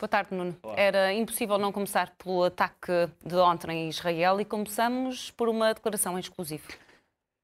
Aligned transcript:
Boa 0.00 0.08
tarde, 0.08 0.34
Nuno. 0.34 0.56
Era 0.78 1.12
impossível 1.12 1.58
não 1.58 1.70
começar 1.70 2.14
pelo 2.16 2.44
ataque 2.44 2.90
de 3.22 3.36
ontem 3.36 3.84
em 3.84 3.88
Israel 3.90 4.40
e 4.40 4.46
começamos 4.46 5.30
por 5.32 5.46
uma 5.46 5.74
declaração 5.74 6.16
em 6.16 6.20
exclusivo. 6.20 6.66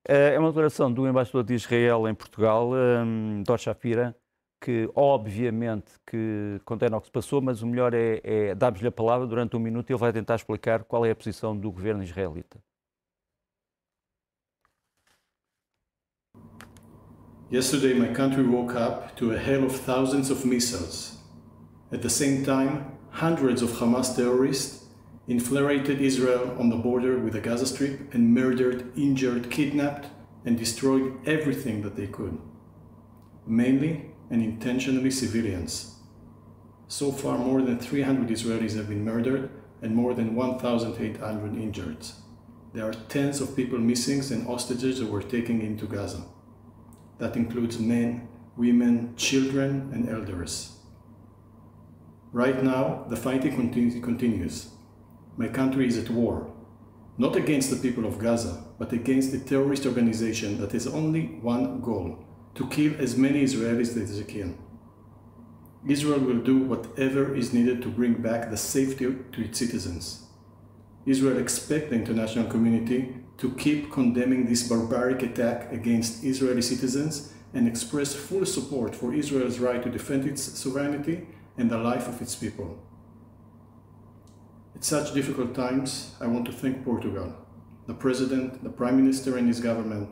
É 0.08 0.38
uma 0.38 0.48
declaração 0.48 0.90
do 0.90 1.06
embaixador 1.06 1.44
de 1.44 1.52
Israel 1.52 2.08
em 2.08 2.14
Portugal, 2.14 2.70
um, 2.72 3.42
Dor 3.42 3.58
Shapira, 3.58 4.16
que 4.58 4.88
obviamente 4.94 5.92
que 6.06 6.58
condena 6.64 6.96
o 6.96 7.00
que 7.02 7.08
se 7.08 7.12
passou, 7.12 7.42
mas 7.42 7.60
o 7.60 7.66
melhor 7.66 7.92
é, 7.92 8.22
é 8.24 8.54
dar-lhe 8.54 8.86
a 8.86 8.92
palavra 8.92 9.26
durante 9.26 9.54
um 9.54 9.60
minuto 9.60 9.90
e 9.90 9.92
ele 9.92 10.00
vai 10.00 10.10
tentar 10.10 10.36
explicar 10.36 10.82
qual 10.84 11.04
é 11.04 11.10
a 11.10 11.14
posição 11.14 11.54
do 11.54 11.70
governo 11.70 12.02
israelita. 12.02 12.58
Yesterday 17.52 17.92
my 17.92 18.14
country 18.14 18.42
woke 18.42 18.74
up 18.74 19.14
to 19.16 19.32
a 19.32 19.36
hail 19.36 19.66
of 19.66 19.78
thousands 19.80 20.30
of 20.30 20.48
missiles. 20.48 21.15
At 21.92 22.02
the 22.02 22.10
same 22.10 22.44
time, 22.44 22.98
hundreds 23.10 23.62
of 23.62 23.70
Hamas 23.70 24.16
terrorists 24.16 24.86
infiltrated 25.28 26.00
Israel 26.00 26.56
on 26.58 26.68
the 26.68 26.76
border 26.76 27.18
with 27.18 27.32
the 27.32 27.40
Gaza 27.40 27.66
Strip 27.66 28.12
and 28.12 28.34
murdered, 28.34 28.92
injured, 28.96 29.50
kidnapped, 29.50 30.06
and 30.44 30.58
destroyed 30.58 31.18
everything 31.26 31.82
that 31.82 31.96
they 31.96 32.06
could. 32.06 32.38
Mainly 33.46 34.10
and 34.30 34.42
intentionally 34.42 35.10
civilians. 35.10 35.96
So 36.88 37.10
far, 37.12 37.38
more 37.38 37.62
than 37.62 37.78
300 37.78 38.28
Israelis 38.28 38.76
have 38.76 38.88
been 38.88 39.04
murdered 39.04 39.50
and 39.82 39.94
more 39.94 40.14
than 40.14 40.34
1,800 40.34 41.54
injured. 41.56 42.06
There 42.72 42.88
are 42.88 42.94
tens 43.08 43.40
of 43.40 43.56
people 43.56 43.78
missing 43.78 44.22
and 44.32 44.46
hostages 44.46 44.98
that 44.98 45.10
were 45.10 45.22
taken 45.22 45.60
into 45.60 45.86
Gaza. 45.86 46.24
That 47.18 47.36
includes 47.36 47.78
men, 47.78 48.28
women, 48.56 49.14
children, 49.16 49.90
and 49.92 50.08
elders. 50.08 50.75
Right 52.36 52.62
now, 52.62 53.06
the 53.08 53.16
fighting 53.16 53.56
continu- 53.56 54.02
continues. 54.02 54.68
My 55.38 55.48
country 55.48 55.86
is 55.86 55.96
at 55.96 56.10
war, 56.10 56.52
not 57.16 57.34
against 57.34 57.70
the 57.70 57.82
people 57.84 58.04
of 58.04 58.18
Gaza, 58.18 58.62
but 58.78 58.92
against 58.92 59.32
a 59.32 59.38
terrorist 59.38 59.86
organization 59.86 60.60
that 60.60 60.72
has 60.72 60.86
only 60.86 61.22
one 61.40 61.80
goal 61.80 62.18
to 62.56 62.68
kill 62.68 62.92
as 63.00 63.16
many 63.16 63.42
Israelis 63.42 63.96
as 63.96 64.18
they 64.18 64.30
can. 64.34 64.58
Israel 65.88 66.20
will 66.20 66.42
do 66.50 66.58
whatever 66.58 67.34
is 67.34 67.54
needed 67.54 67.80
to 67.80 67.88
bring 67.88 68.20
back 68.20 68.50
the 68.50 68.58
safety 68.58 69.06
to 69.32 69.40
its 69.40 69.58
citizens. 69.58 70.26
Israel 71.06 71.38
expects 71.38 71.88
the 71.88 71.96
international 71.96 72.50
community 72.50 73.16
to 73.38 73.54
keep 73.54 73.90
condemning 73.90 74.44
this 74.44 74.68
barbaric 74.68 75.22
attack 75.22 75.72
against 75.72 76.22
Israeli 76.22 76.60
citizens 76.60 77.32
and 77.54 77.66
express 77.66 78.14
full 78.14 78.44
support 78.44 78.94
for 78.94 79.14
Israel's 79.14 79.58
right 79.58 79.82
to 79.82 79.88
defend 79.88 80.26
its 80.26 80.42
sovereignty 80.42 81.26
and 81.58 81.70
the 81.70 81.78
life 81.78 82.08
of 82.08 82.20
its 82.20 82.34
people. 82.34 82.78
At 84.74 84.84
such 84.84 85.14
difficult 85.14 85.54
times, 85.54 86.14
I 86.20 86.26
want 86.26 86.44
to 86.46 86.52
thank 86.52 86.84
Portugal, 86.84 87.32
the 87.86 87.94
President, 87.94 88.62
the 88.62 88.70
Prime 88.70 88.96
Minister 88.96 89.38
and 89.38 89.48
his 89.48 89.60
government, 89.60 90.10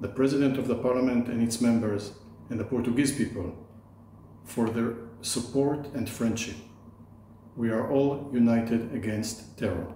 the 0.00 0.08
President 0.08 0.56
of 0.58 0.68
the 0.68 0.76
Parliament 0.76 1.28
and 1.28 1.42
its 1.42 1.60
members, 1.60 2.12
and 2.50 2.60
the 2.60 2.64
Portuguese 2.64 3.12
people 3.12 3.52
for 4.44 4.70
their 4.70 4.94
support 5.22 5.88
and 5.94 6.08
friendship. 6.08 6.56
We 7.56 7.70
are 7.70 7.90
all 7.90 8.30
united 8.32 8.94
against 8.94 9.56
terror. 9.56 9.94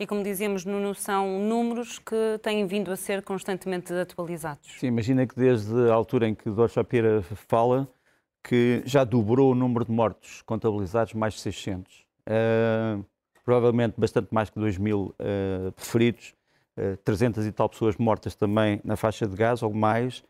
E 0.00 0.06
como 0.06 0.22
dizíamos, 0.22 0.64
Nuno, 0.64 0.94
são 0.94 1.40
números 1.40 1.98
que 1.98 2.38
têm 2.40 2.64
vindo 2.68 2.92
a 2.92 2.96
ser 2.96 3.20
constantemente 3.20 3.92
atualizados. 3.92 4.78
Sim, 4.78 4.86
imagina 4.86 5.26
que 5.26 5.34
desde 5.34 5.90
a 5.90 5.92
altura 5.92 6.28
em 6.28 6.36
que 6.36 6.48
Dor 6.50 6.70
Shapira 6.70 7.20
fala, 7.48 7.88
que 8.42 8.82
já 8.84 9.04
dobrou 9.04 9.52
o 9.52 9.54
número 9.54 9.84
de 9.84 9.92
mortos 9.92 10.42
contabilizados, 10.42 11.14
mais 11.14 11.34
de 11.34 11.40
600. 11.40 12.06
Uh, 12.28 13.04
provavelmente 13.44 13.94
bastante 13.98 14.28
mais 14.30 14.50
que 14.50 14.58
2 14.58 14.76
mil 14.78 15.14
uh, 15.18 15.72
feridos, 15.76 16.34
uh, 16.76 16.96
300 16.98 17.46
e 17.46 17.52
tal 17.52 17.68
pessoas 17.68 17.96
mortas 17.96 18.34
também 18.34 18.80
na 18.84 18.96
faixa 18.96 19.26
de 19.26 19.34
gás, 19.34 19.62
ou 19.62 19.72
mais, 19.72 20.22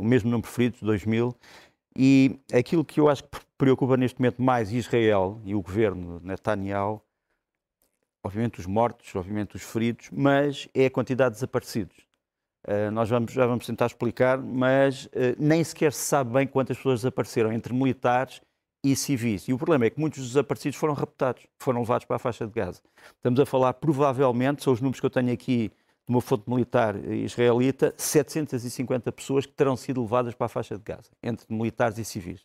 o 0.00 0.04
mesmo 0.04 0.30
número 0.30 0.48
de 0.48 0.54
feridos, 0.54 0.80
2 0.82 1.04
mil. 1.04 1.34
E 1.96 2.38
aquilo 2.52 2.84
que 2.84 3.00
eu 3.00 3.08
acho 3.08 3.24
que 3.24 3.40
preocupa 3.58 3.96
neste 3.96 4.20
momento 4.20 4.40
mais 4.40 4.72
Israel 4.72 5.40
e 5.44 5.54
o 5.54 5.60
governo 5.60 6.20
Netanyahu, 6.22 7.02
obviamente 8.22 8.60
os 8.60 8.66
mortos, 8.66 9.14
obviamente 9.16 9.56
os 9.56 9.62
feridos, 9.62 10.10
mas 10.12 10.68
é 10.72 10.86
a 10.86 10.90
quantidade 10.90 11.30
de 11.30 11.36
desaparecidos. 11.36 11.96
Uh, 12.66 12.90
nós 12.90 13.10
vamos, 13.10 13.32
já 13.32 13.46
vamos 13.46 13.66
tentar 13.66 13.86
explicar, 13.86 14.38
mas 14.38 15.04
uh, 15.06 15.10
nem 15.38 15.62
sequer 15.62 15.92
se 15.92 16.00
sabe 16.00 16.32
bem 16.32 16.46
quantas 16.46 16.78
pessoas 16.78 17.00
desapareceram 17.00 17.52
entre 17.52 17.74
militares 17.74 18.40
e 18.82 18.96
civis. 18.96 19.46
E 19.48 19.52
o 19.52 19.58
problema 19.58 19.84
é 19.84 19.90
que 19.90 20.00
muitos 20.00 20.20
dos 20.20 20.28
desaparecidos 20.28 20.78
foram 20.78 20.94
raptados, 20.94 21.46
foram 21.58 21.80
levados 21.80 22.06
para 22.06 22.16
a 22.16 22.18
faixa 22.18 22.46
de 22.46 22.52
Gaza. 22.52 22.80
Estamos 23.16 23.38
a 23.38 23.44
falar, 23.44 23.74
provavelmente, 23.74 24.62
são 24.62 24.72
os 24.72 24.80
números 24.80 24.98
que 24.98 25.06
eu 25.06 25.10
tenho 25.10 25.32
aqui 25.32 25.70
de 26.06 26.14
uma 26.14 26.20
fonte 26.20 26.48
militar 26.48 26.96
israelita, 26.96 27.94
750 27.96 29.10
pessoas 29.12 29.46
que 29.46 29.52
terão 29.52 29.76
sido 29.76 30.02
levadas 30.02 30.34
para 30.34 30.46
a 30.46 30.48
faixa 30.48 30.76
de 30.76 30.82
Gaza, 30.82 31.10
entre 31.22 31.46
militares 31.48 31.98
e 31.98 32.04
civis. 32.04 32.42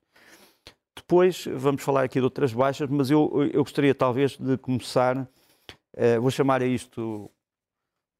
Depois 0.96 1.46
vamos 1.56 1.82
falar 1.82 2.04
aqui 2.04 2.20
de 2.20 2.24
outras 2.26 2.54
baixas, 2.54 2.90
mas 2.90 3.10
eu, 3.10 3.50
eu 3.54 3.64
gostaria 3.64 3.96
talvez 3.96 4.38
de 4.38 4.58
começar, 4.58 5.18
uh, 5.18 6.22
vou 6.22 6.30
chamar 6.30 6.62
a 6.62 6.66
isto 6.66 7.32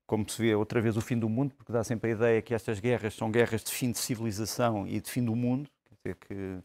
como 0.10 0.28
se 0.28 0.42
vê 0.42 0.56
outra 0.56 0.82
vez 0.82 0.98
o 0.98 1.02
fim 1.02 1.20
do 1.20 1.30
mundo, 1.30 1.54
porque 1.54 1.72
dá 1.72 1.84
sempre 1.84 2.10
a 2.10 2.14
ideia 2.16 2.42
que 2.42 2.52
estas 2.52 2.80
guerras 2.80 3.14
são 3.14 3.30
guerras 3.30 3.64
de 3.64 3.72
fim 3.72 3.92
de 3.92 4.00
civilização 4.00 4.88
e 4.88 5.00
de 5.00 5.08
fim 5.08 5.24
do 5.24 5.36
mundo, 5.36 5.70
quer 5.86 5.96
dizer 5.96 6.16
que 6.16 6.58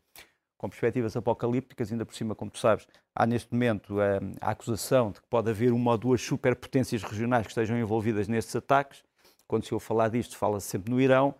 com 0.56 0.66
perspectivas 0.66 1.14
apocalípticas, 1.14 1.92
ainda 1.92 2.06
por 2.06 2.14
cima, 2.14 2.34
como 2.34 2.50
tu 2.50 2.58
sabes, 2.58 2.88
há 3.14 3.26
neste 3.26 3.52
momento 3.52 4.00
a, 4.00 4.18
a 4.40 4.52
acusação 4.52 5.10
de 5.10 5.20
que 5.20 5.26
pode 5.28 5.50
haver 5.50 5.74
uma 5.74 5.90
ou 5.90 5.98
duas 5.98 6.22
superpotências 6.22 7.02
regionais 7.02 7.46
que 7.46 7.50
estejam 7.50 7.78
envolvidas 7.78 8.28
nestes 8.28 8.56
ataques. 8.56 9.04
Quando 9.46 9.66
se 9.66 9.74
ouve 9.74 9.84
falar 9.84 10.08
disto, 10.08 10.38
fala-se 10.38 10.66
sempre 10.66 10.90
no 10.90 10.98
Irão. 10.98 11.34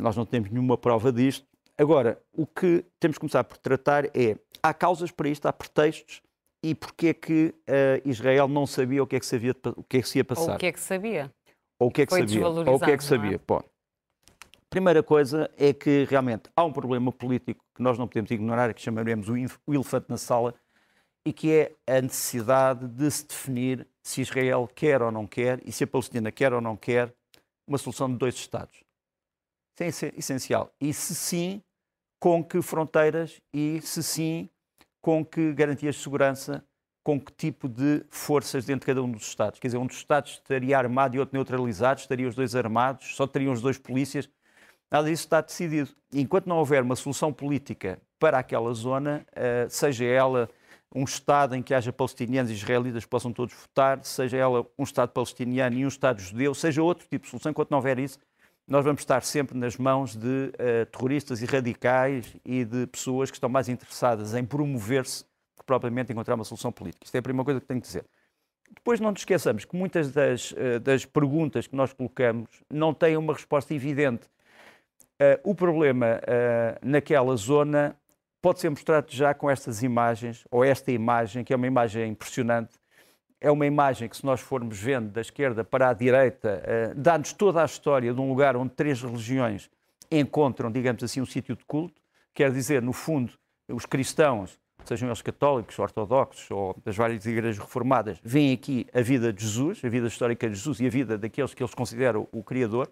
Nós 0.00 0.16
não 0.16 0.26
temos 0.26 0.50
nenhuma 0.50 0.76
prova 0.76 1.12
disto. 1.12 1.46
Agora, 1.78 2.20
o 2.32 2.48
que 2.48 2.84
temos 2.98 3.16
que 3.16 3.20
começar 3.20 3.44
por 3.44 3.58
tratar 3.58 4.06
é, 4.06 4.36
há 4.60 4.74
causas 4.74 5.12
para 5.12 5.28
isto, 5.28 5.46
há 5.46 5.52
pretextos, 5.52 6.20
e 6.64 6.74
porquê 6.74 7.08
é 7.08 7.14
que 7.14 7.54
uh, 7.68 8.08
Israel 8.08 8.48
não 8.48 8.66
sabia 8.66 9.02
o 9.02 9.06
que 9.06 9.14
é 9.14 9.20
que, 9.20 9.26
sabia, 9.26 9.54
o 9.76 9.84
que, 9.84 9.98
é 9.98 10.02
que 10.02 10.08
se 10.08 10.18
ia 10.18 10.24
passar. 10.24 10.52
Ou 10.52 10.54
o 10.56 10.58
que 10.58 10.66
é 10.66 10.72
que 10.72 10.80
sabia. 10.80 11.30
Ou 11.78 11.88
o 11.88 11.90
que 11.90 12.02
é 12.02 12.06
que 12.06 12.10
Foi 12.10 12.20
sabia. 12.20 12.48
Ou 12.48 12.74
o 12.76 12.80
que 12.80 12.90
é 12.90 12.96
que 12.96 13.04
sabia. 13.04 13.36
É? 13.36 13.40
Bom, 13.46 13.62
primeira 14.70 15.02
coisa 15.02 15.50
é 15.56 15.72
que 15.72 16.04
realmente 16.04 16.50
há 16.56 16.64
um 16.64 16.72
problema 16.72 17.12
político 17.12 17.64
que 17.74 17.82
nós 17.82 17.98
não 17.98 18.06
podemos 18.06 18.30
ignorar, 18.30 18.72
que 18.74 18.82
chamaremos 18.82 19.28
o 19.28 19.74
elefante 19.74 20.06
na 20.08 20.16
sala, 20.16 20.54
e 21.26 21.32
que 21.32 21.50
é 21.52 21.72
a 21.86 22.00
necessidade 22.00 22.86
de 22.86 23.10
se 23.10 23.26
definir 23.26 23.86
se 24.02 24.20
Israel 24.20 24.68
quer 24.74 25.00
ou 25.00 25.10
não 25.10 25.26
quer, 25.26 25.60
e 25.64 25.72
se 25.72 25.84
a 25.84 25.86
Palestina 25.86 26.30
quer 26.30 26.52
ou 26.52 26.60
não 26.60 26.76
quer, 26.76 27.14
uma 27.66 27.78
solução 27.78 28.10
de 28.10 28.16
dois 28.16 28.34
Estados. 28.34 28.84
Isso 29.80 30.04
é 30.04 30.12
essencial. 30.16 30.72
E 30.80 30.92
se 30.92 31.14
sim, 31.14 31.62
com 32.20 32.44
que 32.44 32.60
fronteiras 32.62 33.40
e 33.52 33.80
se 33.80 34.02
sim, 34.02 34.48
com 35.00 35.24
que 35.24 35.52
garantias 35.52 35.96
de 35.96 36.02
segurança, 36.02 36.64
com 37.04 37.20
que 37.20 37.30
tipo 37.32 37.68
de 37.68 38.02
forças 38.08 38.64
dentro 38.64 38.80
de 38.80 38.86
cada 38.86 39.02
um 39.02 39.10
dos 39.10 39.28
Estados. 39.28 39.60
Quer 39.60 39.68
dizer, 39.68 39.78
um 39.78 39.86
dos 39.86 39.96
Estados 39.96 40.32
estaria 40.32 40.76
armado 40.76 41.14
e 41.14 41.20
outro 41.20 41.36
neutralizado, 41.36 42.00
estariam 42.00 42.28
os 42.28 42.34
dois 42.34 42.56
armados, 42.56 43.14
só 43.14 43.26
teriam 43.26 43.52
os 43.52 43.60
dois 43.60 43.78
polícias. 43.78 44.28
Nada 44.90 45.08
disso 45.08 45.24
está 45.24 45.40
decidido. 45.42 45.90
Enquanto 46.12 46.46
não 46.46 46.56
houver 46.56 46.82
uma 46.82 46.96
solução 46.96 47.32
política 47.32 48.00
para 48.18 48.38
aquela 48.38 48.72
zona, 48.72 49.26
seja 49.68 50.04
ela 50.04 50.48
um 50.94 51.04
Estado 51.04 51.54
em 51.54 51.62
que 51.62 51.74
haja 51.74 51.92
palestinianos 51.92 52.50
e 52.50 52.54
israelitas 52.54 53.04
que 53.04 53.10
possam 53.10 53.32
todos 53.32 53.54
votar, 53.54 54.02
seja 54.04 54.36
ela 54.36 54.64
um 54.78 54.84
Estado 54.84 55.10
palestiniano 55.10 55.76
e 55.76 55.84
um 55.84 55.88
Estado 55.88 56.20
judeu, 56.20 56.54
seja 56.54 56.82
outro 56.82 57.06
tipo 57.06 57.24
de 57.24 57.30
solução, 57.30 57.50
enquanto 57.50 57.70
não 57.70 57.78
houver 57.78 57.98
isso, 57.98 58.18
nós 58.66 58.84
vamos 58.84 59.02
estar 59.02 59.22
sempre 59.22 59.58
nas 59.58 59.76
mãos 59.76 60.16
de 60.16 60.26
uh, 60.54 60.86
terroristas 60.90 61.42
e 61.42 61.44
radicais 61.44 62.34
e 62.44 62.64
de 62.64 62.86
pessoas 62.86 63.30
que 63.30 63.36
estão 63.36 63.50
mais 63.50 63.68
interessadas 63.68 64.34
em 64.34 64.44
promover-se 64.44 65.24
que 65.64 65.66
propriamente 65.66 66.12
encontrar 66.12 66.34
uma 66.34 66.44
solução 66.44 66.70
política. 66.70 67.04
Isto 67.04 67.14
é 67.14 67.18
a 67.18 67.22
primeira 67.22 67.44
coisa 67.44 67.60
que 67.60 67.66
tenho 67.66 67.80
que 67.80 67.86
dizer. 67.86 68.04
Depois 68.74 69.00
não 69.00 69.10
nos 69.10 69.20
esqueçamos 69.20 69.64
que 69.64 69.74
muitas 69.76 70.12
das, 70.12 70.52
uh, 70.52 70.78
das 70.80 71.04
perguntas 71.04 71.66
que 71.66 71.74
nós 71.74 71.92
colocamos 71.92 72.48
não 72.70 72.92
têm 72.92 73.16
uma 73.16 73.32
resposta 73.32 73.74
evidente. 73.74 74.26
Uh, 75.20 75.50
o 75.50 75.54
problema 75.54 76.20
naquela 76.82 77.34
zona 77.36 77.96
pode 78.42 78.60
ser 78.60 78.68
mostrado 78.68 79.06
já 79.10 79.32
com 79.32 79.48
estas 79.48 79.82
imagens, 79.82 80.44
ou 80.50 80.64
esta 80.64 80.92
imagem, 80.92 81.44
que 81.44 81.52
é 81.52 81.56
uma 81.56 81.66
imagem 81.66 82.10
impressionante. 82.10 82.74
É 83.40 83.50
uma 83.50 83.66
imagem 83.66 84.08
que, 84.08 84.16
se 84.16 84.24
nós 84.24 84.40
formos 84.40 84.78
vendo 84.78 85.10
da 85.10 85.20
esquerda 85.20 85.62
para 85.62 85.90
a 85.90 85.92
direita, 85.92 86.62
dá-nos 86.96 87.32
toda 87.32 87.62
a 87.62 87.64
história 87.64 88.12
de 88.12 88.20
um 88.20 88.28
lugar 88.28 88.56
onde 88.56 88.72
três 88.74 89.02
religiões 89.02 89.70
encontram, 90.10 90.70
digamos 90.70 91.02
assim, 91.02 91.20
um 91.20 91.26
sítio 91.26 91.54
de 91.54 91.64
culto. 91.64 92.00
Quer 92.34 92.50
dizer, 92.50 92.82
no 92.82 92.92
fundo, 92.92 93.32
os 93.68 93.86
cristãos, 93.86 94.58
sejam 94.88 95.08
eles 95.08 95.22
católicos, 95.22 95.78
ortodoxos 95.78 96.50
ou 96.50 96.76
das 96.84 96.96
várias 96.96 97.24
igrejas 97.26 97.58
reformadas, 97.58 98.18
veem 98.22 98.52
aqui 98.52 98.86
a 98.92 99.00
vida 99.00 99.32
de 99.32 99.42
Jesus, 99.42 99.80
a 99.84 99.88
vida 99.88 100.06
histórica 100.06 100.48
de 100.48 100.54
Jesus 100.54 100.80
e 100.80 100.86
a 100.86 100.90
vida 100.90 101.18
daqueles 101.18 101.54
que 101.54 101.62
eles 101.62 101.74
consideram 101.74 102.28
o 102.32 102.42
Criador, 102.42 102.88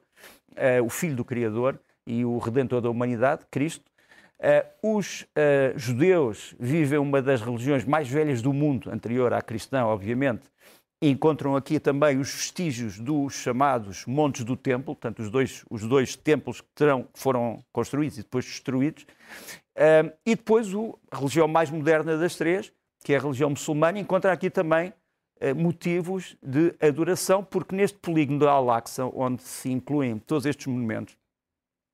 uh, 0.52 0.84
o 0.84 0.88
Filho 0.88 1.16
do 1.16 1.24
Criador 1.24 1.78
e 2.06 2.24
o 2.24 2.38
Redentor 2.38 2.80
da 2.80 2.90
humanidade, 2.90 3.42
Cristo. 3.50 3.84
Uh, 4.38 4.98
os 4.98 5.22
uh, 5.22 5.78
judeus 5.78 6.54
vivem 6.58 6.98
uma 6.98 7.22
das 7.22 7.40
religiões 7.40 7.84
mais 7.84 8.08
velhas 8.08 8.42
do 8.42 8.52
mundo, 8.52 8.90
anterior 8.90 9.32
à 9.32 9.40
cristã, 9.40 9.84
obviamente. 9.84 10.51
Encontram 11.04 11.56
aqui 11.56 11.80
também 11.80 12.18
os 12.18 12.32
vestígios 12.32 12.98
dos 12.98 13.34
chamados 13.34 14.06
Montes 14.06 14.44
do 14.44 14.56
Templo, 14.56 14.94
portanto, 14.94 15.18
os 15.20 15.30
dois, 15.30 15.64
os 15.68 15.82
dois 15.82 16.14
templos 16.14 16.60
que 16.60 16.68
terão, 16.74 17.08
foram 17.12 17.64
construídos 17.72 18.18
e 18.18 18.22
depois 18.22 18.44
destruídos. 18.44 19.02
Uh, 19.76 20.12
e 20.24 20.36
depois 20.36 20.72
o, 20.72 20.96
a 21.10 21.16
religião 21.16 21.48
mais 21.48 21.70
moderna 21.70 22.16
das 22.16 22.36
três, 22.36 22.72
que 23.04 23.12
é 23.12 23.16
a 23.16 23.20
religião 23.20 23.50
muçulmana, 23.50 23.98
encontra 23.98 24.32
aqui 24.32 24.48
também 24.48 24.92
motivos 25.56 26.36
de 26.40 26.72
adoração, 26.80 27.42
porque 27.42 27.74
neste 27.74 27.98
polígono 27.98 28.38
de 28.38 28.46
Al-Aqsa, 28.46 29.06
onde 29.06 29.42
se 29.42 29.72
incluem 29.72 30.16
todos 30.16 30.46
estes 30.46 30.68
monumentos, 30.68 31.16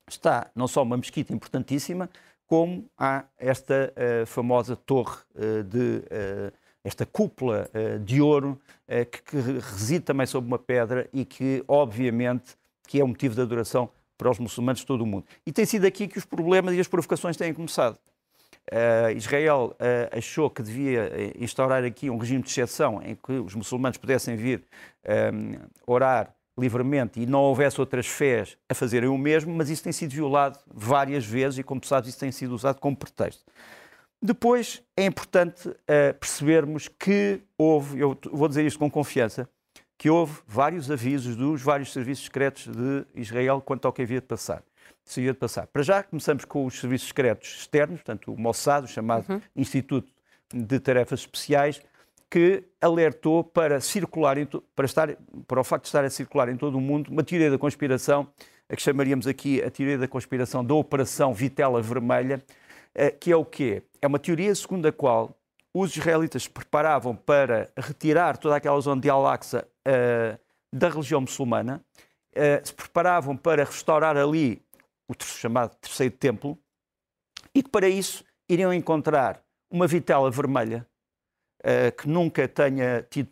está 0.06 0.50
não 0.54 0.68
só 0.68 0.82
uma 0.82 0.98
mesquita 0.98 1.32
importantíssima, 1.32 2.10
como 2.46 2.90
há 2.96 3.24
esta 3.36 3.92
uh, 3.92 4.26
famosa 4.26 4.74
torre 4.74 5.18
uh, 5.34 5.62
de 5.62 5.98
uh, 5.98 6.52
esta 6.88 7.06
cúpula 7.06 7.70
de 8.04 8.20
ouro 8.20 8.60
que, 8.86 9.22
que, 9.22 9.36
reside 9.36 10.00
também 10.00 10.26
sobre 10.26 10.48
uma 10.48 10.58
pedra 10.58 11.08
e 11.12 11.24
que 11.24 11.62
obviamente 11.68 12.56
que 12.86 13.00
é 13.00 13.04
um 13.04 13.08
motivo 13.08 13.34
de 13.34 13.40
adoração 13.40 13.90
para 14.16 14.30
os 14.30 14.38
muçulmanos 14.38 14.80
de 14.80 14.86
todo 14.86 15.02
o 15.02 15.06
mundo. 15.06 15.24
E 15.46 15.52
tem 15.52 15.64
sido 15.64 15.84
aqui 15.86 16.08
que 16.08 16.18
os 16.18 16.24
problemas 16.24 16.74
e 16.74 16.80
as 16.80 16.88
provocações 16.88 17.36
têm 17.36 17.52
começado. 17.54 17.98
Israel 19.16 19.76
achou 20.10 20.50
que 20.50 20.62
devia 20.62 21.32
instaurar 21.38 21.84
aqui 21.84 22.10
um 22.10 22.18
regime 22.18 22.42
de 22.42 22.50
exceção 22.50 23.00
em 23.02 23.14
que 23.14 23.32
os 23.32 23.54
muçulmanos 23.54 23.96
pudessem 23.96 24.36
vir 24.36 24.64
orar 25.86 26.34
livremente 26.58 27.20
e 27.20 27.26
não 27.26 27.40
houvesse 27.40 27.80
outras 27.80 28.06
fés 28.06 28.58
a 28.68 28.74
fazerem 28.74 29.08
o 29.08 29.16
mesmo, 29.16 29.54
mas 29.54 29.70
isso 29.70 29.82
tem 29.82 29.92
sido 29.92 30.10
violado 30.10 30.58
várias 30.66 31.24
vezes 31.24 31.58
e, 31.58 31.62
como 31.62 31.84
sabes, 31.84 32.10
isso 32.10 32.18
tem 32.18 32.32
sido 32.32 32.54
usado 32.54 32.80
como 32.80 32.96
pretexto. 32.96 33.44
Depois 34.20 34.82
é 34.96 35.06
importante 35.06 35.68
uh, 35.68 36.14
percebermos 36.18 36.88
que 36.88 37.40
houve, 37.56 38.00
eu 38.00 38.18
vou 38.32 38.48
dizer 38.48 38.66
isto 38.66 38.78
com 38.78 38.90
confiança, 38.90 39.48
que 39.96 40.10
houve 40.10 40.40
vários 40.46 40.90
avisos 40.90 41.36
dos 41.36 41.62
vários 41.62 41.92
serviços 41.92 42.24
secretos 42.24 42.66
de 42.68 43.04
Israel 43.14 43.60
quanto 43.60 43.86
ao 43.86 43.92
que 43.92 44.02
havia 44.02 44.20
de 44.20 44.26
passar. 44.26 44.62
Se 45.04 45.20
havia 45.20 45.32
de 45.32 45.38
passar. 45.38 45.66
Para 45.66 45.82
já, 45.82 46.02
começamos 46.02 46.44
com 46.44 46.66
os 46.66 46.78
serviços 46.78 47.08
secretos 47.08 47.60
externos, 47.60 48.00
portanto, 48.00 48.32
o 48.32 48.38
Mossad, 48.38 48.84
o 48.84 48.88
chamado 48.88 49.24
uhum. 49.28 49.40
Instituto 49.56 50.10
de 50.52 50.78
Tarefas 50.80 51.20
Especiais, 51.20 51.80
que 52.30 52.62
alertou 52.80 53.42
para 53.42 53.80
circular, 53.80 54.36
para, 54.76 54.84
estar, 54.84 55.16
para 55.46 55.60
o 55.60 55.64
facto 55.64 55.84
de 55.84 55.88
estar 55.88 56.04
a 56.04 56.10
circular 56.10 56.48
em 56.48 56.56
todo 56.56 56.76
o 56.76 56.80
mundo 56.80 57.10
uma 57.10 57.24
teoria 57.24 57.50
da 57.50 57.58
conspiração, 57.58 58.28
a 58.68 58.76
que 58.76 58.82
chamaríamos 58.82 59.26
aqui 59.26 59.62
a 59.62 59.70
teoria 59.70 59.96
da 59.96 60.06
conspiração 60.06 60.64
da 60.64 60.74
Operação 60.74 61.32
Vitela 61.32 61.80
Vermelha, 61.80 62.42
que 63.20 63.32
é 63.32 63.36
o 63.36 63.44
quê? 63.44 63.82
É 64.00 64.06
uma 64.06 64.18
teoria 64.18 64.54
segundo 64.54 64.86
a 64.86 64.92
qual 64.92 65.38
os 65.72 65.96
israelitas 65.96 66.48
preparavam 66.48 67.14
para 67.14 67.70
retirar 67.76 68.36
toda 68.36 68.56
aquela 68.56 68.80
zona 68.80 69.00
de 69.00 69.08
Al-Aqsa 69.08 69.68
uh, 69.86 70.38
da 70.72 70.88
religião 70.88 71.20
muçulmana, 71.20 71.84
uh, 72.32 72.66
se 72.66 72.72
preparavam 72.72 73.36
para 73.36 73.64
restaurar 73.64 74.16
ali 74.16 74.62
o 75.08 75.14
chamado 75.22 75.74
Terceiro 75.76 76.14
Templo, 76.16 76.58
e 77.54 77.62
que 77.62 77.70
para 77.70 77.88
isso 77.88 78.24
iriam 78.48 78.72
encontrar 78.72 79.42
uma 79.70 79.86
vitela 79.86 80.30
vermelha 80.30 80.86
uh, 81.60 81.96
que 81.96 82.08
nunca 82.08 82.48
tenha 82.48 83.02
tido 83.08 83.30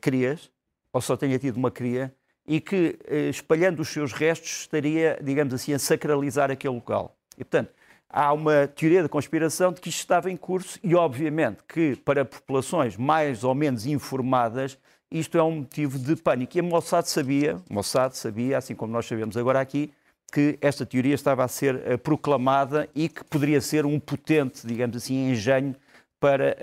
crias, 0.00 0.50
ou 0.92 1.00
só 1.00 1.16
tenha 1.16 1.38
tido 1.38 1.56
uma 1.56 1.70
cria, 1.70 2.12
e 2.44 2.60
que, 2.60 2.98
espalhando 3.30 3.78
os 3.78 3.88
seus 3.88 4.12
restos, 4.12 4.62
estaria, 4.62 5.16
digamos 5.22 5.54
assim, 5.54 5.72
a 5.72 5.78
sacralizar 5.78 6.50
aquele 6.50 6.74
local. 6.74 7.16
E, 7.34 7.44
portanto, 7.44 7.72
há 8.10 8.32
uma 8.32 8.66
teoria 8.66 9.02
da 9.02 9.08
conspiração 9.08 9.72
de 9.72 9.80
que 9.80 9.88
isto 9.88 10.00
estava 10.00 10.30
em 10.30 10.36
curso 10.36 10.78
e, 10.82 10.94
obviamente, 10.94 11.58
que 11.68 11.96
para 11.96 12.24
populações 12.24 12.96
mais 12.96 13.44
ou 13.44 13.54
menos 13.54 13.86
informadas, 13.86 14.78
isto 15.10 15.36
é 15.38 15.42
um 15.42 15.56
motivo 15.56 15.98
de 15.98 16.16
pânico. 16.16 16.56
E 16.56 16.60
a 16.60 16.62
Mossad 16.62 17.06
sabia, 17.06 17.60
Mossad 17.70 18.12
sabia, 18.14 18.58
assim 18.58 18.74
como 18.74 18.92
nós 18.92 19.06
sabemos 19.06 19.36
agora 19.36 19.60
aqui, 19.60 19.92
que 20.32 20.58
esta 20.60 20.84
teoria 20.84 21.14
estava 21.14 21.44
a 21.44 21.48
ser 21.48 21.76
uh, 21.76 21.98
proclamada 21.98 22.88
e 22.94 23.08
que 23.08 23.24
poderia 23.24 23.60
ser 23.60 23.86
um 23.86 23.98
potente, 23.98 24.66
digamos 24.66 24.96
assim, 24.96 25.30
engenho 25.30 25.74
para 26.20 26.56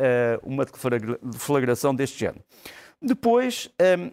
uh, 0.44 0.48
uma 0.48 0.66
deflagração 1.24 1.96
deste 1.96 2.20
género. 2.20 2.44
Depois, 3.02 3.70
um, 3.80 3.84
ehm, 3.84 4.12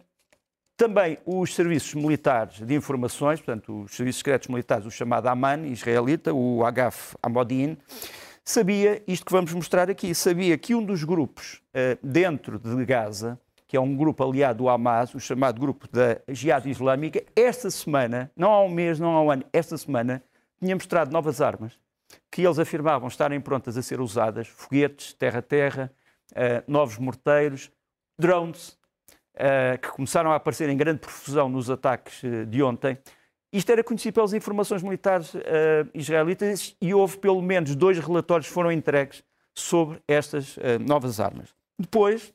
também 0.82 1.16
os 1.24 1.54
serviços 1.54 1.94
militares 1.94 2.58
de 2.58 2.74
informações, 2.74 3.40
portanto, 3.40 3.82
os 3.82 3.94
serviços 3.94 4.18
secretos 4.18 4.48
militares, 4.48 4.84
o 4.84 4.90
chamado 4.90 5.28
Aman 5.28 5.64
israelita, 5.68 6.34
o 6.34 6.64
Agaf 6.64 7.14
Amodin, 7.22 7.78
sabia 8.44 9.00
isto 9.06 9.24
que 9.24 9.30
vamos 9.30 9.52
mostrar 9.52 9.88
aqui, 9.88 10.12
sabia 10.12 10.58
que 10.58 10.74
um 10.74 10.84
dos 10.84 11.04
grupos 11.04 11.62
uh, 11.68 11.96
dentro 12.04 12.58
de 12.58 12.84
Gaza, 12.84 13.38
que 13.68 13.76
é 13.76 13.80
um 13.80 13.96
grupo 13.96 14.24
aliado 14.24 14.68
ao 14.68 14.74
Hamas, 14.74 15.14
o 15.14 15.20
chamado 15.20 15.60
grupo 15.60 15.86
da 15.86 16.20
Jihad 16.26 16.68
Islâmica, 16.68 17.22
esta 17.36 17.70
semana, 17.70 18.28
não 18.36 18.50
há 18.50 18.64
um 18.64 18.68
mês, 18.68 18.98
não 18.98 19.16
há 19.16 19.22
um 19.22 19.30
ano, 19.30 19.44
esta 19.52 19.78
semana, 19.78 20.20
tinha 20.60 20.74
mostrado 20.74 21.12
novas 21.12 21.40
armas 21.40 21.78
que 22.28 22.42
eles 22.42 22.58
afirmavam 22.58 23.06
estarem 23.06 23.40
prontas 23.40 23.76
a 23.76 23.82
ser 23.82 24.00
usadas, 24.00 24.48
foguetes, 24.48 25.12
terra-terra, 25.12 25.92
uh, 26.32 26.64
novos 26.66 26.98
morteiros, 26.98 27.70
drones, 28.18 28.76
que 29.80 29.88
começaram 29.88 30.30
a 30.30 30.36
aparecer 30.36 30.68
em 30.68 30.76
grande 30.76 31.00
profusão 31.00 31.48
nos 31.48 31.70
ataques 31.70 32.22
uh, 32.22 32.46
de 32.46 32.62
ontem. 32.62 32.98
Isto 33.52 33.70
era 33.72 33.84
conhecido 33.84 34.14
pelas 34.14 34.32
informações 34.32 34.82
militares 34.82 35.34
israelitas 35.92 36.74
e 36.80 36.94
houve 36.94 37.18
pelo 37.18 37.42
menos 37.42 37.74
dois 37.74 37.98
relatórios 37.98 38.46
que 38.46 38.54
foram 38.54 38.72
entregues 38.72 39.22
sobre 39.54 40.00
estas 40.08 40.56
novas 40.80 41.20
armas. 41.20 41.50
Depois, 41.78 42.32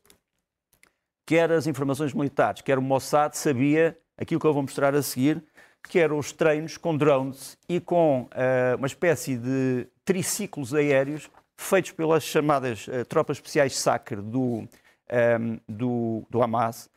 quer 1.25 1.51
as 1.51 1.66
informações 1.66 2.13
militares, 2.13 2.62
quer 2.62 2.77
o 2.77 2.84
Mossad 2.84 3.34
sabia 3.34 3.98
aquilo 4.18 4.39
que 4.39 4.46
eu 4.48 4.54
vou 4.54 4.62
mostrar 4.62 4.96
a 4.96 5.01
seguir, 5.01 5.44
que 5.88 6.00
eram 6.00 6.18
os 6.18 6.32
treinos 6.32 6.77
com 6.77 6.96
drones 6.96 7.58
e 7.68 7.80
com 7.80 8.24
uh, 8.24 8.77
uma 8.77 8.88
espécie 8.88 9.38
de 9.38 9.88
triciclos 10.04 10.74
aéreos 10.74 11.30
feitos 11.58 11.92
pelas 11.92 12.24
chamadas 12.24 12.88
uh, 12.88 13.06
tropas 13.06 13.38
especiais 13.38 13.75
SACR 13.77 14.22
do, 14.22 14.68
um, 15.12 15.16
ehm, 15.16 15.60
do, 15.68 16.24
do 16.30 16.42
Hamas, 16.42 16.90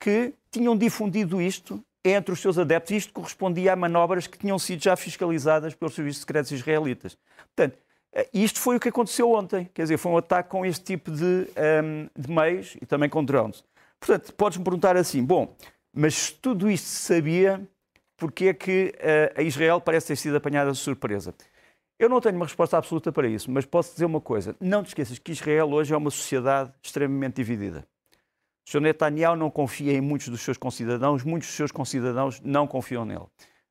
que 0.00 0.34
tinham 0.50 0.76
difundido 0.76 1.40
isto 1.40 1.82
entre 2.04 2.32
os 2.32 2.40
seus 2.40 2.58
adeptos. 2.58 2.92
Isto 2.92 3.12
correspondia 3.12 3.72
a 3.72 3.76
manobras 3.76 4.26
que 4.26 4.38
tinham 4.38 4.58
sido 4.58 4.82
já 4.82 4.96
fiscalizadas 4.96 5.74
pelos 5.74 5.94
serviços 5.94 6.20
secretos 6.22 6.50
israelitas. 6.52 7.16
Portanto, 7.54 7.78
eh, 8.12 8.28
isto 8.34 8.60
foi 8.60 8.76
o 8.76 8.80
que 8.80 8.88
aconteceu 8.88 9.30
ontem. 9.30 9.70
Quer 9.72 9.82
dizer, 9.82 9.98
foi 9.98 10.12
um 10.12 10.16
ataque 10.16 10.48
com 10.48 10.66
este 10.66 10.84
tipo 10.84 11.10
de, 11.10 11.24
um, 11.24 11.46
ehm, 11.56 12.08
de 12.16 12.30
meios 12.30 12.76
e 12.80 12.86
também 12.86 13.08
com 13.08 13.24
drones. 13.24 13.64
Portanto, 14.00 14.34
podes-me 14.34 14.64
perguntar 14.64 14.96
assim, 14.96 15.24
bom, 15.24 15.56
mas 15.94 16.30
tudo 16.30 16.70
isto 16.70 16.86
se 16.86 17.02
sabia, 17.02 17.66
porque 18.16 18.46
é 18.46 18.54
que 18.54 18.94
uh, 18.96 19.40
a 19.40 19.42
Israel 19.42 19.80
parece 19.80 20.08
ter 20.08 20.16
sido 20.16 20.36
apanhada 20.36 20.72
de 20.72 20.78
surpresa. 20.78 21.34
Eu 22.02 22.08
não 22.08 22.20
tenho 22.20 22.34
uma 22.34 22.46
resposta 22.46 22.76
absoluta 22.76 23.12
para 23.12 23.28
isso, 23.28 23.48
mas 23.48 23.64
posso 23.64 23.92
dizer 23.92 24.06
uma 24.06 24.20
coisa. 24.20 24.56
Não 24.60 24.82
te 24.82 24.88
esqueças 24.88 25.20
que 25.20 25.30
Israel 25.30 25.72
hoje 25.72 25.94
é 25.94 25.96
uma 25.96 26.10
sociedade 26.10 26.72
extremamente 26.82 27.36
dividida. 27.36 27.86
O 28.66 28.70
Sr. 28.72 28.80
Netanyahu 28.80 29.36
não 29.36 29.48
confia 29.48 29.92
em 29.92 30.00
muitos 30.00 30.26
dos 30.26 30.40
seus 30.40 30.58
concidadãos, 30.58 31.22
muitos 31.22 31.46
dos 31.48 31.56
seus 31.56 31.70
concidadãos 31.70 32.40
não 32.40 32.66
confiam 32.66 33.04
nele. 33.04 33.26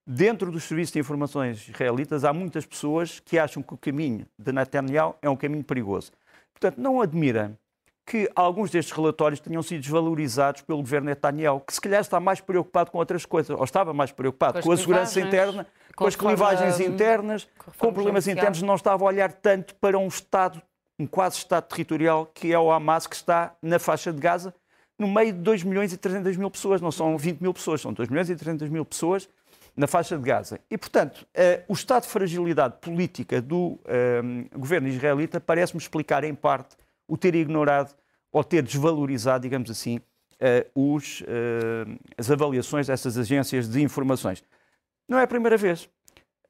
Dentro 0.07 0.49
dos 0.49 0.63
serviços 0.63 0.93
de 0.93 0.99
informações 0.99 1.67
israelitas, 1.67 2.23
há 2.23 2.31
muitas 2.31 2.65
pessoas 2.65 3.19
que 3.19 3.37
acham 3.37 3.61
que 3.61 3.73
o 3.73 3.77
caminho 3.77 4.25
de 4.39 4.53
Netanyahu 4.53 5.13
é 5.21 5.29
um 5.29 5.35
caminho 5.35 5.65
perigoso. 5.65 6.13
Portanto, 6.53 6.79
não 6.79 7.01
admira 7.01 7.59
que 8.05 8.31
alguns 8.33 8.71
destes 8.71 8.95
relatórios 8.95 9.41
tenham 9.41 9.61
sido 9.61 9.81
desvalorizados 9.81 10.61
pelo 10.61 10.79
governo 10.79 11.07
Netanyahu, 11.07 11.59
que 11.59 11.73
se 11.73 11.81
calhar 11.81 11.99
está 11.99 12.17
mais 12.17 12.39
preocupado 12.39 12.91
com 12.91 12.97
outras 12.97 13.25
coisas, 13.25 13.57
ou 13.57 13.63
estava 13.65 13.93
mais 13.93 14.13
preocupado 14.13 14.53
com, 14.53 14.61
com 14.61 14.71
a 14.71 14.77
segurança 14.77 15.19
interna, 15.19 15.67
com, 15.95 16.05
as 16.05 16.15
clivagens 16.15 16.79
internas, 16.79 17.47
com 17.77 17.93
problemas 17.93 18.23
judicial. 18.23 18.37
internos, 18.37 18.61
não 18.61 18.75
estava 18.75 19.03
a 19.03 19.07
olhar 19.07 19.31
tanto 19.31 19.75
para 19.75 19.97
um 19.97 20.07
Estado, 20.07 20.61
um 20.99 21.07
quase 21.07 21.37
Estado 21.37 21.67
territorial, 21.67 22.25
que 22.25 22.51
é 22.51 22.59
o 22.59 22.71
Hamas, 22.71 23.07
que 23.07 23.15
está 23.15 23.55
na 23.61 23.79
faixa 23.79 24.11
de 24.11 24.19
Gaza, 24.19 24.53
no 24.97 25.07
meio 25.07 25.33
de 25.33 25.39
2 25.39 25.63
milhões 25.63 25.91
e 25.93 25.97
300 25.97 26.37
mil 26.37 26.51
pessoas. 26.51 26.81
Não 26.81 26.91
são 26.91 27.17
20 27.17 27.41
mil 27.41 27.53
pessoas, 27.53 27.81
são 27.81 27.93
2 27.93 28.09
milhões 28.09 28.29
e 28.29 28.35
300 28.35 28.69
mil 28.69 28.85
pessoas 28.85 29.27
na 29.75 29.87
faixa 29.87 30.17
de 30.17 30.23
Gaza. 30.23 30.59
E, 30.69 30.77
portanto, 30.77 31.25
uh, 31.35 31.63
o 31.67 31.73
estado 31.73 32.03
de 32.03 32.09
fragilidade 32.09 32.75
política 32.81 33.41
do 33.41 33.79
governo 34.53 34.87
israelita 34.87 35.39
parece-me 35.39 35.81
explicar, 35.81 36.23
em 36.23 36.35
parte, 36.35 36.75
o 37.07 37.17
ter 37.17 37.35
ignorado 37.35 37.93
ou 38.31 38.43
ter 38.43 38.61
desvalorizado, 38.61 39.43
digamos 39.43 39.69
assim, 39.69 39.99
os, 40.73 41.21
as 42.17 42.31
avaliações 42.31 42.87
dessas 42.87 43.17
agências 43.17 43.69
de 43.69 43.81
informações. 43.81 44.43
Não 45.11 45.19
é 45.19 45.23
a 45.23 45.27
primeira 45.27 45.57
vez. 45.57 45.89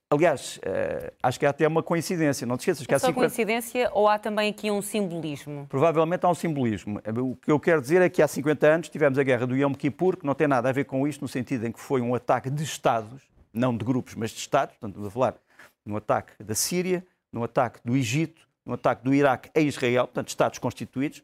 Aliás, 0.08 0.58
uh, 0.58 1.12
acho 1.24 1.40
que 1.40 1.48
há 1.48 1.50
até 1.50 1.68
uma 1.68 1.82
coincidência, 1.82 2.46
não 2.46 2.58
te 2.58 2.60
esqueças 2.60 2.86
que 2.86 2.94
é 2.94 2.96
há 2.96 3.00
só 3.00 3.08
50... 3.08 3.28
coincidência 3.28 3.90
ou 3.92 4.08
há 4.08 4.20
também 4.20 4.52
aqui 4.52 4.70
um 4.70 4.84
simbolismo? 4.84 5.66
Provavelmente 5.68 6.24
há 6.28 6.30
um 6.30 6.36
simbolismo. 6.36 7.02
O 7.24 7.36
que 7.36 7.52
eu 7.52 7.60
quero 7.60 7.82
dizer 7.82 8.04
é 8.04 8.08
que 8.10 8.22
há 8.22 8.28
50 8.28 8.68
anos 8.68 8.90
tivemos 8.90 9.18
a 9.18 9.24
guerra 9.24 9.48
do 9.48 9.56
Yom 9.56 9.74
Kippur, 9.74 10.16
que 10.16 10.28
não 10.28 10.36
tem 10.36 10.48
nada 10.48 10.70
a 10.70 10.72
ver 10.72 10.84
com 10.84 11.08
isto, 11.08 11.22
no 11.22 11.28
sentido 11.28 11.66
em 11.66 11.72
que 11.72 11.80
foi 11.80 12.02
um 12.02 12.14
ataque 12.14 12.52
de 12.52 12.64
Estados, 12.64 13.24
não 13.52 13.76
de 13.76 13.84
grupos, 13.84 14.14
mas 14.14 14.30
de 14.30 14.38
Estados, 14.38 14.76
portanto, 14.76 15.04
a 15.04 15.10
falar 15.10 15.36
no 15.84 15.98
ataque 15.98 16.34
da 16.44 16.54
Síria, 16.54 17.04
no 17.34 17.44
ataque 17.44 17.80
do 17.84 17.98
Egito, 17.98 18.48
no 18.64 18.74
ataque 18.74 19.04
do 19.04 19.12
Iraque 19.12 19.50
a 19.56 19.60
Israel, 19.60 20.04
portanto, 20.06 20.28
Estados 20.28 20.60
constituídos, 20.60 21.24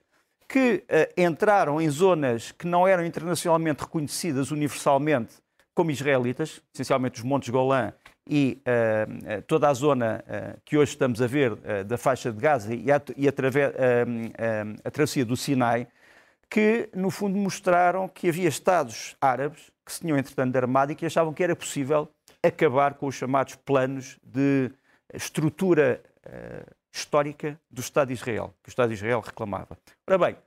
que 0.49 0.83
uh, 0.89 1.21
entraram 1.21 1.79
em 1.79 1.87
zonas 1.87 2.51
que 2.51 2.65
não 2.65 2.87
eram 2.87 3.05
internacionalmente 3.05 3.83
reconhecidas 3.83 4.49
universalmente 4.49 5.35
como 5.77 5.91
israelitas, 5.91 6.59
essencialmente 6.73 7.19
os 7.19 7.23
Montes 7.23 7.49
Golã 7.49 7.93
e 8.27 8.59
uh, 8.65 9.43
toda 9.43 9.69
a 9.69 9.73
zona 9.75 10.23
uh, 10.25 10.59
que 10.65 10.75
hoje 10.75 10.93
estamos 10.93 11.21
a 11.21 11.27
ver 11.27 11.51
uh, 11.51 11.83
da 11.85 11.99
faixa 11.99 12.31
de 12.31 12.41
Gaza 12.41 12.73
e, 12.73 12.91
a, 12.91 12.99
e 13.15 13.27
através, 13.27 13.71
a 14.83 14.89
travessia 14.89 15.23
do 15.23 15.37
Sinai, 15.37 15.87
que 16.49 16.89
no 16.95 17.11
fundo 17.11 17.37
mostraram 17.37 18.07
que 18.07 18.27
havia 18.27 18.49
Estados 18.49 19.15
árabes 19.21 19.71
que 19.85 19.93
se 19.93 19.99
tinham 19.99 20.17
entretanto 20.17 20.55
armado 20.55 20.93
e 20.93 20.95
que 20.95 21.05
achavam 21.05 21.31
que 21.31 21.43
era 21.43 21.55
possível 21.55 22.09
acabar 22.41 22.95
com 22.95 23.05
os 23.05 23.13
chamados 23.13 23.53
planos 23.53 24.17
de 24.23 24.71
estrutura 25.13 26.01
histórica 26.91 27.59
do 27.69 27.81
Estado 27.81 28.07
de 28.07 28.15
Israel, 28.15 28.51
que 28.63 28.69
o 28.69 28.71
Estado 28.71 28.89
de 28.89 28.95
Israel 28.95 29.19
reclamava. 29.19 29.77
Ora 30.07 30.17
bem, 30.17 30.37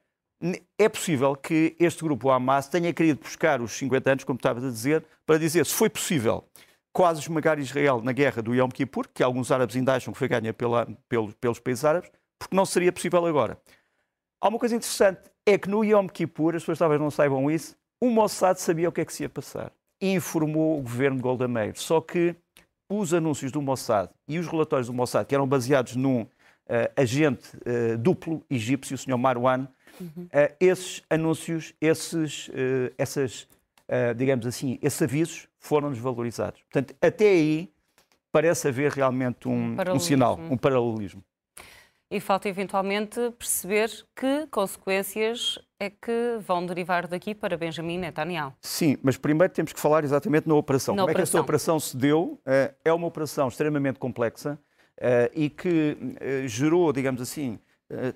é 0.79 0.89
possível 0.89 1.37
que 1.37 1.77
este 1.79 2.03
grupo, 2.03 2.29
o 2.29 2.31
Hamas, 2.31 2.69
tenha 2.69 2.93
querido 2.93 3.21
buscar 3.21 3.61
os 3.61 3.73
50 3.73 4.11
anos, 4.11 4.25
como 4.25 4.37
estavas 4.37 4.65
a 4.65 4.69
dizer, 4.69 5.05
para 5.27 5.39
dizer 5.39 5.67
se 5.67 5.75
foi 5.75 5.91
possível 5.91 6.45
quase 6.93 7.21
esmagar 7.21 7.59
Israel 7.59 8.01
na 8.03 8.13
guerra 8.13 8.43
do 8.43 8.55
Yom 8.55 8.69
Kippur, 8.69 9.07
que 9.13 9.23
alguns 9.23 9.53
árabes 9.53 9.77
ainda 9.77 9.95
acham 9.95 10.13
que 10.13 10.19
foi 10.19 10.29
ganha 10.29 10.53
pela, 10.53 10.87
pelos, 11.09 11.35
pelos 11.35 11.59
países 11.61 11.85
árabes, 11.85 12.11
porque 12.39 12.57
não 12.57 12.65
seria 12.65 12.93
possível 12.93 13.25
agora. 13.27 13.61
Há 14.41 14.49
uma 14.49 14.59
coisa 14.59 14.75
interessante, 14.75 15.21
é 15.47 15.59
que 15.59 15.69
no 15.69 15.85
Yom 15.85 16.09
Kippur, 16.09 16.55
as 16.57 16.63
pessoas 16.63 16.79
talvez 16.79 17.01
não 17.01 17.11
saibam 17.11 17.51
isso, 17.51 17.77
o 18.01 18.09
Mossad 18.09 18.59
sabia 18.59 18.89
o 18.89 18.93
que 18.93 19.03
é 19.03 19.05
que 19.05 19.13
se 19.13 19.23
ia 19.23 19.29
passar 19.29 19.73
e 20.01 20.13
informou 20.15 20.79
o 20.79 20.83
governo 20.83 21.19
de 21.19 21.23
Golda 21.23 21.47
Meir. 21.47 21.77
Só 21.77 22.01
que 22.01 22.35
os 22.91 23.13
anúncios 23.13 23.53
do 23.53 23.61
Mossad 23.61 24.11
e 24.27 24.39
os 24.39 24.47
relatórios 24.47 24.87
do 24.87 24.95
Mossad, 24.95 25.27
que 25.27 25.35
eram 25.35 25.47
baseados 25.47 25.95
num 25.95 26.23
uh, 26.23 26.29
agente 26.97 27.55
uh, 27.59 27.99
duplo 27.99 28.43
egípcio, 28.49 28.95
o 28.95 28.99
Sr. 28.99 29.19
Marwan, 29.19 29.69
uhum. 30.01 30.25
uh, 30.25 30.55
esses 30.61 31.03
anúncios, 31.09 31.73
esses, 31.81 32.51
essas, 32.99 33.49
digamos 34.17 34.47
assim, 34.47 34.79
esses 34.83 35.01
avisos 35.03 35.49
foram 35.59 35.91
desvalorizados. 35.91 36.63
Portanto, 36.63 36.95
até 37.01 37.29
aí 37.29 37.73
parece 38.31 38.69
haver 38.69 38.93
realmente 38.93 39.49
um, 39.49 39.77
um, 39.77 39.95
um 39.95 39.99
sinal, 39.99 40.39
um 40.51 40.57
paralelismo. 40.57 41.23
E 42.13 42.19
falta 42.19 42.49
eventualmente 42.49 43.31
perceber 43.39 43.89
que 44.17 44.47
consequências 44.49 45.61
é 45.79 45.89
que 45.89 46.39
vão 46.41 46.67
derivar 46.67 47.07
daqui 47.07 47.37
para 47.37 47.57
Benjamin 47.57 47.99
Netanyahu. 47.99 48.53
Sim, 48.61 48.99
mas 49.01 49.17
primeiro 49.17 49.53
temos 49.53 49.73
que 49.73 49.79
falar 49.79 50.03
exatamente 50.03 50.49
na 50.49 50.57
operação. 50.57 50.95
Na 50.97 51.03
Como 51.03 51.13
operação. 51.13 51.23
é 51.23 51.25
que 51.25 51.29
esta 51.29 51.41
operação 51.41 51.79
se 51.79 51.97
deu? 51.97 52.41
É 52.85 52.93
uma 52.93 53.07
operação 53.07 53.47
extremamente 53.47 54.01
complexa 54.01 54.59
e 55.33 55.49
que 55.49 55.97
gerou, 56.47 56.93
digamos 56.93 57.23
assim, 57.23 57.61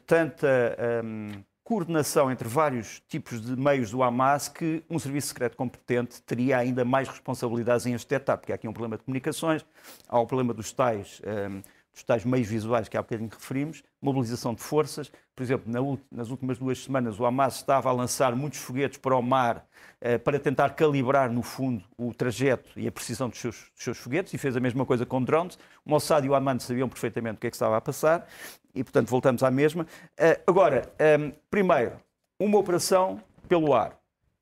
tanta 0.07 0.77
ehm, 0.77 1.45
coordenação 1.65 2.31
entre 2.31 2.47
vários 2.47 3.01
tipos 3.09 3.41
de 3.41 3.57
meios 3.57 3.91
do 3.91 4.03
Hamas 4.03 4.49
que 4.49 4.85
um 4.89 4.99
serviço 4.99 5.29
secreto 5.29 5.57
competente 5.57 6.21
teria 6.23 6.59
ainda 6.59 6.85
mais 6.85 7.09
responsabilidades 7.09 7.87
em 7.87 7.95
este 7.95 8.15
etapa, 8.15 8.39
porque 8.39 8.53
há 8.53 8.55
aqui 8.55 8.69
um 8.69 8.73
problema 8.73 8.99
de 8.99 9.03
comunicações, 9.03 9.65
há 10.07 10.21
o 10.21 10.27
problema 10.27 10.53
dos 10.53 10.71
tais, 10.73 11.23
um, 11.25 11.31
ehm, 11.31 11.63
dos 11.95 12.03
tais 12.03 12.25
meios 12.25 12.49
visuais 12.49 12.89
que 12.89 12.97
há 12.97 13.03
bocadinho 13.03 13.31
referimos, 13.33 13.83
mobilização 14.03 14.53
de 14.53 14.61
forças. 14.61 15.13
Por 15.35 15.43
exemplo, 15.45 15.73
na, 15.73 15.81
nas 16.11 16.29
últimas 16.29 16.59
duas 16.59 16.83
semanas 16.83 17.19
o 17.21 17.25
Hamas 17.25 17.57
estava 17.57 17.89
a 17.89 17.93
lançar 17.93 18.35
muitos 18.35 18.59
foguetes 18.59 18.99
para 18.99 19.17
o 19.17 19.23
mar 19.23 19.65
uh, 20.03 20.19
para 20.19 20.39
tentar 20.41 20.71
calibrar, 20.71 21.31
no 21.31 21.43
fundo, 21.43 21.85
o 21.97 22.13
trajeto 22.13 22.79
e 22.79 22.89
a 22.89 22.93
precisão 22.93 23.29
dos 23.29 23.39
seus, 23.39 23.71
dos 23.75 23.85
seus 23.85 23.97
foguetes 23.97 24.35
e 24.35 24.39
fez 24.39 24.57
a 24.57 24.61
mesma 24.61 24.85
coisa 24.85 25.07
com 25.07 25.23
drones. 25.23 25.57
O 25.85 25.91
Mossad 25.91 26.27
e 26.27 26.29
o 26.29 26.35
Amman 26.35 26.59
sabiam 26.59 26.89
perfeitamente 26.89 27.37
o 27.37 27.41
que 27.41 27.47
é 27.47 27.51
que 27.51 27.57
estava 27.57 27.77
a 27.77 27.81
passar 27.81 28.27
e, 28.75 28.83
portanto, 28.83 29.09
voltamos 29.09 29.45
à 29.45 29.51
mesma. 29.51 29.85
Uh, 30.19 30.43
agora, 30.49 30.93
um, 31.01 31.05
ehm, 31.05 31.33
primeiro, 31.49 31.93
uma 32.41 32.59
operação 32.59 33.23
pelo 33.49 33.73
ar. 33.73 33.97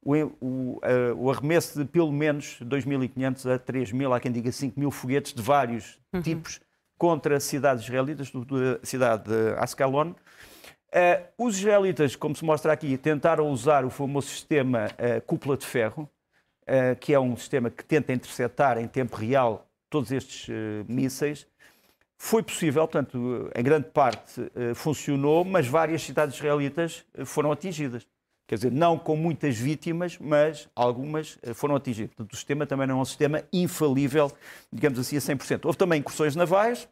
O, 0.04 0.14
o, 0.16 0.80
uh, 0.80 0.80
o, 1.16 1.30
arremesso 1.30 1.78
de 1.78 1.85
pelo 1.85 2.11
menos 2.11 2.59
2.500 2.61 3.54
a 3.54 3.59
3.000, 3.59 4.16
há 4.16 4.18
quem 4.18 4.32
diga 4.32 4.50
5.000 4.50 4.90
foguetes 4.90 5.32
de 5.32 5.40
vários 5.40 6.00
uhum. 6.12 6.23
tipos 6.23 6.61
contra 7.02 7.40
cidades 7.40 7.82
israelitas, 7.82 8.30
da 8.30 8.78
cidade 8.85 9.25
de 9.25 9.56
Ascalon. 9.59 10.11
Uh, 10.12 10.14
os 11.37 11.59
israelitas, 11.59 12.14
como 12.14 12.37
se 12.37 12.44
mostra 12.44 12.73
aqui, 12.73 12.97
tentaram 12.97 13.50
usar 13.50 13.85
o 13.85 13.90
famoso 13.90 14.28
sistema 14.28 14.87
uh, 14.87 15.21
cúpula 15.23 15.56
de 15.56 15.66
ferro, 15.66 16.09
uh, 16.62 16.94
que 17.00 17.12
é 17.12 17.18
um 17.18 17.37
sistema 17.37 17.71
que 17.71 17.85
tenta 17.85 18.12
interceptar 18.12 18.78
em 18.78 18.87
tempo 18.87 19.16
real 19.16 19.66
todos 19.90 20.12
estes 20.12 20.49
mísseis. 20.88 21.44
Foi 22.25 22.40
possível, 22.40 22.87
portanto, 22.87 23.50
em 23.52 23.64
grande 23.64 23.88
parte 23.90 24.49
eh, 24.54 24.75
funcionou, 24.75 25.44
mas 25.44 25.66
várias 25.66 26.02
cidades 26.02 26.37
israelitas 26.37 27.04
eh, 27.14 27.25
foram 27.25 27.50
atingidas. 27.50 28.06
Quer 28.46 28.56
dizer, 28.56 28.72
não 28.72 28.99
com 28.99 29.16
muitas 29.16 29.56
vítimas, 29.56 30.18
mas 30.18 30.68
algumas 30.75 31.38
eh, 31.42 31.54
foram 31.54 31.76
atingidas. 31.76 32.11
Portanto, 32.14 32.32
o 32.32 32.37
sistema 32.37 32.66
também 32.66 32.87
não 32.87 32.99
é 32.99 33.02
um 33.02 33.04
sistema 33.04 33.42
infalível, 33.52 34.30
digamos 34.70 34.99
assim, 34.99 35.16
a 35.16 35.20
100%. 35.20 35.64
Houve 35.64 35.78
também 35.78 36.00
incursões 36.00 36.37
navais, 36.37 36.88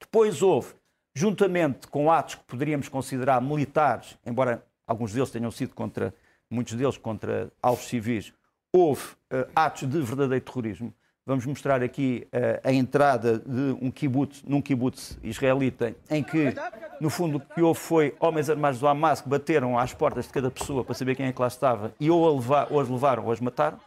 depois 0.00 0.42
houve, 0.42 0.74
juntamente 1.14 1.86
com 1.88 2.10
atos 2.10 2.36
que 2.36 2.44
poderíamos 2.44 2.88
considerar 2.88 3.40
militares, 3.40 4.16
embora 4.26 4.64
alguns 4.86 5.12
deles 5.12 5.30
tenham 5.30 5.50
sido 5.50 5.74
contra, 5.74 6.14
muitos 6.50 6.74
deles 6.74 6.96
contra 6.96 7.50
alvos 7.62 7.86
civis, 7.86 8.32
houve 8.72 9.02
uh, 9.32 9.50
atos 9.54 9.88
de 9.88 10.00
verdadeiro 10.00 10.44
terrorismo. 10.44 10.92
Vamos 11.28 11.44
mostrar 11.44 11.82
aqui 11.82 12.26
uh, 12.28 12.66
a 12.66 12.72
entrada 12.72 13.38
de 13.38 13.76
um 13.82 13.90
kibbutz, 13.90 14.42
num 14.46 14.62
kibbutz 14.62 15.18
israelita, 15.22 15.94
em 16.08 16.22
que, 16.22 16.54
no 17.02 17.10
fundo, 17.10 17.36
o 17.36 17.40
que 17.40 17.60
houve 17.60 17.78
foi 17.78 18.14
homens 18.18 18.48
armados 18.48 18.80
do 18.80 18.88
Hamas 18.88 19.20
que 19.20 19.28
bateram 19.28 19.78
às 19.78 19.92
portas 19.92 20.26
de 20.26 20.32
cada 20.32 20.50
pessoa 20.50 20.82
para 20.82 20.94
saber 20.94 21.14
quem 21.14 21.26
é 21.26 21.32
que 21.32 21.38
lá 21.38 21.48
estava 21.48 21.92
e 22.00 22.10
ou, 22.10 22.34
levar, 22.34 22.68
ou 22.70 22.80
as 22.80 22.88
levaram 22.88 23.26
ou 23.26 23.30
as 23.30 23.40
mataram, 23.40 23.78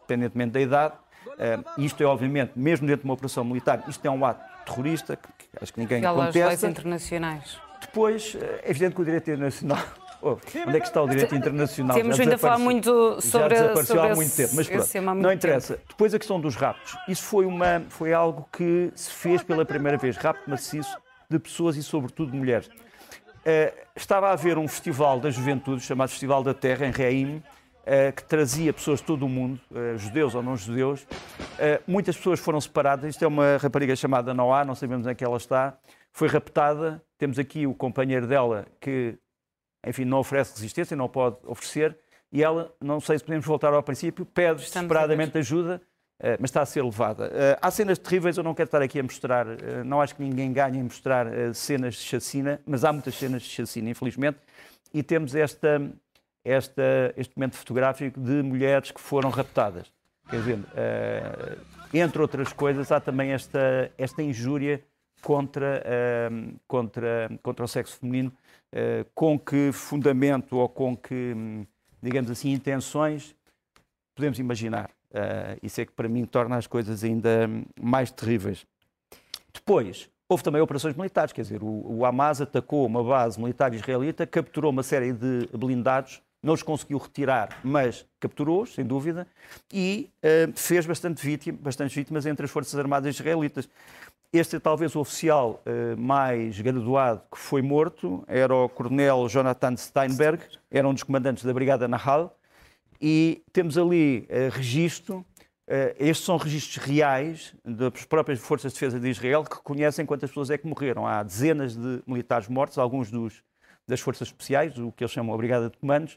independentemente 0.00 0.52
da 0.52 0.60
idade. 0.60 0.94
Uh, 1.26 1.80
isto 1.80 2.02
é, 2.02 2.06
obviamente, 2.06 2.52
mesmo 2.54 2.86
dentro 2.86 3.00
de 3.00 3.08
uma 3.08 3.14
operação 3.14 3.44
militar, 3.44 3.82
isto 3.88 4.04
é 4.04 4.10
um 4.10 4.22
ato 4.22 4.44
terrorista, 4.66 5.16
que, 5.16 5.28
que 5.38 5.48
acho 5.58 5.72
que 5.72 5.80
ninguém 5.80 6.02
contesta. 6.02 6.48
leis 6.48 6.64
internacionais. 6.64 7.58
Depois, 7.80 8.36
eh, 8.38 8.60
é 8.62 8.70
evidente 8.70 8.94
que 8.94 9.00
o 9.00 9.04
direito 9.06 9.30
internacional 9.30 9.78
Oh, 10.22 10.36
onde 10.66 10.76
é 10.76 10.80
que 10.80 10.86
está 10.86 11.02
o 11.02 11.08
direito 11.08 11.34
internacional? 11.34 11.96
Temos 11.96 12.16
já 12.16 12.24
ainda 12.24 12.34
a 12.34 12.38
falar 12.38 12.58
muito 12.58 13.20
sobre, 13.22 13.56
já 13.56 13.62
desapareceu 13.62 13.96
sobre 13.96 14.10
há 14.10 14.14
muito 14.14 14.36
tempo, 14.36 14.52
mas 14.54 14.68
pronto, 14.68 15.20
não 15.20 15.32
interessa. 15.32 15.74
Tempo. 15.74 15.86
Depois 15.88 16.14
a 16.14 16.18
questão 16.18 16.40
dos 16.40 16.56
raptos. 16.56 16.96
Isso 17.08 17.22
foi, 17.22 17.46
uma, 17.46 17.82
foi 17.88 18.12
algo 18.12 18.46
que 18.52 18.92
se 18.94 19.10
fez 19.10 19.42
pela 19.42 19.64
primeira 19.64 19.96
vez, 19.96 20.16
rapto 20.16 20.48
maciço 20.48 20.96
de 21.30 21.38
pessoas 21.38 21.76
e 21.76 21.82
sobretudo 21.82 22.32
de 22.32 22.36
mulheres. 22.36 22.68
Uh, 23.40 23.72
estava 23.96 24.28
a 24.28 24.32
haver 24.32 24.58
um 24.58 24.68
festival 24.68 25.18
da 25.18 25.30
juventude 25.30 25.80
chamado 25.80 26.10
Festival 26.10 26.42
da 26.42 26.52
Terra, 26.52 26.86
em 26.86 26.90
Reim, 26.90 27.36
uh, 27.36 28.12
que 28.14 28.22
trazia 28.24 28.72
pessoas 28.72 29.00
de 29.00 29.06
todo 29.06 29.24
o 29.24 29.28
mundo, 29.28 29.58
uh, 29.70 29.96
judeus 29.96 30.34
ou 30.34 30.42
não 30.42 30.56
judeus. 30.56 31.06
muitas 31.86 32.16
pessoas 32.16 32.38
foram 32.38 32.60
separadas. 32.60 33.08
Isto 33.08 33.24
é 33.24 33.28
uma 33.28 33.56
rapariga 33.56 33.96
chamada 33.96 34.34
Noá, 34.34 34.64
não 34.64 34.74
sabemos 34.74 35.06
onde 35.06 35.12
é 35.12 35.14
que 35.14 35.24
ela 35.24 35.38
está. 35.38 35.78
Foi 36.12 36.28
raptada. 36.28 37.02
Temos 37.16 37.38
aqui 37.38 37.66
o 37.66 37.74
companheiro 37.74 38.26
dela 38.26 38.66
que 38.80 39.18
enfim, 39.86 40.04
não 40.04 40.18
oferece 40.18 40.54
resistência, 40.54 40.96
não 40.96 41.08
pode 41.08 41.36
oferecer, 41.44 41.96
e 42.32 42.42
ela, 42.42 42.72
não 42.80 43.00
sei 43.00 43.18
se 43.18 43.24
podemos 43.24 43.44
voltar 43.44 43.72
ao 43.72 43.82
princípio, 43.82 44.24
pede 44.24 44.62
Estamos 44.62 44.88
desesperadamente 44.88 45.36
ajuda, 45.38 45.82
eh, 46.22 46.36
mas 46.38 46.50
está 46.50 46.60
a 46.60 46.66
ser 46.66 46.84
levada. 46.84 47.30
Eh, 47.32 47.58
há 47.60 47.70
cenas 47.70 47.98
terríveis, 47.98 48.36
eu 48.36 48.44
não 48.44 48.54
quero 48.54 48.66
estar 48.66 48.82
aqui 48.82 49.00
a 49.00 49.02
mostrar, 49.02 49.46
eh, 49.48 49.82
não 49.84 50.02
acho 50.02 50.14
que 50.14 50.22
ninguém 50.22 50.52
ganhe 50.52 50.78
em 50.78 50.82
mostrar 50.82 51.26
cenas 51.54 51.94
de 51.94 52.02
chacina, 52.02 52.60
mas 52.66 52.84
há 52.84 52.92
muitas 52.92 53.14
cenas 53.14 53.42
de 53.42 53.48
chacina, 53.48 53.88
infelizmente, 53.88 54.38
e 54.92 55.02
temos 55.02 55.34
esta, 55.34 55.80
esta, 56.44 57.14
este 57.16 57.36
momento 57.36 57.56
fotográfico 57.56 58.20
de 58.20 58.42
mulheres 58.42 58.90
que 58.90 59.00
foram 59.00 59.30
raptadas. 59.30 59.90
Quer 60.28 60.36
dizer, 60.36 60.58
entre 61.92 62.22
outras 62.22 62.52
coisas, 62.52 62.92
há 62.92 63.00
também 63.00 63.32
esta, 63.32 63.90
esta 63.98 64.22
injúria 64.22 64.80
contra, 65.22 65.82
contra, 66.68 67.30
contra 67.42 67.64
o 67.64 67.68
sexo 67.68 67.98
feminino, 67.98 68.32
com 69.14 69.38
que 69.38 69.72
fundamento 69.72 70.56
ou 70.56 70.68
com 70.68 70.96
que, 70.96 71.34
hum, 71.36 71.66
digamos 72.02 72.30
assim, 72.30 72.52
intenções 72.52 73.34
podemos 74.14 74.38
imaginar. 74.38 74.90
Uh, 75.10 75.58
isso 75.62 75.80
é 75.80 75.86
que 75.86 75.92
para 75.92 76.08
mim 76.08 76.24
torna 76.24 76.56
as 76.56 76.66
coisas 76.66 77.02
ainda 77.02 77.48
mais 77.80 78.10
terríveis. 78.10 78.64
Depois, 79.52 80.08
houve 80.28 80.44
também 80.44 80.60
operações 80.60 80.94
militares, 80.94 81.32
quer 81.32 81.42
dizer, 81.42 81.60
o, 81.62 82.04
Hamas 82.04 82.40
atacou 82.40 82.86
uma 82.86 83.02
base 83.02 83.40
militar 83.40 83.74
israelita, 83.74 84.26
capturou 84.26 84.70
uma 84.70 84.82
série 84.82 85.12
de 85.12 85.48
blindados, 85.52 86.22
não 86.42 86.54
os 86.54 86.62
conseguiu 86.62 86.98
retirar, 86.98 87.58
mas 87.64 88.06
capturou-os, 88.20 88.72
sem 88.72 88.84
dúvida, 88.84 89.26
e 89.72 90.08
uh, 90.22 90.52
fez 90.54 90.86
bastante 90.86 91.24
vítima, 91.24 91.58
bastantes 91.60 91.94
vítimas 91.94 92.24
entre 92.24 92.44
as 92.44 92.50
Forças 92.50 92.78
Armadas 92.78 93.14
israelitas. 93.14 93.68
Este 94.32 94.54
é 94.54 94.60
talvez 94.60 94.94
o 94.94 95.00
oficial 95.00 95.60
uh, 95.66 95.96
mais 96.00 96.60
graduado 96.60 97.20
que 97.32 97.36
foi 97.36 97.60
morto, 97.62 98.22
era 98.28 98.54
o 98.54 98.68
coronel 98.68 99.28
Jonathan 99.28 99.76
Steinberg, 99.76 100.40
era 100.70 100.88
um 100.88 100.94
dos 100.94 101.02
comandantes 101.02 101.42
da 101.42 101.52
Brigada 101.52 101.88
Nahal, 101.88 102.38
e 103.00 103.42
temos 103.52 103.76
ali 103.76 104.28
uh, 104.30 104.54
registro, 104.54 105.26
uh, 105.68 105.96
estes 105.98 106.24
são 106.24 106.36
registros 106.36 106.76
reais 106.76 107.56
das 107.64 108.04
próprias 108.04 108.38
Forças 108.38 108.72
de 108.72 108.78
Defesa 108.78 109.00
de 109.00 109.08
Israel 109.08 109.42
que 109.42 109.60
conhecem 109.64 110.06
quantas 110.06 110.30
pessoas 110.30 110.48
é 110.50 110.56
que 110.56 110.64
morreram. 110.64 111.08
Há 111.08 111.24
dezenas 111.24 111.74
de 111.74 112.00
militares 112.06 112.46
mortos, 112.46 112.78
alguns 112.78 113.10
dos, 113.10 113.42
das 113.84 113.98
Forças 113.98 114.28
Especiais, 114.28 114.78
o 114.78 114.92
que 114.92 115.02
eles 115.02 115.10
chamam 115.10 115.34
a 115.34 115.36
Brigada 115.36 115.68
de 115.68 115.76
Comandos, 115.76 116.16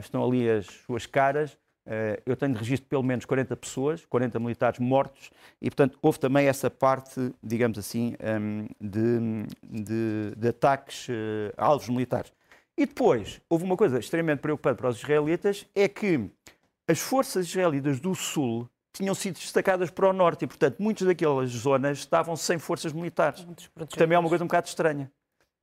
estão 0.00 0.24
ali 0.24 0.48
as 0.48 0.66
suas 0.66 1.06
caras. 1.06 1.58
Eu 2.24 2.36
tenho 2.36 2.54
registro 2.54 2.84
de 2.84 2.88
pelo 2.88 3.02
menos 3.02 3.24
40 3.24 3.56
pessoas, 3.56 4.06
40 4.06 4.38
militares 4.38 4.78
mortos, 4.78 5.30
e 5.60 5.68
portanto 5.68 5.98
houve 6.00 6.18
também 6.18 6.46
essa 6.46 6.70
parte, 6.70 7.32
digamos 7.42 7.78
assim, 7.78 8.14
um, 8.40 8.66
de, 8.80 9.46
de, 9.62 10.34
de, 10.36 10.48
ataques 10.48 11.08
a 11.56 11.64
alvos 11.64 11.88
militares. 11.88 12.32
E 12.76 12.86
depois, 12.86 13.40
houve 13.48 13.64
uma 13.64 13.76
coisa 13.76 13.98
extremamente 13.98 14.40
preocupante 14.40 14.78
para 14.78 14.88
os 14.88 14.98
israelitas, 14.98 15.66
é 15.74 15.88
que 15.88 16.30
as 16.88 16.98
forças 16.98 17.46
israelitas 17.46 18.00
do 18.00 18.14
sul 18.14 18.68
tinham 18.92 19.14
sido 19.14 19.34
destacadas 19.34 19.90
para 19.90 20.08
o 20.08 20.12
norte 20.12 20.44
e, 20.44 20.46
portanto, 20.46 20.76
muitas 20.78 21.06
daquelas 21.06 21.50
zonas 21.50 21.98
estavam 21.98 22.36
sem 22.36 22.58
forças 22.58 22.92
militares. 22.92 23.46
Também 23.96 24.16
é 24.16 24.18
uma 24.18 24.28
coisa 24.28 24.44
um 24.44 24.46
bocado 24.46 24.68
estranha, 24.68 25.10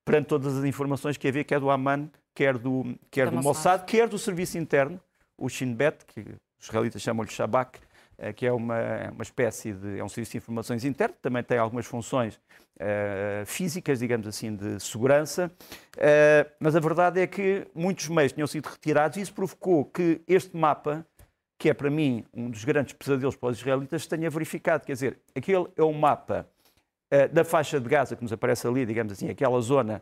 perante 0.03 0.27
todas 0.27 0.57
as 0.57 0.63
informações 0.65 1.17
que 1.17 1.27
havia, 1.27 1.43
quer 1.43 1.59
do 1.59 1.69
Amman, 1.69 2.11
quer 2.33 2.57
do, 2.57 2.97
quer 3.11 3.29
do 3.29 3.41
Mossad, 3.41 3.85
quer 3.85 4.07
do 4.07 4.17
serviço 4.17 4.57
interno, 4.57 4.99
o 5.39 5.49
Shin 5.49 5.73
Bet, 5.73 6.05
que 6.05 6.21
os 6.59 6.65
israelitas 6.67 7.01
chamam-lhe 7.01 7.31
Shabak, 7.31 7.79
eh, 8.21 8.33
que 8.33 8.45
é 8.45 8.51
uma, 8.51 8.75
uma 9.13 9.23
espécie 9.23 9.71
de. 9.71 9.97
é 9.97 10.03
um 10.03 10.09
serviço 10.09 10.33
de 10.33 10.37
informações 10.39 10.83
interno, 10.83 11.15
também 11.21 11.41
tem 11.41 11.57
algumas 11.57 11.85
funções 11.85 12.35
uh, 12.35 13.45
físicas, 13.45 13.99
digamos 13.99 14.27
assim, 14.27 14.53
de 14.53 14.77
segurança, 14.79 15.49
uh, 15.95 16.51
mas 16.59 16.75
a 16.75 16.81
verdade 16.81 17.21
é 17.21 17.27
que 17.27 17.65
muitos 17.73 18.09
meios 18.09 18.33
tinham 18.33 18.45
sido 18.45 18.65
retirados 18.65 19.17
e 19.17 19.21
isso 19.21 19.33
provocou 19.33 19.85
que 19.85 20.21
este 20.27 20.55
mapa, 20.55 21.05
que 21.57 21.69
é 21.69 21.73
para 21.73 21.89
mim 21.89 22.25
um 22.33 22.49
dos 22.49 22.65
grandes 22.65 22.93
pesadelos 22.93 23.37
para 23.37 23.49
os 23.49 23.57
israelitas, 23.57 24.05
tenha 24.05 24.29
verificado. 24.29 24.85
Quer 24.85 24.93
dizer, 24.93 25.19
aquele 25.33 25.67
é 25.77 25.83
um 25.83 25.93
mapa 25.93 26.45
uh, 27.13 27.33
da 27.33 27.45
faixa 27.45 27.79
de 27.79 27.87
Gaza 27.87 28.17
que 28.17 28.21
nos 28.21 28.33
aparece 28.33 28.67
ali, 28.67 28.85
digamos 28.85 29.13
assim, 29.13 29.29
aquela 29.29 29.59
zona 29.61 30.01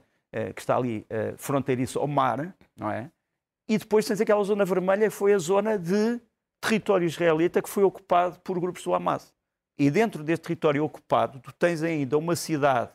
que 0.53 0.60
está 0.60 0.75
ali 0.75 1.08
fronteiriça 1.38 1.98
ao 1.98 2.06
mar, 2.06 2.53
não 2.75 2.91
é? 2.91 3.10
E 3.67 3.77
depois 3.77 4.05
tens 4.05 4.21
aquela 4.21 4.43
zona 4.43 4.63
vermelha, 4.63 5.09
que 5.09 5.15
foi 5.15 5.33
a 5.33 5.38
zona 5.38 5.77
de 5.77 6.21
território 6.62 7.05
israelita 7.05 7.62
que 7.62 7.69
foi 7.69 7.83
ocupado 7.83 8.39
por 8.39 8.59
grupos 8.59 8.83
do 8.83 8.93
Hamas. 8.93 9.33
E 9.77 9.91
dentro 9.91 10.24
desse 10.24 10.41
território 10.41 10.83
ocupado, 10.83 11.39
tu 11.39 11.53
tens 11.53 11.83
ainda 11.83 12.17
uma 12.17 12.36
cidade 12.36 12.89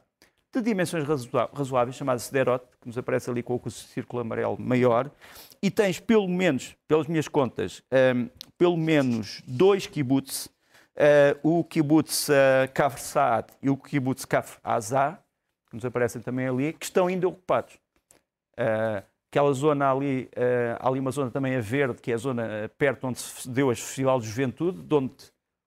de 0.52 0.60
dimensões 0.60 1.04
razoáveis, 1.54 1.96
chamada 1.96 2.18
Sderot, 2.18 2.64
que 2.80 2.86
nos 2.86 2.98
aparece 2.98 3.30
ali 3.30 3.42
com 3.42 3.58
o 3.62 3.70
círculo 3.70 4.20
amarelo 4.20 4.60
maior, 4.60 5.10
e 5.62 5.70
tens 5.70 5.98
pelo 5.98 6.28
menos, 6.28 6.76
pelas 6.86 7.06
minhas 7.06 7.26
contas, 7.26 7.82
um, 8.14 8.28
pelo 8.58 8.76
menos 8.76 9.42
dois 9.46 9.86
kibbutz, 9.86 10.46
uh, 10.46 11.38
o 11.42 11.64
kibbutz 11.64 12.28
uh, 12.28 12.32
Kafr 12.74 12.98
Saad 12.98 13.46
e 13.62 13.70
o 13.70 13.76
kibbutz 13.76 14.26
Kafr 14.26 14.58
Azah, 14.62 15.18
que 15.70 15.76
nos 15.76 15.84
aparecem 15.86 16.20
também 16.20 16.46
ali, 16.46 16.74
que 16.74 16.84
estão 16.84 17.06
ainda 17.06 17.26
ocupados. 17.26 17.74
Uh, 18.58 19.02
aquela 19.32 19.50
zona 19.54 19.90
ali, 19.90 20.28
uh, 20.36 20.76
há 20.78 20.86
ali 20.86 21.00
uma 21.00 21.10
zona 21.10 21.30
também 21.30 21.56
a 21.56 21.60
verde, 21.60 22.02
que 22.02 22.12
é 22.12 22.14
a 22.14 22.18
zona 22.18 22.44
uh, 22.44 22.68
perto 22.76 23.06
onde 23.06 23.18
se 23.18 23.48
deu 23.48 23.70
a 23.70 23.74
Festival 23.74 24.20
de 24.20 24.26
Juventude, 24.26 24.82
de 24.82 24.94
onde 24.94 25.14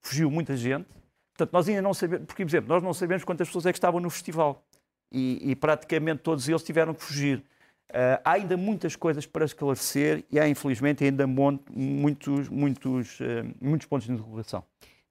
fugiu 0.04 0.30
muita 0.30 0.56
gente. 0.56 0.86
Portanto, 1.34 1.52
nós 1.52 1.68
ainda 1.68 1.82
não 1.82 1.92
sabemos, 1.92 2.28
porque, 2.28 2.46
por 2.46 2.50
exemplo, 2.50 2.70
nós 2.70 2.84
não 2.84 2.94
sabemos 2.94 3.24
quantas 3.24 3.48
pessoas 3.48 3.66
é 3.66 3.72
que 3.72 3.78
estavam 3.78 4.00
no 4.00 4.10
festival. 4.12 4.64
E, 5.12 5.50
e 5.50 5.56
praticamente 5.56 6.22
todos 6.22 6.48
eles 6.48 6.62
tiveram 6.62 6.94
que 6.94 7.04
fugir. 7.04 7.40
Uh, 7.90 8.22
há 8.24 8.34
ainda 8.34 8.56
muitas 8.56 8.96
coisas 8.96 9.26
para 9.26 9.46
esclarecer 9.46 10.24
e 10.32 10.40
há, 10.40 10.48
infelizmente, 10.48 11.04
ainda 11.04 11.26
muitos, 11.26 12.48
muitos, 12.50 13.20
muitos 13.60 13.88
pontos 13.88 14.06
de 14.06 14.14
interrogação. 14.14 14.64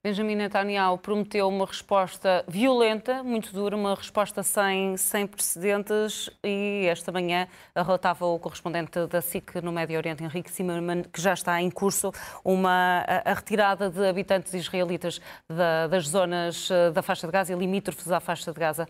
Benjamin 0.04 0.34
Netanyahu 0.34 0.98
prometeu 0.98 1.48
uma 1.48 1.64
resposta 1.64 2.44
violenta, 2.46 3.22
muito 3.22 3.50
dura, 3.54 3.74
uma 3.74 3.94
resposta 3.94 4.42
sem, 4.42 4.98
sem 4.98 5.26
precedentes 5.26 6.28
e 6.44 6.84
esta 6.90 7.10
manhã 7.10 7.48
relatava 7.74 8.26
o 8.26 8.38
correspondente 8.38 9.06
da 9.06 9.22
SIC 9.22 9.62
no 9.62 9.72
Médio 9.72 9.96
Oriente, 9.96 10.22
Henrique 10.22 10.52
Zimmermann, 10.52 11.04
que 11.04 11.18
já 11.22 11.32
está 11.32 11.58
em 11.62 11.70
curso 11.70 12.12
uma, 12.44 13.02
a, 13.08 13.30
a 13.30 13.32
retirada 13.32 13.88
de 13.88 14.06
habitantes 14.06 14.52
israelitas 14.52 15.22
da, 15.48 15.86
das 15.86 16.06
zonas 16.06 16.70
eh, 16.70 16.90
da 16.90 17.00
faixa 17.00 17.26
de 17.26 17.32
Gaza 17.32 17.54
e 17.54 17.56
limítrofes 17.56 18.12
à 18.12 18.20
faixa 18.20 18.52
de 18.52 18.60
Gaza. 18.60 18.86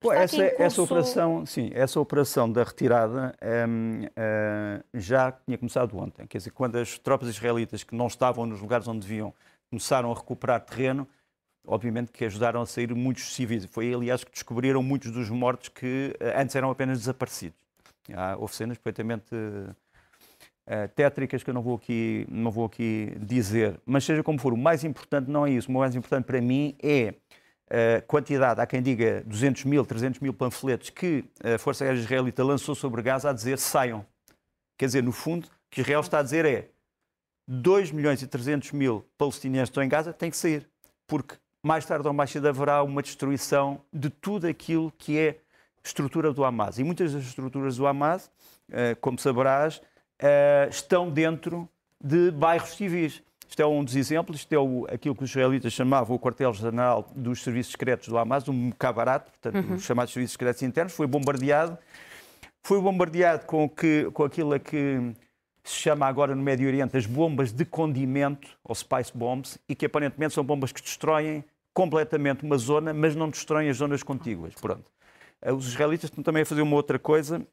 Pô, 0.00 0.12
essa, 0.12 0.36
curso... 0.36 0.62
essa, 0.62 0.82
operação, 0.82 1.46
sim, 1.46 1.70
essa 1.74 1.98
operação 1.98 2.52
da 2.52 2.62
retirada 2.62 3.34
um, 3.68 4.04
uh, 4.04 4.08
eh, 4.14 4.82
já 4.94 5.32
tinha 5.32 5.58
começado 5.58 5.98
ontem. 5.98 6.28
Quer 6.28 6.38
dizer, 6.38 6.50
quando 6.50 6.76
as 6.76 6.96
tropas 6.96 7.28
israelitas 7.28 7.82
que 7.82 7.96
não 7.96 8.06
estavam 8.06 8.46
nos 8.46 8.60
lugares 8.60 8.86
onde 8.86 9.00
deviam 9.00 9.34
começaram 9.70 10.10
a 10.10 10.14
recuperar 10.14 10.60
terreno, 10.60 11.06
obviamente 11.66 12.10
que 12.12 12.24
ajudaram 12.24 12.62
a 12.62 12.66
sair 12.66 12.94
muitos 12.94 13.34
civis. 13.34 13.64
Foi, 13.66 13.92
aliás, 13.92 14.24
que 14.24 14.30
descobriram 14.30 14.82
muitos 14.82 15.10
dos 15.10 15.28
mortos 15.30 15.68
que 15.68 16.14
eh, 16.18 16.40
antes 16.40 16.56
eram 16.56 16.70
apenas 16.70 16.98
desaparecidos. 16.98 17.58
Há, 18.14 18.36
houve 18.36 18.54
cenas 18.54 18.78
perfeitamente 18.78 19.34
uh, 19.34 20.88
tétricas 20.94 21.42
que 21.42 21.50
eu 21.50 21.54
não 21.54 21.62
vou, 21.62 21.76
aqui, 21.76 22.26
não 22.30 22.50
vou 22.50 22.64
aqui 22.64 23.12
dizer. 23.20 23.78
Mas 23.84 24.04
seja 24.04 24.22
como 24.22 24.38
for, 24.38 24.52
o 24.52 24.56
mais 24.56 24.82
importante 24.82 25.30
não 25.30 25.46
é 25.46 25.50
isso. 25.50 25.70
O 25.70 25.74
mais 25.74 25.94
importante 25.94 26.24
para 26.24 26.40
mim 26.40 26.74
é 26.82 27.14
a 27.70 28.00
quantidade, 28.02 28.60
há 28.60 28.66
quem 28.66 28.80
diga 28.80 29.22
200 29.26 29.64
mil, 29.64 29.84
300 29.84 30.20
mil 30.20 30.32
panfletos 30.32 30.88
que 30.88 31.24
a 31.44 31.58
Força 31.58 31.84
Aérea 31.84 31.98
Israelita 31.98 32.42
lançou 32.42 32.74
sobre 32.74 33.02
Gaza 33.02 33.28
a 33.28 33.32
dizer 33.32 33.58
saiam. 33.58 34.06
Quer 34.78 34.86
dizer, 34.86 35.02
no 35.02 35.12
fundo, 35.12 35.46
o 35.46 35.50
que 35.70 35.82
Israel 35.82 36.00
está 36.00 36.20
a 36.20 36.22
dizer 36.22 36.46
é 36.46 36.70
2 37.48 37.92
milhões 37.92 38.20
e 38.20 38.26
300 38.26 38.72
mil 38.72 39.06
palestinianos 39.16 39.70
que 39.70 39.72
estão 39.72 39.82
em 39.82 39.88
Gaza 39.88 40.12
têm 40.12 40.30
que 40.30 40.36
sair, 40.36 40.68
porque 41.06 41.34
mais 41.62 41.86
tarde 41.86 42.06
ou 42.06 42.12
mais 42.12 42.30
cedo 42.30 42.46
haverá 42.46 42.82
uma 42.82 43.02
destruição 43.02 43.80
de 43.90 44.10
tudo 44.10 44.46
aquilo 44.46 44.92
que 44.98 45.18
é 45.18 45.38
estrutura 45.82 46.30
do 46.30 46.44
Hamas. 46.44 46.78
E 46.78 46.84
muitas 46.84 47.14
das 47.14 47.24
estruturas 47.24 47.78
do 47.78 47.86
Hamas, 47.86 48.30
eh, 48.70 48.94
como 49.00 49.18
saberás, 49.18 49.80
eh, 50.18 50.68
estão 50.70 51.10
dentro 51.10 51.66
de 52.02 52.30
bairros 52.30 52.76
civis. 52.76 53.22
Isto 53.48 53.62
é 53.62 53.66
um 53.66 53.82
dos 53.82 53.96
exemplos, 53.96 54.40
isto 54.40 54.52
é 54.52 54.58
o, 54.58 54.86
aquilo 54.92 55.14
que 55.14 55.24
os 55.24 55.30
israelitas 55.30 55.72
chamavam 55.72 56.14
o 56.14 56.18
quartel-general 56.18 57.10
dos 57.16 57.42
serviços 57.42 57.72
secretos 57.72 58.08
do 58.08 58.18
Hamas, 58.18 58.46
um 58.46 58.70
cabarat, 58.72 59.24
portanto, 59.24 59.66
uhum. 59.66 59.74
os 59.76 59.82
chamados 59.84 60.12
serviços 60.12 60.32
secretos 60.32 60.62
internos, 60.62 60.92
foi 60.92 61.06
bombardeado. 61.06 61.78
Foi 62.62 62.78
bombardeado 62.80 63.46
com, 63.46 63.66
que, 63.66 64.10
com 64.12 64.24
aquilo 64.24 64.52
a 64.52 64.58
que 64.58 65.14
se 65.68 65.76
chama 65.76 66.06
agora 66.06 66.34
no 66.34 66.42
Médio 66.42 66.66
Oriente 66.66 66.96
as 66.96 67.06
bombas 67.06 67.52
de 67.52 67.64
condimento, 67.64 68.48
ou 68.64 68.74
spice 68.74 69.12
bombs, 69.14 69.58
e 69.68 69.74
que 69.74 69.86
aparentemente 69.86 70.34
são 70.34 70.42
bombas 70.42 70.72
que 70.72 70.82
destroem 70.82 71.44
completamente 71.74 72.44
uma 72.44 72.56
zona, 72.56 72.92
mas 72.92 73.14
não 73.14 73.28
destroem 73.28 73.68
as 73.68 73.76
zonas 73.76 74.02
contíguas. 74.02 74.54
Pronto. 74.54 74.84
Eh, 75.42 75.52
os 75.52 75.68
israelitas 75.68 76.10
estão 76.10 76.24
também 76.24 76.42
a 76.42 76.46
fazer 76.46 76.62
uma 76.62 76.74
outra 76.74 76.98
coisa, 76.98 77.46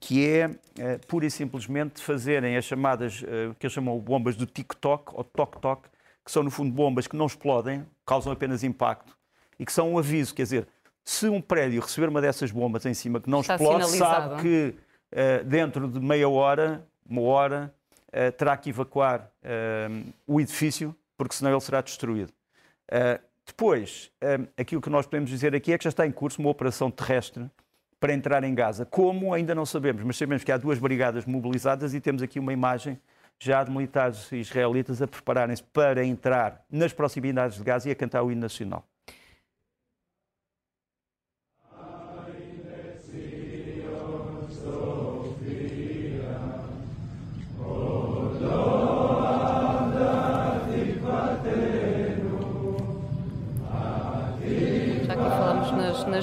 que 0.00 0.26
é 0.26 0.46
uh, 0.48 1.06
pura 1.06 1.26
e 1.26 1.30
simplesmente 1.30 2.02
fazerem 2.02 2.56
as 2.56 2.64
chamadas, 2.64 3.22
uh, 3.22 3.54
que 3.58 3.66
eles 3.66 3.72
chamam 3.72 3.96
bombas 3.98 4.34
do 4.34 4.46
tic-toc 4.46 5.14
ou 5.14 5.22
toc-toc, 5.22 5.84
que 6.24 6.30
são 6.30 6.42
no 6.42 6.50
fundo 6.50 6.72
bombas 6.72 7.06
que 7.06 7.16
não 7.16 7.26
explodem, 7.26 7.86
causam 8.04 8.32
apenas 8.32 8.64
impacto 8.64 9.16
e 9.58 9.64
que 9.64 9.72
são 9.72 9.92
um 9.92 9.98
aviso. 9.98 10.34
Quer 10.34 10.42
dizer, 10.42 10.68
se 11.04 11.28
um 11.28 11.40
prédio 11.40 11.80
receber 11.80 12.08
uma 12.08 12.20
dessas 12.20 12.50
bombas 12.50 12.84
em 12.84 12.94
cima 12.94 13.20
que 13.20 13.30
não 13.30 13.40
Está 13.40 13.54
explode, 13.54 13.86
sabe 13.86 14.42
que 14.42 14.74
dentro 15.44 15.88
de 15.88 16.00
meia 16.00 16.28
hora 16.28 16.86
uma 17.08 17.22
hora, 17.22 17.74
uh, 18.08 18.32
terá 18.32 18.56
que 18.56 18.70
evacuar 18.70 19.30
uh, 19.42 20.12
o 20.26 20.40
edifício, 20.40 20.94
porque 21.16 21.34
senão 21.34 21.50
ele 21.50 21.60
será 21.60 21.80
destruído. 21.80 22.32
Uh, 22.90 23.22
depois, 23.44 24.10
aquilo 24.56 24.80
que 24.80 24.88
nós 24.88 25.04
podemos 25.04 25.28
dizer 25.28 25.52
aqui 25.52 25.72
é 25.72 25.78
que 25.78 25.82
já 25.82 25.90
está 25.90 26.06
em 26.06 26.12
curso 26.12 26.40
uma 26.40 26.48
operação 26.48 26.92
terrestre 26.92 27.50
para 27.98 28.14
entrar 28.14 28.44
em 28.44 28.54
Gaza. 28.54 28.86
Como 28.86 29.34
ainda 29.34 29.52
não 29.52 29.66
sabemos, 29.66 30.02
mas 30.04 30.16
sabemos 30.16 30.44
que 30.44 30.52
há 30.52 30.56
duas 30.56 30.78
brigadas 30.78 31.26
mobilizadas 31.26 31.92
e 31.92 32.00
temos 32.00 32.22
aqui 32.22 32.38
uma 32.38 32.52
imagem 32.52 32.98
já 33.40 33.64
de 33.64 33.70
militares 33.72 34.30
israelitas 34.30 35.02
a 35.02 35.08
prepararem-se 35.08 35.62
para 35.64 36.04
entrar 36.04 36.64
nas 36.70 36.92
proximidades 36.92 37.58
de 37.58 37.64
Gaza 37.64 37.88
e 37.88 37.92
a 37.92 37.94
cantar 37.96 38.22
o 38.22 38.30
hino 38.30 38.40
nacional. 38.40 38.86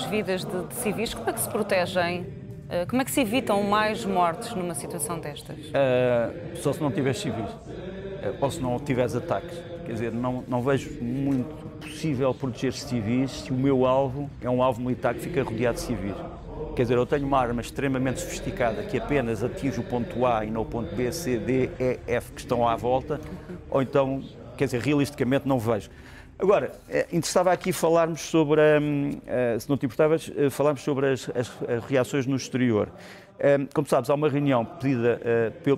Vidas 0.09 0.43
de, 0.43 0.63
de 0.65 0.75
civis. 0.75 1.13
Como 1.13 1.29
é 1.29 1.33
que 1.33 1.39
se 1.39 1.49
protegem? 1.49 2.21
Uh, 2.21 2.87
como 2.87 3.01
é 3.01 3.05
que 3.05 3.11
se 3.11 3.21
evitam 3.21 3.63
mais 3.63 4.05
mortes 4.05 4.53
numa 4.53 4.75
situação 4.75 5.19
destas? 5.19 5.57
Uh, 5.57 6.57
só 6.57 6.73
se 6.73 6.81
não 6.81 6.91
tiveres 6.91 7.19
civis. 7.19 7.49
Uh, 7.49 8.35
ou 8.41 8.51
se 8.51 8.59
não 8.59 8.79
tiveres 8.79 9.15
ataques. 9.15 9.57
Quer 9.85 9.93
dizer, 9.93 10.11
não, 10.11 10.43
não 10.47 10.61
vejo 10.61 11.01
muito 11.01 11.55
possível 11.79 12.33
proteger 12.33 12.73
civis 12.73 13.31
se 13.31 13.51
o 13.51 13.55
meu 13.55 13.85
alvo 13.85 14.29
é 14.41 14.49
um 14.49 14.61
alvo 14.61 14.81
militar 14.81 15.15
que 15.15 15.21
fica 15.21 15.41
rodeado 15.41 15.75
de 15.75 15.81
civis. 15.81 16.15
Quer 16.75 16.83
dizer, 16.83 16.97
eu 16.97 17.05
tenho 17.05 17.25
uma 17.25 17.39
arma 17.39 17.61
extremamente 17.61 18.21
sofisticada 18.21 18.83
que 18.83 18.97
apenas 18.97 19.43
atinge 19.43 19.79
o 19.79 19.83
ponto 19.83 20.25
A 20.25 20.45
e 20.45 20.51
não 20.51 20.61
o 20.61 20.65
ponto 20.65 20.95
B, 20.95 21.11
C, 21.11 21.37
D, 21.37 21.69
E, 21.79 21.99
F 22.07 22.31
que 22.31 22.41
estão 22.41 22.67
à 22.67 22.75
volta, 22.75 23.19
ou 23.69 23.81
então, 23.81 24.23
quer 24.55 24.65
dizer, 24.65 24.79
realisticamente 24.79 25.47
não 25.47 25.57
vejo. 25.59 25.89
Agora, 26.41 26.71
eh, 26.87 27.05
interessava 27.11 27.51
aqui 27.51 27.73
falarmos 27.73 28.21
sobre, 28.21 28.61
hum, 28.81 29.11
eh, 29.27 29.59
se 29.59 29.69
não 29.69 29.75
te 29.75 29.85
importavas, 29.85 30.31
eh, 30.37 30.49
falarmos 30.49 30.81
sobre 30.81 31.11
as, 31.11 31.29
as, 31.35 31.51
as 31.69 31.83
reações 31.83 32.25
no 32.25 32.37
exterior. 32.37 32.89
Hum, 33.37 33.67
como 33.73 33.85
sabes, 33.85 34.09
há 34.09 34.13
uma 34.13 34.29
reunião 34.29 34.63
pedida 34.63 35.19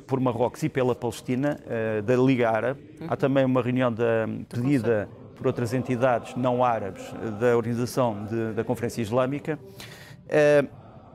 por 0.06 0.19
Marrocos 0.19 0.62
e 0.62 0.69
pela 0.69 0.93
Palestina, 0.93 1.60
da 2.04 2.15
Liga 2.15 2.50
Árabe. 2.50 2.80
Há 3.08 3.15
também 3.15 3.43
uma 3.43 3.62
reunião 3.62 3.91
da, 3.91 4.28
pedida 4.50 5.10
por 5.36 5.47
outras 5.47 5.74
entidades 5.74 6.36
não 6.36 6.63
árabes 6.63 7.04
da 7.39 7.56
Organização 7.58 8.26
de, 8.26 8.54
da 8.54 8.63
Conferência 8.63 9.02
Islâmica. 9.02 9.60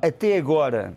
Até 0.00 0.36
agora, 0.36 0.96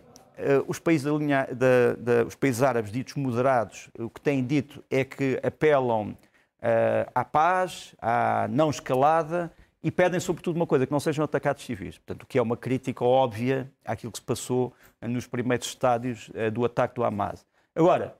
os 0.68 0.78
países, 0.78 1.06
linha, 1.06 1.48
da, 1.52 1.94
da, 1.98 2.24
os 2.24 2.36
países 2.36 2.62
árabes 2.62 2.92
ditos 2.92 3.14
moderados, 3.14 3.90
o 3.98 4.08
que 4.08 4.20
têm 4.20 4.44
dito 4.44 4.84
é 4.88 5.04
que 5.04 5.40
apelam 5.42 6.16
à 7.14 7.24
paz, 7.24 7.94
à 8.00 8.46
não 8.48 8.70
escalada 8.70 9.52
e 9.82 9.90
pedem, 9.90 10.20
sobretudo, 10.20 10.56
uma 10.56 10.66
coisa, 10.66 10.86
que 10.86 10.92
não 10.92 11.00
sejam 11.00 11.24
atacados 11.24 11.64
civis. 11.64 11.96
Portanto, 11.98 12.24
o 12.24 12.26
que 12.26 12.38
é 12.38 12.42
uma 12.42 12.56
crítica 12.56 13.04
óbvia 13.04 13.70
àquilo 13.84 14.12
que 14.12 14.18
se 14.18 14.24
passou 14.24 14.74
nos 15.00 15.26
primeiros 15.26 15.66
estádios 15.66 16.28
uh, 16.28 16.50
do 16.50 16.64
ataque 16.64 16.94
do 16.94 17.04
Hamas. 17.04 17.46
Agora, 17.74 18.14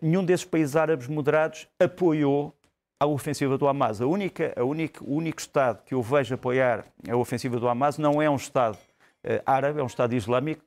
nenhum 0.00 0.24
desses 0.24 0.46
países 0.46 0.76
árabes 0.76 1.08
moderados 1.08 1.68
apoiou 1.78 2.54
a 3.00 3.06
ofensiva 3.06 3.58
do 3.58 3.66
Hamas. 3.66 4.00
A 4.00 4.06
única, 4.06 4.52
a 4.56 4.62
única, 4.64 5.02
o 5.02 5.14
único 5.14 5.40
Estado 5.40 5.82
que 5.84 5.92
eu 5.92 6.02
vejo 6.02 6.34
apoiar 6.34 6.84
a 7.08 7.16
ofensiva 7.16 7.58
do 7.58 7.68
Hamas 7.68 7.98
não 7.98 8.22
é 8.22 8.30
um 8.30 8.36
Estado 8.36 8.78
árabe, 9.44 9.80
é 9.80 9.82
um 9.82 9.86
Estado 9.86 10.14
islâmico, 10.14 10.62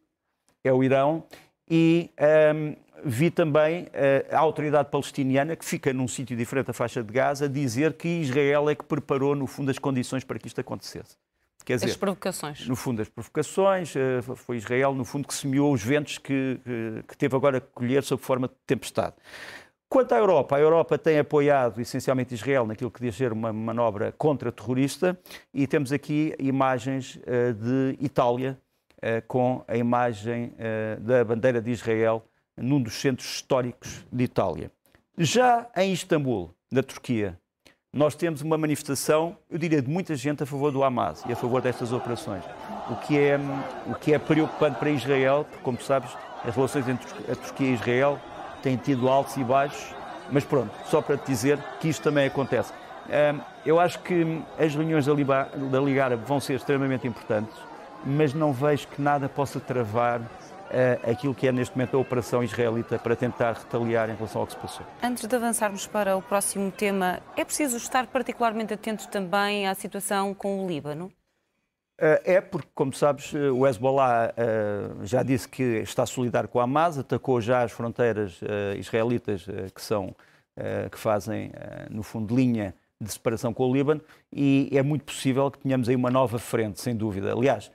é 0.64 0.74
o 0.74 0.84
Irão, 0.84 1.24
e 1.70 2.12
um, 2.20 2.24
ehm, 2.24 2.76
vi 3.04 3.30
também 3.30 3.84
uh, 3.84 3.88
a 4.36 4.40
autoridade 4.40 4.90
palestiniana, 4.90 5.56
que 5.56 5.66
fica 5.66 5.94
num 5.94 6.08
sítio 6.08 6.36
diferente 6.36 6.68
da 6.68 6.74
faixa 6.74 7.04
de 7.04 7.12
Gaza, 7.12 7.48
dizer 7.48 7.94
que 7.94 8.08
Israel 8.08 8.70
é 8.70 8.76
que 8.76 8.84
preparou, 8.84 9.36
no 9.36 9.48
fundo, 9.48 9.70
as 9.70 9.78
condições 9.78 10.24
para 10.24 10.40
que 10.40 10.48
isto 10.48 10.60
acontecesse. 10.60 11.18
Quer 11.64 11.76
dizer, 11.76 11.88
as 11.88 11.98
provocações. 11.98 12.68
No 12.68 12.76
fundo, 12.76 13.02
as 13.02 13.10
provocações. 13.10 13.94
Uh, 13.96 14.36
foi 14.36 14.58
Israel, 14.58 14.94
no 14.94 15.04
fundo, 15.04 15.28
que 15.28 15.34
semeou 15.34 15.74
os 15.74 15.84
ventos 15.84 16.18
que, 16.18 16.60
que, 16.64 17.04
que 17.08 17.18
teve 17.18 17.36
agora 17.36 17.58
a 17.58 17.62
colher 17.62 18.04
sob 18.04 18.22
forma 18.22 18.48
de 18.48 18.54
tempestade. 18.66 19.16
Quanto 19.88 20.14
à 20.14 20.18
Europa, 20.18 20.56
a 20.56 20.60
Europa 20.60 20.98
tem 20.98 21.20
apoiado 21.20 21.80
essencialmente 21.80 22.34
Israel 22.34 22.66
naquilo 22.66 22.92
que 22.92 23.00
diz 23.00 23.16
ser 23.16 23.32
uma 23.32 23.54
manobra 23.54 24.12
contra-terrorista 24.12 25.18
e 25.54 25.68
temos 25.68 25.92
aqui 25.92 26.36
imagens 26.40 27.16
uh, 27.18 27.54
de 27.54 27.98
Itália 28.04 28.60
uh, 28.60 28.65
com 29.28 29.64
a 29.68 29.78
imagem 29.78 30.54
uh, 30.56 31.00
da 31.02 31.24
bandeira 31.24 31.62
de 31.62 31.72
Israel 31.72 32.24
num 32.58 32.82
dos 32.82 32.94
centros 32.96 33.28
históricos 33.28 34.06
de 34.12 34.24
Itália. 34.24 34.72
Já 35.18 35.68
em 35.76 35.94
Istambul, 35.94 36.54
na 36.72 36.82
Turquia, 36.84 37.40
nós 37.92 38.16
temos 38.16 38.42
uma 38.42 38.58
manifestação, 38.58 39.38
eu 39.50 39.58
diria, 39.58 39.82
de 39.82 39.90
muita 39.90 40.16
gente 40.16 40.44
a 40.44 40.46
favor 40.46 40.72
do 40.72 40.84
Hamas 40.84 41.24
e 41.28 41.32
a 41.32 41.36
favor 41.36 41.62
destas 41.62 41.94
operações. 41.94 42.44
O 42.90 42.96
que 42.98 43.18
é, 43.18 43.40
o 43.88 43.96
que 43.96 44.14
é 44.14 44.20
preocupante 44.20 44.78
para 44.78 44.90
Israel, 44.90 45.46
porque, 45.50 45.64
como 45.64 45.82
sabes, 45.82 46.12
as 46.44 46.54
relações 46.54 46.88
entre 46.90 47.08
a 47.32 47.36
Turquia 47.36 47.70
e 47.70 47.74
Israel 47.74 48.20
têm 48.62 48.76
tido 48.76 49.08
altos 49.08 49.38
e 49.38 49.44
baixos, 49.44 49.96
mas 50.30 50.44
pronto, 50.44 50.72
só 50.88 51.02
para 51.02 51.18
te 51.18 51.28
dizer 51.28 51.58
que 51.80 51.88
isto 51.88 52.04
também 52.04 52.28
acontece. 52.28 52.74
Eu 53.66 53.80
acho 53.80 54.00
que 54.00 54.42
as 54.58 54.76
reuniões 54.76 55.06
da 55.06 55.80
Liga 55.80 56.04
Árabe 56.04 56.26
vão 56.26 56.40
ser 56.40 56.56
extremamente 56.56 57.08
importantes, 57.08 57.56
mas 58.06 58.34
não 58.34 58.54
vejo 58.54 58.88
que 58.88 59.02
nada 59.02 59.28
possa 59.28 59.60
travar 59.60 60.22
uh, 60.22 61.10
aquilo 61.10 61.34
que 61.34 61.48
é 61.48 61.52
neste 61.52 61.76
momento 61.76 61.98
a 61.98 62.00
operação 62.00 62.44
israelita 62.44 63.00
para 63.00 63.16
tentar 63.16 63.54
retaliar 63.54 64.10
em 64.10 64.16
relação 64.16 64.42
ao 64.42 64.48
que 64.48 64.54
se 64.54 64.60
passou. 64.60 64.86
Antes 65.02 65.28
de 65.28 65.36
avançarmos 65.36 65.88
para 65.88 66.16
o 66.16 66.22
próximo 66.22 66.72
tema, 66.72 67.20
é 67.36 67.44
preciso 67.44 67.78
estar 67.78 68.08
particularmente 68.08 68.74
atento 68.74 69.08
também 69.08 69.68
à 69.68 69.74
situação 69.74 70.34
com 70.34 70.64
o 70.64 70.68
Líbano? 70.68 71.12
Uh, 72.00 72.20
é 72.26 72.42
porque, 72.42 72.68
como 72.76 72.94
sabes, 72.94 73.34
eh, 73.34 73.50
o 73.50 73.66
Hezbollah 73.66 74.34
uh, 74.34 75.06
já 75.06 75.24
disse 75.24 75.48
que 75.48 75.64
está 75.64 76.06
solidário 76.06 76.50
com 76.50 76.60
a 76.60 76.64
Hamas, 76.64 76.98
atacou 76.98 77.40
já 77.40 77.64
as 77.64 77.72
fronteiras 77.72 78.40
israelitas 78.78 79.46
que 79.74 79.82
são 79.82 80.16
que 80.90 80.98
fazem, 80.98 81.52
no 81.90 82.02
fundo, 82.02 82.34
linha 82.34 82.74
de 83.02 83.12
separação 83.12 83.54
com 83.54 83.70
o 83.70 83.74
Líbano 83.74 84.02
e 84.32 84.70
é 84.72 84.82
muito 84.82 85.04
possível 85.04 85.52
que 85.52 85.60
tenhamos 85.60 85.90
aí 85.90 85.96
uma 85.98 86.10
nova 86.10 86.40
frente, 86.40 86.80
sem 86.80 86.96
dúvida. 86.96 87.34
Aliás, 87.34 87.70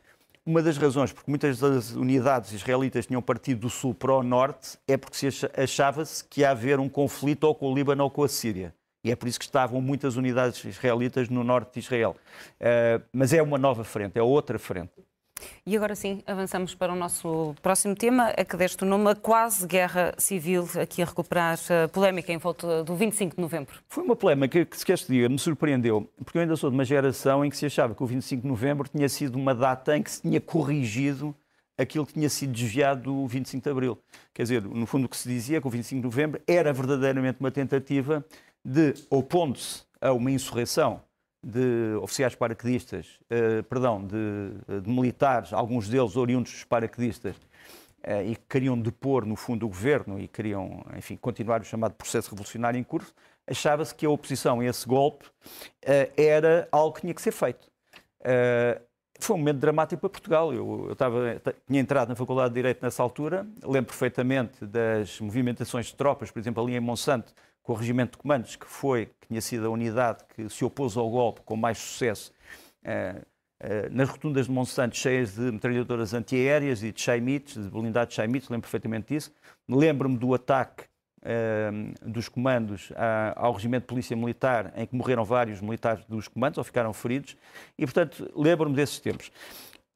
uma 0.47 0.63
das 0.63 0.77
razões 0.77 1.13
porque 1.13 1.31
muitas 1.31 1.61
das 1.61 1.93
unidades 1.93 2.53
israelitas 2.53 3.07
tinham 3.07 3.21
partido 3.21 3.61
do 3.61 3.71
sul 3.71 3.95
para 3.95 4.15
o 4.15 4.23
norte 4.23 4.79
é 4.87 4.97
porque 4.97 5.31
se 5.31 5.51
achava-se 5.57 6.25
que 6.25 6.41
ia 6.41 6.51
haver 6.51 6.81
um 6.81 6.89
conflito 6.89 7.45
ou 7.45 7.55
com 7.55 7.71
o 7.71 7.75
Líbano 7.75 8.05
ou 8.05 8.11
com 8.11 8.25
a 8.25 8.29
Síria. 8.29 8.75
E 9.03 9.11
é 9.11 9.17
por 9.17 9.29
isso 9.29 9.39
que 9.39 9.47
estavam 9.47 9.81
muitas 9.81 10.17
unidades 10.17 10.63
israelitas 10.65 11.29
no 11.29 11.43
norte 11.43 11.75
de 11.75 11.81
Israel. 11.81 12.17
Uh, 12.61 13.03
mas 13.13 13.33
é 13.33 13.43
uma 13.43 13.57
nova 13.57 13.83
frente, 13.83 14.19
é 14.19 14.23
outra 14.23 14.59
frente. 14.59 14.93
E 15.67 15.77
agora 15.77 15.95
sim, 15.95 16.23
avançamos 16.27 16.75
para 16.75 16.93
o 16.93 16.97
nosso 16.97 17.55
próximo 17.63 17.95
tema, 17.95 18.29
a 18.29 18.45
que 18.45 18.57
deste 18.57 18.83
o 18.85 18.87
nome 18.87 19.11
a 19.11 19.15
quase 19.15 19.67
guerra 19.67 20.15
civil, 20.19 20.69
aqui 20.81 21.03
a 21.03 21.05
recuperar 21.05 21.59
a 21.85 21.89
polémica 21.89 22.33
em 22.33 22.39
volta 22.39 22.85
do 22.85 22.95
25 22.95 23.37
de 23.37 23.43
novembro. 23.43 23.75
Foi 23.89 24.05
uma 24.05 24.17
polémica 24.17 24.65
que, 24.65 24.79
se 24.79 24.85
quer 24.85 24.99
diga, 25.09 25.29
me 25.29 25.39
surpreendeu, 25.39 26.09
porque 26.25 26.39
eu 26.39 26.43
ainda 26.43 26.57
sou 26.57 26.71
de 26.71 26.77
uma 26.77 26.85
geração 26.85 27.45
em 27.45 27.51
que 27.51 27.57
se 27.57 27.67
achava 27.67 27.95
que 27.95 28.03
o 28.03 28.07
25 28.07 28.43
de 28.43 28.49
novembro 28.49 28.89
tinha 28.89 29.09
sido 29.09 29.37
uma 29.37 29.55
data 29.55 29.97
em 29.97 30.03
que 30.03 30.11
se 30.11 30.23
tinha 30.23 30.41
corrigido 30.41 31.35
aquilo 31.77 32.07
que 32.07 32.13
tinha 32.13 32.29
sido 32.29 32.53
desviado 32.53 33.03
do 33.03 33.27
25 33.27 33.65
de 33.65 33.71
abril. 33.71 33.99
Quer 34.35 34.43
dizer, 34.43 34.63
no 34.63 34.87
fundo 34.87 35.07
o 35.07 35.09
que 35.09 35.17
se 35.17 35.29
dizia 35.29 35.59
é 35.59 35.61
que 35.61 35.67
o 35.67 35.71
25 35.71 36.01
de 36.01 36.05
novembro 36.05 36.41
era 36.47 36.73
verdadeiramente 36.73 37.41
uma 37.41 37.51
tentativa 37.51 38.25
de, 38.65 38.95
opondo-se 39.09 39.83
a 40.01 40.13
uma 40.13 40.31
insurreição 40.31 41.03
de 41.43 41.97
oficiais 42.03 42.35
paraquedistas, 42.35 43.19
uh, 43.31 43.63
perdão, 43.65 44.05
de, 44.05 44.81
de, 44.83 44.91
militares, 44.91 45.53
alguns 45.53 45.89
deles 45.89 46.17
oriundos 46.17 46.53
dos 46.53 46.65
paraquedistas, 46.65 47.35
uh, 47.37 48.23
e 48.27 48.37
que 48.37 48.43
queriam 48.49 48.79
depor, 48.79 49.25
no 49.25 49.37
fundo, 49.37 49.65
o 49.65 49.69
governo 49.69 50.21
e 50.21 50.29
queriam, 50.29 50.85
enfim, 50.97 51.17
continuar 51.17 51.63
o 51.63 51.65
chamado 51.65 51.95
processo 51.95 52.31
revolucionário 52.31 52.79
em 52.79 52.85
curso, 52.85 53.15
achava-se 53.47 53.95
que 53.95 54.05
a 54.05 54.11
oposição 54.11 54.61
a 54.61 54.65
esse 54.67 54.87
golpe 54.87 55.27
uh, 55.27 56.13
era 56.17 56.69
algo 56.71 56.95
que 56.95 57.01
tinha 57.03 57.15
que 57.15 57.23
ser 57.23 57.33
feito. 57.33 57.71
foi 59.19 59.35
um 59.35 59.39
momento 59.39 59.59
dramático 59.59 60.01
para 60.01 60.11
Portugal. 60.11 60.53
Eu, 60.53 60.87
eu 60.89 60.93
estava, 60.93 61.41
tinha 61.67 61.81
entrado 61.81 62.11
na 62.11 62.17
Faculdade 62.17 62.51
de 62.51 62.55
Direito 62.57 62.83
nessa 62.83 63.03
altura, 63.03 63.47
lembro 63.65 63.87
perfeitamente 63.87 64.67
das 64.67 65.19
movimentações 65.21 65.87
de 65.87 65.95
tropas, 65.95 66.31
por 66.31 66.39
exemplo, 66.39 66.63
ali 66.63 66.77
em 66.77 66.81
Monsanto, 66.81 67.33
com 67.71 67.75
o 67.75 67.77
Regimento 67.77 68.19
de 68.19 68.19
Comandos, 68.19 68.57
que 68.57 68.67
foi, 68.67 69.07
que 69.21 69.29
tinha 69.29 69.41
sido 69.41 69.65
a 69.69 69.71
unidade 69.71 70.25
que 70.35 70.49
se 70.49 70.65
opôs 70.65 70.97
ao 70.97 71.09
golpe 71.09 71.41
com 71.43 71.55
mais 71.55 71.79
sucesso, 71.79 72.33
eh, 72.83 73.23
eh, 73.61 73.89
nas 73.91 74.09
rotundas 74.09 74.47
de 74.47 74.53
Monsanto 74.53 74.97
cheias 74.97 75.37
de 75.37 75.53
metralhadoras 75.53 76.13
antiaéreas 76.13 76.83
e 76.83 76.91
de 76.91 77.01
Chaimites, 77.01 77.63
de 77.63 77.71
blindados 77.71 78.13
Chaimites, 78.13 78.49
lembro 78.49 78.63
perfeitamente 78.63 79.15
disso. 79.15 79.33
Lembro-me 79.69 80.19
do 80.19 80.35
ataque 80.35 80.83
eh, 81.23 81.71
dos 82.03 82.29
comandos 82.29 82.91
ao 83.37 83.53
Regimento 83.53 83.83
de 83.83 83.87
Polícia 83.87 84.17
Militar, 84.17 84.73
em 84.75 84.85
que 84.85 84.97
morreram 84.97 85.25
vários 85.25 85.61
militares 85.61 86.05
dos 86.07 86.27
comandos 86.27 86.59
ou 86.59 86.65
ficaram 86.65 86.93
feridos, 86.93 87.37
e, 87.79 87.87
portanto, 87.87 88.33
lembro-me 88.35 88.75
desses 88.75 88.99
tempos. 88.99 89.31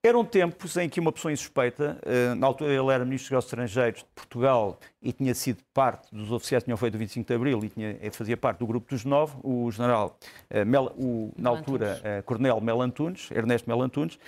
Eram 0.06 0.22
tempos 0.22 0.76
em 0.76 0.86
que 0.86 1.00
uma 1.00 1.10
pessoa 1.10 1.32
insuspeita, 1.32 1.98
eh, 2.02 2.34
na 2.34 2.46
altura 2.46 2.74
ele 2.74 2.92
era 2.92 3.06
Ministro 3.06 3.36
dos 3.36 3.46
Estrangeiros 3.46 4.00
de 4.00 4.08
Portugal 4.14 4.78
e 5.00 5.14
tinha 5.14 5.34
sido 5.34 5.62
parte 5.72 6.14
dos 6.14 6.30
oficiais 6.30 6.62
que 6.62 6.66
tinham 6.66 6.76
feito 6.76 6.96
o 6.96 6.98
25 6.98 7.26
de 7.26 7.34
Abril 7.34 7.64
e 7.64 7.70
tinha, 7.70 7.98
eh, 8.02 8.10
fazia 8.10 8.36
parte 8.36 8.58
do 8.58 8.66
grupo 8.66 8.86
dos 8.90 9.02
nove, 9.02 9.34
o 9.42 9.70
general, 9.70 10.18
eh, 10.50 10.62
Mel, 10.62 10.92
o, 10.98 11.32
na 11.38 11.48
altura, 11.48 12.22
Coronel 12.26 12.60
Mel 12.60 12.82
Antunes, 12.82 13.30
Ernesto 13.30 13.66
Mel 13.66 13.80
Antunes, 13.80 14.18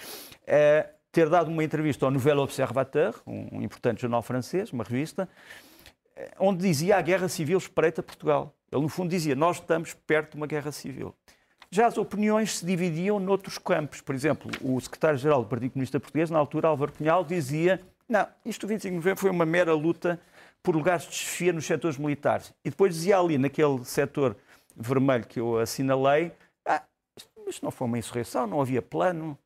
ter 1.12 1.28
dado 1.28 1.50
uma 1.50 1.62
entrevista 1.62 2.06
ao 2.06 2.10
Nouvel 2.10 2.38
Observateur, 2.38 3.14
um 3.26 3.60
importante 3.60 4.00
jornal 4.00 4.22
francês, 4.22 4.72
uma 4.72 4.82
revista, 4.82 5.28
onde 6.40 6.66
dizia 6.66 6.96
a 6.96 7.02
guerra 7.02 7.28
civil 7.28 7.58
espreita 7.58 8.02
Portugal. 8.02 8.56
Ele, 8.72 8.80
no 8.80 8.88
fundo, 8.88 9.10
dizia: 9.10 9.34
Nós 9.34 9.56
estamos 9.56 9.92
perto 9.92 10.32
de 10.32 10.36
uma 10.38 10.46
guerra 10.46 10.72
civil. 10.72 11.14
Já 11.70 11.86
as 11.86 11.98
opiniões 11.98 12.58
se 12.58 12.66
dividiam 12.66 13.18
noutros 13.18 13.58
campos. 13.58 14.00
Por 14.00 14.14
exemplo, 14.14 14.50
o 14.62 14.80
secretário-geral 14.80 15.42
do 15.42 15.48
Partido 15.48 15.72
Comunista 15.72 16.00
Português, 16.00 16.30
na 16.30 16.38
altura, 16.38 16.68
Álvaro 16.68 16.92
Cunhal, 16.92 17.24
dizia 17.24 17.80
não, 18.08 18.26
isto 18.44 18.66
do 18.66 18.68
25 18.68 18.90
de 18.90 18.96
novembro 18.96 19.20
foi 19.20 19.30
uma 19.30 19.44
mera 19.44 19.74
luta 19.74 20.20
por 20.62 20.76
lugares 20.76 21.04
de 21.04 21.10
desfia 21.10 21.52
nos 21.52 21.66
setores 21.66 21.98
militares. 21.98 22.52
E 22.64 22.70
depois 22.70 22.94
dizia 22.94 23.18
ali, 23.18 23.36
naquele 23.36 23.84
setor 23.84 24.36
vermelho 24.76 25.26
que 25.26 25.40
eu 25.40 25.58
assinalei, 25.58 26.32
ah, 26.64 26.82
isto 27.48 27.64
não 27.64 27.72
foi 27.72 27.86
uma 27.86 27.98
insurreição, 27.98 28.46
não 28.46 28.60
havia 28.60 28.80
plano, 28.80 29.36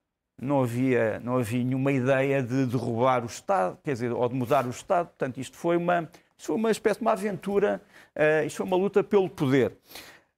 não 0.40 0.62
havia, 0.62 1.20
não 1.20 1.38
havia 1.38 1.64
nenhuma 1.64 1.90
ideia 1.90 2.42
de 2.42 2.66
derrubar 2.66 3.22
o 3.22 3.26
Estado, 3.26 3.78
quer 3.82 3.92
dizer, 3.92 4.12
ou 4.12 4.28
de 4.28 4.34
mudar 4.34 4.66
o 4.66 4.70
Estado. 4.70 5.08
Portanto, 5.08 5.38
isto 5.38 5.56
foi 5.56 5.76
uma, 5.76 6.02
isto 6.36 6.46
foi 6.46 6.56
uma 6.56 6.70
espécie 6.70 7.00
de 7.00 7.04
uma 7.04 7.12
aventura, 7.12 7.80
uh, 8.14 8.46
isto 8.46 8.56
foi 8.56 8.66
uma 8.66 8.76
luta 8.76 9.02
pelo 9.02 9.28
poder. 9.28 9.74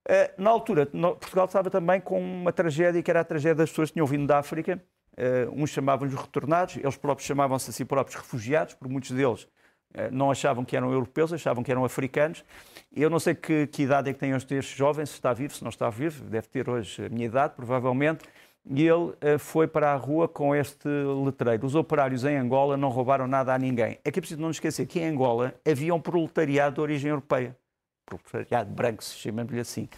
Uh, 0.08 0.42
na 0.42 0.50
altura, 0.50 0.86
Portugal 0.86 1.44
estava 1.44 1.70
também 1.70 2.00
com 2.00 2.20
uma 2.20 2.52
tragédia, 2.52 3.02
que 3.02 3.10
era 3.10 3.20
a 3.20 3.24
tragédia 3.24 3.54
das 3.54 3.70
pessoas 3.70 3.90
que 3.90 3.94
tinham 3.94 4.06
vindo 4.06 4.26
da 4.26 4.38
África. 4.38 4.82
Uh, 5.12 5.62
uns 5.62 5.70
chamavam-nos 5.70 6.18
retornados, 6.18 6.76
eles 6.76 6.96
próprios 6.96 7.26
chamavam-se 7.26 7.70
a 7.70 7.72
si 7.72 7.84
próprios 7.84 8.16
refugiados, 8.16 8.74
por 8.74 8.88
muitos 8.88 9.10
deles 9.10 9.48
não 10.10 10.30
achavam 10.30 10.64
que 10.64 10.74
eram 10.74 10.90
europeus, 10.90 11.34
achavam 11.34 11.62
que 11.62 11.70
eram 11.70 11.84
africanos. 11.84 12.42
Eu 12.90 13.10
não 13.10 13.20
sei 13.20 13.34
que, 13.34 13.66
que 13.66 13.82
idade 13.82 14.08
é 14.08 14.14
que 14.14 14.18
têm 14.18 14.30
estes 14.30 14.64
jovens, 14.70 15.10
se 15.10 15.16
está 15.16 15.34
vivo, 15.34 15.52
se 15.52 15.62
não 15.62 15.68
está 15.68 15.90
vivo, 15.90 16.24
deve 16.24 16.48
ter 16.48 16.66
hoje 16.66 17.04
a 17.04 17.10
minha 17.10 17.26
idade, 17.26 17.52
provavelmente 17.54 18.24
e 18.64 18.86
ele 18.86 19.12
foi 19.38 19.66
para 19.66 19.92
a 19.92 19.96
rua 19.96 20.28
com 20.28 20.54
este 20.54 20.88
letreiro. 21.24 21.66
Os 21.66 21.74
operários 21.74 22.24
em 22.24 22.36
Angola 22.36 22.76
não 22.76 22.88
roubaram 22.88 23.26
nada 23.26 23.52
a 23.52 23.58
ninguém. 23.58 23.98
É 24.04 24.10
que 24.10 24.18
é 24.18 24.22
preciso 24.22 24.40
não 24.40 24.50
esquecer 24.50 24.86
que 24.86 25.00
em 25.00 25.06
Angola 25.06 25.54
havia 25.68 25.94
um 25.94 26.00
proletariado 26.00 26.76
de 26.76 26.80
origem 26.80 27.10
europeia. 27.10 27.56
Proletariado 28.18 28.70
branco, 28.72 29.02
se 29.02 29.16
chama-lhe 29.16 29.60
assim. 29.60 29.88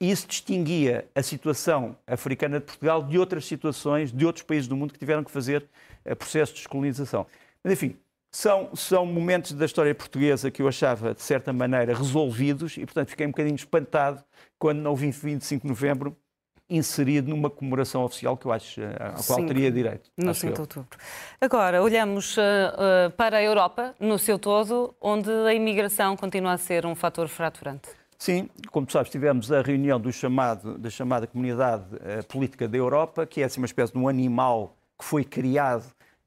E 0.00 0.10
isso 0.10 0.26
distinguia 0.26 1.08
a 1.14 1.22
situação 1.22 1.96
africana 2.06 2.58
de 2.58 2.66
Portugal 2.66 3.02
de 3.04 3.18
outras 3.18 3.44
situações 3.44 4.12
de 4.12 4.26
outros 4.26 4.44
países 4.44 4.66
do 4.66 4.76
mundo 4.76 4.92
que 4.92 4.98
tiveram 4.98 5.22
que 5.22 5.30
fazer 5.30 5.68
uh, 6.04 6.16
processos 6.16 6.54
de 6.54 6.60
descolonização. 6.60 7.26
Mas, 7.62 7.74
enfim, 7.74 7.96
são, 8.34 8.74
são 8.74 9.06
momentos 9.06 9.52
da 9.52 9.64
história 9.64 9.94
portuguesa 9.94 10.50
que 10.50 10.62
eu 10.62 10.66
achava, 10.66 11.14
de 11.14 11.22
certa 11.22 11.52
maneira, 11.52 11.94
resolvidos 11.94 12.76
e, 12.76 12.84
portanto, 12.84 13.10
fiquei 13.10 13.26
um 13.26 13.30
bocadinho 13.30 13.54
espantado 13.54 14.24
quando, 14.58 14.80
no 14.80 14.96
25 14.96 15.62
de 15.62 15.68
novembro, 15.68 16.16
inserido 16.76 17.30
numa 17.30 17.50
comemoração 17.50 18.02
oficial 18.04 18.36
que 18.36 18.46
eu 18.46 18.52
acho 18.52 18.80
eh, 18.80 18.96
a 18.98 19.22
qual 19.22 19.44
teria 19.46 19.70
direito. 19.70 20.10
No 20.16 20.34
5 20.34 20.54
de 20.54 20.60
outubro. 20.60 20.98
Agora, 21.40 21.82
olhamos 21.82 22.36
uh, 22.36 22.40
uh, 22.40 23.10
para 23.12 23.38
a 23.38 23.42
Europa, 23.42 23.94
no 24.00 24.18
seu 24.18 24.38
todo, 24.38 24.94
onde 25.00 25.30
a 25.30 25.52
imigração 25.52 26.16
continua 26.16 26.52
a 26.52 26.58
ser 26.58 26.86
um 26.86 26.94
fator 26.94 27.28
fraturante. 27.28 27.88
Sim, 28.18 28.48
como 28.70 28.86
tu 28.86 28.92
sabes, 28.92 29.10
tivemos 29.10 29.50
a 29.50 29.62
reunião 29.62 30.00
do 30.00 30.12
chamado, 30.12 30.78
da 30.78 30.88
chamada 30.88 31.26
Comunidade 31.26 31.84
uh, 31.94 32.24
Política 32.28 32.68
da 32.68 32.78
Europa, 32.78 33.26
que 33.26 33.42
é 33.42 33.44
assim 33.44 33.60
uma 33.60 33.66
espécie 33.66 33.92
de 33.92 33.98
um 33.98 34.08
animal 34.08 34.76
que 34.98 35.04
foi 35.04 35.24
criado 35.24 35.84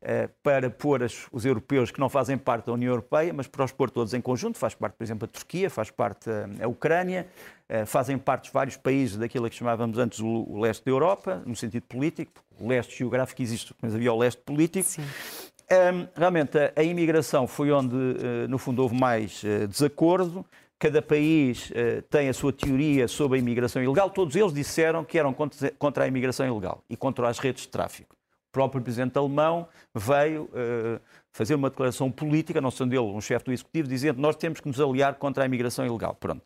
eh, 0.08 0.30
para 0.44 0.70
pôr 0.70 1.02
os 1.32 1.46
europeus 1.46 1.90
que 1.90 2.00
não 2.00 2.08
fazem 2.08 2.38
parte 2.38 2.68
da 2.68 2.74
União 2.74 2.92
Europeia, 2.92 3.34
mas 3.34 3.48
para 3.48 3.66
os 3.66 3.72
pôr 3.72 3.90
todos 3.90 4.14
em 4.14 4.22
conjunto. 4.22 4.56
Faz 4.56 4.76
parte, 4.76 4.94
por 4.94 5.04
exemplo, 5.04 5.26
a 5.26 5.28
Turquia, 5.28 5.68
faz 5.68 5.90
parte 5.90 6.30
a 6.62 6.68
Ucrânia, 6.68 7.26
eh, 7.26 7.55
fazem 7.86 8.18
parte 8.18 8.52
vários 8.52 8.78
países 8.78 9.18
daquilo 9.18 9.50
que 9.50 9.56
chamávamos 9.56 9.98
antes 9.98 10.20
o, 10.20 10.60
leste 10.60 10.86
da 10.86 10.92
Europa, 10.92 11.42
no 11.46 11.56
sentido 11.56 11.84
político, 11.84 12.32
o 12.60 12.68
leste 12.68 12.98
geográfico 12.98 13.42
existe, 13.42 13.74
mas 13.82 13.96
havia 13.96 14.14
o 14.14 14.18
leste 14.18 14.42
político. 14.42 14.90
Um, 15.72 16.08
realmente, 16.16 16.58
a, 16.58 16.72
a, 16.76 16.84
imigração 16.84 17.48
foi 17.48 17.72
onde, 17.72 17.96
uh, 17.96 18.48
no 18.48 18.60
fundo, 18.60 18.84
houve 18.84 18.96
mais 18.96 19.42
uh, 19.44 19.68
desacordo. 19.68 20.46
Cada 20.78 21.02
país 21.02 21.72
tem 22.10 22.28
a 22.28 22.34
sua 22.34 22.52
teoria 22.52 23.08
sobre 23.08 23.38
a 23.38 23.42
imigração 23.42 23.82
ilegal. 23.82 24.10
Todos 24.10 24.36
eles 24.36 24.54
disseram 24.54 25.06
que 25.06 25.18
eram 25.18 25.34
contra, 25.34 26.04
a 26.04 26.08
imigração 26.08 26.46
ilegal 26.46 26.84
e 26.90 26.98
contra 26.98 27.30
as 27.30 27.40
redes 27.40 27.64
de 27.64 27.70
tráfico 27.70 28.14
próprio 28.52 28.82
presidente 28.82 29.18
alemão 29.18 29.68
veio 29.94 30.50
fazer 31.32 31.56
uma 31.56 31.70
declaração 31.70 32.12
política, 32.12 32.60
não 32.60 32.70
sendo 32.70 32.94
ele 32.94 33.00
um 33.00 33.22
chefe 33.22 33.46
do 33.46 33.54
executivo, 33.54 33.88
dizendo 33.88 34.16
que 34.16 34.22
nós 34.22 34.36
temos 34.36 34.60
que 34.60 34.68
nos 34.68 34.80
aliar 34.80 35.16
contra 35.16 35.44
a 35.44 35.46
imigração 35.46 35.86
ilegal. 35.86 36.16
Pronto. 36.20 36.44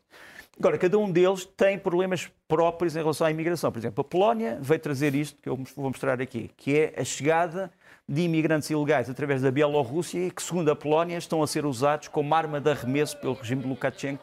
Agora, 0.60 0.76
cada 0.76 0.98
um 0.98 1.10
deles 1.10 1.46
tem 1.56 1.78
problemas 1.78 2.30
próprios 2.46 2.94
em 2.94 2.98
relação 2.98 3.26
à 3.26 3.30
imigração. 3.30 3.72
Por 3.72 3.78
exemplo, 3.78 4.02
a 4.02 4.04
Polónia 4.04 4.58
veio 4.60 4.78
trazer 4.78 5.14
isto 5.14 5.40
que 5.40 5.48
eu 5.48 5.56
vou 5.74 5.88
mostrar 5.88 6.20
aqui, 6.20 6.50
que 6.54 6.78
é 6.78 7.00
a 7.00 7.02
chegada 7.02 7.72
de 8.06 8.20
imigrantes 8.20 8.68
ilegais 8.68 9.08
através 9.08 9.40
da 9.40 9.50
Bielorrússia 9.50 10.28
que, 10.28 10.42
segundo 10.42 10.70
a 10.70 10.76
Polónia, 10.76 11.16
estão 11.16 11.42
a 11.42 11.46
ser 11.46 11.64
usados 11.64 12.08
como 12.08 12.34
arma 12.34 12.60
de 12.60 12.70
arremesso 12.70 13.16
pelo 13.16 13.32
regime 13.32 13.62
de 13.62 13.68
Lukashenko 13.68 14.22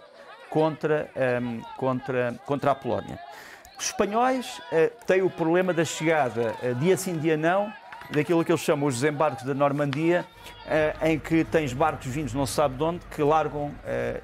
contra, 0.52 1.10
um, 1.42 1.60
contra, 1.76 2.40
contra 2.46 2.70
a 2.70 2.76
Polónia. 2.76 3.18
Os 3.76 3.88
espanhóis 3.88 4.60
uh, 4.60 5.06
têm 5.08 5.24
o 5.24 5.32
problema 5.32 5.74
da 5.74 5.84
chegada, 5.84 6.54
uh, 6.62 6.76
dia 6.76 6.96
sim, 6.98 7.18
dia 7.18 7.36
não, 7.36 7.74
daquilo 8.10 8.44
que 8.44 8.52
eles 8.52 8.62
chamam 8.62 8.88
os 8.88 9.00
desembarques 9.00 9.46
da 9.46 9.54
Normandia, 9.54 10.26
uh, 10.66 11.06
em 11.06 11.20
que 11.20 11.44
tens 11.44 11.74
barcos 11.74 12.08
vindos 12.08 12.34
não 12.34 12.46
se 12.46 12.54
sabe 12.54 12.76
de 12.76 12.84
onde, 12.84 13.00
que 13.12 13.22
largam 13.22 13.72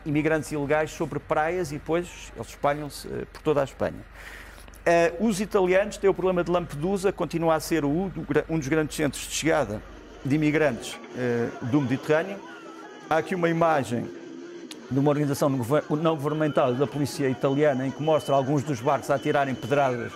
imigrantes 0.05 0.51
ilegais 0.51 0.91
sobre 0.91 1.19
praias 1.19 1.71
e 1.71 1.75
depois 1.75 2.31
eles 2.35 2.49
espalham-se 2.49 3.07
por 3.31 3.41
toda 3.41 3.61
a 3.61 3.63
Espanha. 3.63 4.03
os 5.19 5.39
italianos 5.39 5.97
têm 5.97 6.09
o 6.09 6.13
problema 6.13 6.43
de 6.43 6.51
Lampedusa, 6.51 7.11
continua 7.11 7.55
a 7.55 7.59
ser 7.59 7.85
um 7.85 8.09
dos 8.57 8.67
grandes 8.67 8.95
centros 8.95 9.23
de 9.27 9.33
chegada 9.33 9.81
de 10.23 10.35
imigrantes 10.35 10.97
do 11.63 11.81
Mediterrâneo. 11.81 12.37
Há 13.09 13.17
aqui 13.17 13.35
uma 13.35 13.49
imagem 13.49 14.09
de 14.89 14.99
uma 14.99 15.09
organização 15.09 15.49
não 15.49 16.15
governamental 16.15 16.73
da 16.73 16.85
polícia 16.85 17.27
italiana 17.29 17.87
em 17.87 17.91
que 17.91 18.01
mostra 18.01 18.35
alguns 18.35 18.63
dos 18.63 18.79
barcos 18.79 19.09
a 19.09 19.17
tirarem 19.17 19.55
pedradas 19.55 20.11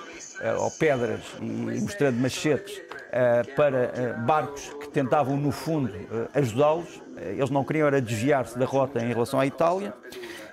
ou 0.59 0.71
pedras 0.71 1.21
e, 1.41 1.81
mostrando 1.81 2.19
machetes 2.19 2.77
uh, 2.77 3.55
para 3.55 3.91
uh, 3.91 4.25
barcos 4.25 4.69
que 4.79 4.89
tentavam, 4.89 5.37
no 5.37 5.51
fundo, 5.51 5.91
ajudá-los. 6.33 7.01
eles 7.17 7.49
não 7.49 7.63
queriam 7.63 7.87
era 7.87 8.01
desviar-se 8.01 8.57
da 8.57 8.65
rota 8.65 9.03
em 9.03 9.07
relação 9.07 9.39
à 9.39 9.45
Itália. 9.45 9.93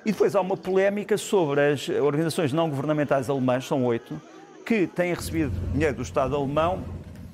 E 0.04 0.12
depois 0.12 0.34
há 0.36 0.40
uma 0.40 0.56
polémica 0.56 1.16
sobre 1.16 1.72
as 1.72 1.88
organizações 1.88 2.52
não 2.52 2.68
governamentais 2.68 3.30
alemãs, 3.30 3.66
são 3.66 3.84
oito, 3.84 4.20
que 4.64 4.86
têm 4.86 5.14
recebido 5.14 5.52
dinheiro 5.72 5.96
do 5.96 6.02
Estado 6.02 6.36
alemão 6.36 6.84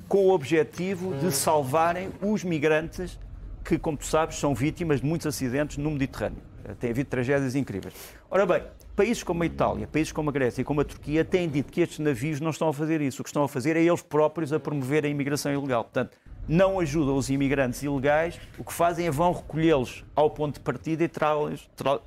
com 0.07 0.27
o 0.27 0.31
objetivo 0.31 1.13
de 1.15 1.31
salvarem 1.31 2.11
os 2.21 2.43
migrantes 2.43 3.17
que, 3.63 3.77
como 3.77 3.97
tu 3.97 4.05
sabes, 4.05 4.37
são 4.37 4.53
vítimas 4.53 4.99
de 5.01 5.05
muitos 5.05 5.27
acidentes 5.27 5.77
no 5.77 5.91
Mediterrâneo. 5.91 6.41
Tem 6.79 6.89
havido 6.89 7.09
tragédias 7.09 7.55
incríveis. 7.55 7.93
Ora 8.29 8.45
bem, 8.45 8.63
países 9.01 9.23
como 9.23 9.41
a 9.41 9.47
Itália, 9.47 9.87
países 9.87 10.13
como 10.13 10.29
a 10.29 10.31
Grécia 10.31 10.61
e 10.61 10.63
como 10.63 10.79
a 10.79 10.83
Turquia 10.83 11.25
têm 11.25 11.49
dito 11.49 11.71
que 11.71 11.81
estes 11.81 11.97
navios 11.97 12.39
não 12.39 12.51
estão 12.51 12.67
a 12.67 12.73
fazer 12.73 13.01
isso. 13.01 13.21
O 13.21 13.23
que 13.23 13.29
estão 13.29 13.43
a 13.43 13.47
fazer 13.47 13.75
é 13.75 13.81
eles 13.81 14.03
próprios 14.03 14.53
a 14.53 14.59
promover 14.59 15.03
a 15.03 15.07
imigração 15.07 15.51
ilegal. 15.51 15.85
Portanto, 15.85 16.15
não 16.47 16.79
ajudam 16.79 17.15
os 17.15 17.27
imigrantes 17.27 17.81
ilegais, 17.81 18.39
o 18.59 18.63
que 18.63 18.71
fazem 18.71 19.07
é 19.07 19.09
vão 19.09 19.33
recolhê-los 19.33 20.05
ao 20.15 20.29
ponto 20.29 20.55
de 20.55 20.59
partida 20.59 21.03
e 21.03 21.09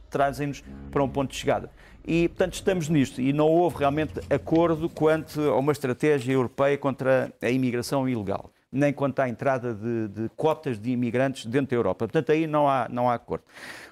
trazem-nos 0.08 0.62
para 0.92 1.02
um 1.02 1.08
ponto 1.08 1.32
de 1.32 1.36
chegada. 1.36 1.68
E, 2.06 2.28
portanto, 2.28 2.54
estamos 2.54 2.88
nisto. 2.88 3.20
E 3.20 3.32
não 3.32 3.48
houve 3.48 3.78
realmente 3.78 4.20
acordo 4.32 4.88
quanto 4.88 5.40
a 5.40 5.56
uma 5.56 5.72
estratégia 5.72 6.32
europeia 6.32 6.78
contra 6.78 7.32
a 7.42 7.50
imigração 7.50 8.08
ilegal, 8.08 8.52
nem 8.70 8.92
quanto 8.92 9.18
à 9.18 9.28
entrada 9.28 9.74
de, 9.74 10.06
de 10.06 10.28
cotas 10.36 10.78
de 10.78 10.92
imigrantes 10.92 11.44
dentro 11.46 11.70
da 11.70 11.76
Europa. 11.76 12.06
Portanto, 12.06 12.30
aí 12.30 12.46
não 12.46 12.68
há, 12.68 12.86
não 12.88 13.10
há 13.10 13.14
acordo. 13.14 13.42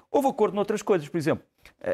Houve 0.09 0.29
acordo 0.29 0.55
noutras 0.55 0.81
coisas, 0.81 1.09
por 1.09 1.17
exemplo, 1.17 1.43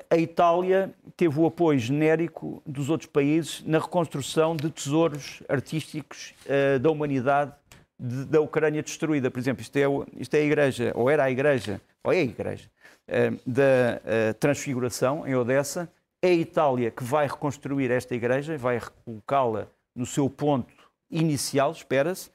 a 0.10 0.17
Itália 0.17 0.93
teve 1.17 1.39
o 1.39 1.47
apoio 1.47 1.80
genérico 1.80 2.62
dos 2.65 2.89
outros 2.89 3.10
países 3.10 3.63
na 3.65 3.80
reconstrução 3.80 4.56
de 4.56 4.69
tesouros 4.69 5.41
artísticos 5.49 6.36
uh, 6.45 6.78
da 6.78 6.91
humanidade 6.91 7.52
de, 7.99 8.25
da 8.25 8.39
Ucrânia 8.39 8.84
destruída. 8.84 9.32
Por 9.32 9.39
exemplo, 9.39 9.62
isto 9.63 9.75
é, 9.78 9.84
isto 10.17 10.34
é 10.36 10.39
a 10.39 10.43
igreja, 10.43 10.91
ou 10.93 11.10
era 11.10 11.23
a 11.23 11.32
igreja, 11.32 11.82
ou 12.04 12.13
é 12.13 12.17
a 12.17 12.23
igreja, 12.23 12.69
uh, 13.08 13.39
da 13.45 13.99
uh, 14.32 14.34
Transfiguração, 14.36 15.28
em 15.28 15.36
Odessa. 15.36 15.91
É 16.21 16.28
a 16.28 16.34
Itália 16.34 16.91
que 16.91 17.04
vai 17.04 17.25
reconstruir 17.25 17.89
esta 17.89 18.13
igreja, 18.13 18.58
vai 18.58 18.80
colocá-la 19.04 19.67
no 19.95 20.06
seu 20.06 20.30
ponto 20.30 20.71
inicial, 21.10 21.71
espera-se. 21.71 22.30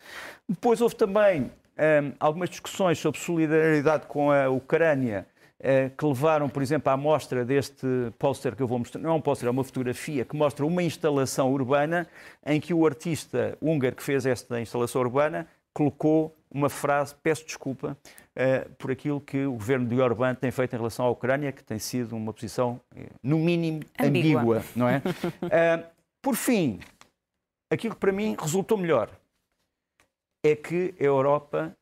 Depois 0.48 0.80
houve 0.80 0.96
também 0.96 1.52
um, 1.78 2.12
algumas 2.18 2.50
discussões 2.50 2.98
sobre 2.98 3.20
solidariedade 3.20 4.06
com 4.06 4.30
a 4.30 4.48
Ucrânia 4.48 5.26
eh, 5.26 5.33
que 5.96 6.04
levaram, 6.04 6.48
por 6.48 6.62
exemplo, 6.62 6.92
à 6.92 6.96
mostra 6.96 7.44
deste 7.44 7.86
póster 8.18 8.54
que 8.54 8.62
eu 8.62 8.66
vou 8.66 8.78
mostrar, 8.78 9.00
não 9.00 9.10
é 9.10 9.12
um 9.14 9.20
póster, 9.20 9.48
é 9.48 9.50
uma 9.50 9.64
fotografia 9.64 10.24
que 10.24 10.36
mostra 10.36 10.66
uma 10.66 10.82
instalação 10.82 11.50
urbana 11.50 12.06
em 12.44 12.60
que 12.60 12.74
o 12.74 12.86
artista 12.86 13.56
húngaro 13.62 13.96
que 13.96 14.02
fez 14.02 14.26
esta 14.26 14.60
instalação 14.60 15.00
urbana 15.00 15.46
colocou 15.72 16.34
uma 16.50 16.70
frase, 16.70 17.14
peço 17.20 17.44
desculpa, 17.44 17.98
uh, 18.36 18.70
por 18.76 18.92
aquilo 18.92 19.20
que 19.20 19.44
o 19.44 19.52
governo 19.52 19.86
de 19.86 20.00
Orbán 20.00 20.34
tem 20.34 20.52
feito 20.52 20.72
em 20.74 20.76
relação 20.76 21.04
à 21.04 21.10
Ucrânia, 21.10 21.50
que 21.50 21.64
tem 21.64 21.80
sido 21.80 22.14
uma 22.16 22.32
posição, 22.32 22.80
eh, 22.94 23.08
no 23.20 23.38
mínimo, 23.38 23.80
ambígua, 24.00 24.40
ambígua 24.40 24.64
não 24.76 24.88
é? 24.88 25.02
por 26.22 26.36
fim, 26.36 26.78
aquilo 27.72 27.94
que 27.94 28.00
para 28.00 28.12
mim 28.12 28.36
resultou 28.40 28.78
melhor 28.78 29.10
é 30.44 30.54
que 30.54 30.94
a 31.00 31.02
Europa 31.02 31.76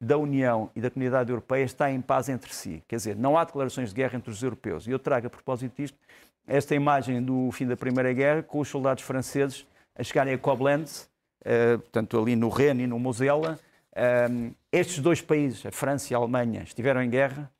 da 0.00 0.18
União 0.18 0.70
e 0.74 0.80
da 0.80 0.90
Comunidade 0.90 1.30
Europeia 1.30 1.64
está 1.64 1.90
em 1.90 2.00
paz 2.00 2.28
entre 2.28 2.52
si. 2.52 2.82
Quer 2.86 2.96
dizer, 2.96 3.16
não 3.16 3.38
há 3.38 3.44
declarações 3.44 3.90
de 3.90 3.94
guerra 3.94 4.16
entre 4.16 4.30
os 4.30 4.42
europeus. 4.42 4.86
E 4.86 4.90
eu 4.90 4.98
trago, 4.98 5.26
a 5.26 5.30
propósito 5.30 5.74
disto, 5.76 5.98
esta 6.46 6.74
imagem 6.74 7.22
do 7.22 7.50
fim 7.52 7.66
da 7.66 7.76
Primeira 7.76 8.12
Guerra, 8.12 8.42
com 8.42 8.60
os 8.60 8.68
soldados 8.68 9.02
franceses 9.02 9.66
a 9.96 10.02
chegarem 10.02 10.34
a 10.34 10.38
Koblenz, 10.38 11.08
uh, 11.40 11.78
portanto, 11.78 12.20
ali 12.20 12.36
no 12.36 12.48
Reno 12.48 12.80
e 12.82 12.86
no 12.86 12.98
Mosela. 12.98 13.58
Uh, 13.92 14.54
estes 14.72 14.98
dois 14.98 15.20
países, 15.20 15.64
a 15.64 15.70
França 15.70 16.12
e 16.12 16.14
a 16.14 16.18
Alemanha, 16.18 16.62
estiveram 16.62 17.02
em 17.02 17.08
guerra, 17.08 17.50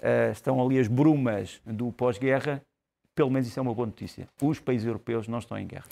uh, 0.00 0.32
estão 0.32 0.60
ali 0.62 0.78
as 0.78 0.88
brumas 0.88 1.60
do 1.64 1.92
pós-guerra. 1.92 2.60
Pelo 3.14 3.30
menos 3.30 3.48
isso 3.48 3.58
é 3.58 3.62
uma 3.62 3.72
boa 3.72 3.86
notícia. 3.86 4.28
Os 4.42 4.60
países 4.60 4.86
europeus 4.86 5.26
não 5.28 5.38
estão 5.38 5.56
em 5.56 5.66
guerra. 5.66 5.86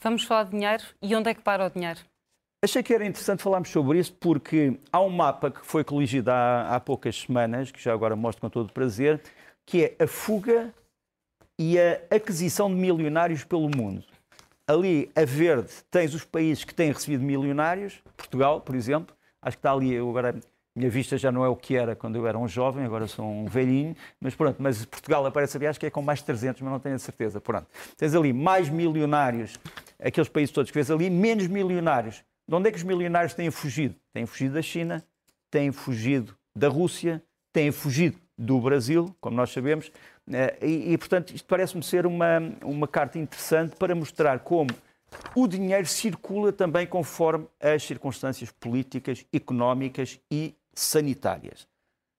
Vamos 0.00 0.24
falar 0.24 0.44
de 0.44 0.50
dinheiro. 0.50 0.84
E 1.00 1.14
onde 1.14 1.30
é 1.30 1.34
que 1.34 1.40
para 1.40 1.64
o 1.64 1.70
dinheiro? 1.70 2.00
Achei 2.62 2.82
que 2.82 2.94
era 2.94 3.06
interessante 3.06 3.42
falarmos 3.42 3.68
sobre 3.68 3.98
isso 3.98 4.12
porque 4.14 4.78
há 4.90 5.00
um 5.00 5.10
mapa 5.10 5.50
que 5.50 5.64
foi 5.64 5.84
coligido 5.84 6.30
há, 6.30 6.74
há 6.74 6.80
poucas 6.80 7.20
semanas, 7.20 7.70
que 7.70 7.82
já 7.82 7.92
agora 7.92 8.16
mostro 8.16 8.40
com 8.40 8.50
todo 8.50 8.72
prazer, 8.72 9.20
que 9.64 9.84
é 9.84 10.04
a 10.04 10.06
fuga 10.06 10.74
e 11.58 11.78
a 11.78 12.00
aquisição 12.14 12.68
de 12.68 12.76
milionários 12.76 13.44
pelo 13.44 13.68
mundo. 13.68 14.04
Ali, 14.66 15.10
a 15.14 15.24
verde, 15.24 15.70
tens 15.90 16.14
os 16.14 16.24
países 16.24 16.64
que 16.64 16.74
têm 16.74 16.90
recebido 16.90 17.22
milionários, 17.22 18.02
Portugal, 18.16 18.60
por 18.60 18.74
exemplo, 18.74 19.14
acho 19.40 19.56
que 19.56 19.60
está 19.60 19.72
ali, 19.72 19.92
eu 19.92 20.08
agora 20.10 20.34
minha 20.76 20.90
vista 20.90 21.16
já 21.16 21.32
não 21.32 21.42
é 21.42 21.48
o 21.48 21.56
que 21.56 21.74
era 21.74 21.96
quando 21.96 22.16
eu 22.16 22.26
era 22.26 22.38
um 22.38 22.46
jovem, 22.46 22.84
agora 22.84 23.06
sou 23.06 23.24
um 23.24 23.46
velhinho, 23.46 23.96
mas 24.20 24.34
pronto, 24.34 24.56
mas 24.58 24.84
Portugal 24.84 25.24
aparece 25.24 25.56
ali, 25.56 25.66
acho 25.66 25.80
que 25.80 25.86
é 25.86 25.90
com 25.90 26.02
mais 26.02 26.18
de 26.18 26.26
300, 26.26 26.60
mas 26.60 26.70
não 26.70 26.78
tenho 26.78 26.94
a 26.94 26.98
certeza. 26.98 27.40
Pronto. 27.40 27.66
Tens 27.96 28.14
ali 28.14 28.30
mais 28.32 28.68
milionários, 28.68 29.58
aqueles 29.98 30.28
países 30.28 30.52
todos 30.52 30.70
que 30.70 30.74
vês 30.74 30.90
ali, 30.90 31.08
menos 31.08 31.46
milionários. 31.46 32.22
De 32.48 32.54
onde 32.54 32.68
é 32.68 32.72
que 32.72 32.78
os 32.78 32.84
milionários 32.84 33.34
têm 33.34 33.50
fugido? 33.50 33.96
Têm 34.12 34.24
fugido 34.24 34.54
da 34.54 34.62
China, 34.62 35.04
têm 35.50 35.72
fugido 35.72 36.36
da 36.54 36.68
Rússia, 36.68 37.22
têm 37.52 37.72
fugido 37.72 38.18
do 38.38 38.60
Brasil, 38.60 39.14
como 39.20 39.36
nós 39.36 39.50
sabemos, 39.50 39.90
eh, 40.30 40.58
e, 40.62 40.92
e 40.92 40.98
portanto, 40.98 41.34
isto 41.34 41.46
parece-me 41.46 41.82
ser 41.82 42.06
uma, 42.06 42.38
uma 42.62 42.86
carta 42.86 43.18
interessante 43.18 43.74
para 43.76 43.94
mostrar 43.94 44.40
como 44.40 44.70
o 45.34 45.48
dinheiro 45.48 45.86
circula 45.86 46.52
também 46.52 46.86
conforme 46.86 47.46
as 47.60 47.82
circunstâncias 47.82 48.50
políticas, 48.50 49.24
económicas 49.32 50.20
e 50.30 50.54
sanitárias. 50.74 51.66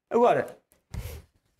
Agora, 0.09 0.57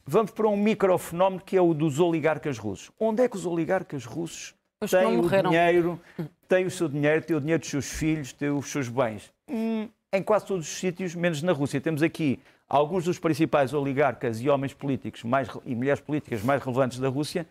vamos 0.06 0.32
para 0.32 0.48
um 0.48 0.58
microfenómeno 0.58 1.42
que 1.42 1.56
é 1.56 1.62
o 1.62 1.74
dos 1.74 2.00
oligarcas 2.00 2.58
russos. 2.58 2.92
Onde 3.00 3.24
é 3.24 3.30
que 3.30 3.36
os 3.36 3.46
oligarcas 3.46 4.06
russos 4.06 4.56
os 4.82 4.92
têm 4.92 5.20
o 5.20 5.30
dinheiro, 5.30 6.00
têm 6.48 6.66
o 6.66 6.72
seu 6.72 6.88
dinheiro, 6.88 7.24
têm 7.24 7.36
o 7.36 7.40
dinheiro 7.40 7.60
dos 7.60 7.70
seus 7.70 7.86
filhos, 7.86 8.34
têm 8.34 8.50
os 8.50 8.70
seus 8.70 8.88
bens? 8.90 9.32
Hum, 9.50 9.90
em 10.14 10.24
quase 10.24 10.46
todos 10.46 10.68
os 10.68 10.78
sítios, 10.78 11.16
menos 11.16 11.42
na 11.42 11.52
Rússia. 11.52 11.82
Temos 11.82 12.04
aqui 12.04 12.40
alguns 12.70 13.06
dos 13.06 13.18
principais 13.18 13.74
oligarcas 13.74 14.40
e 14.42 14.50
homens 14.50 14.74
políticos 14.74 15.24
mais, 15.24 15.48
e 15.66 15.76
mulheres 15.76 16.02
políticas 16.02 16.44
mais 16.44 16.62
relevantes 16.62 17.00
da 17.00 17.10
Rússia 17.10 17.48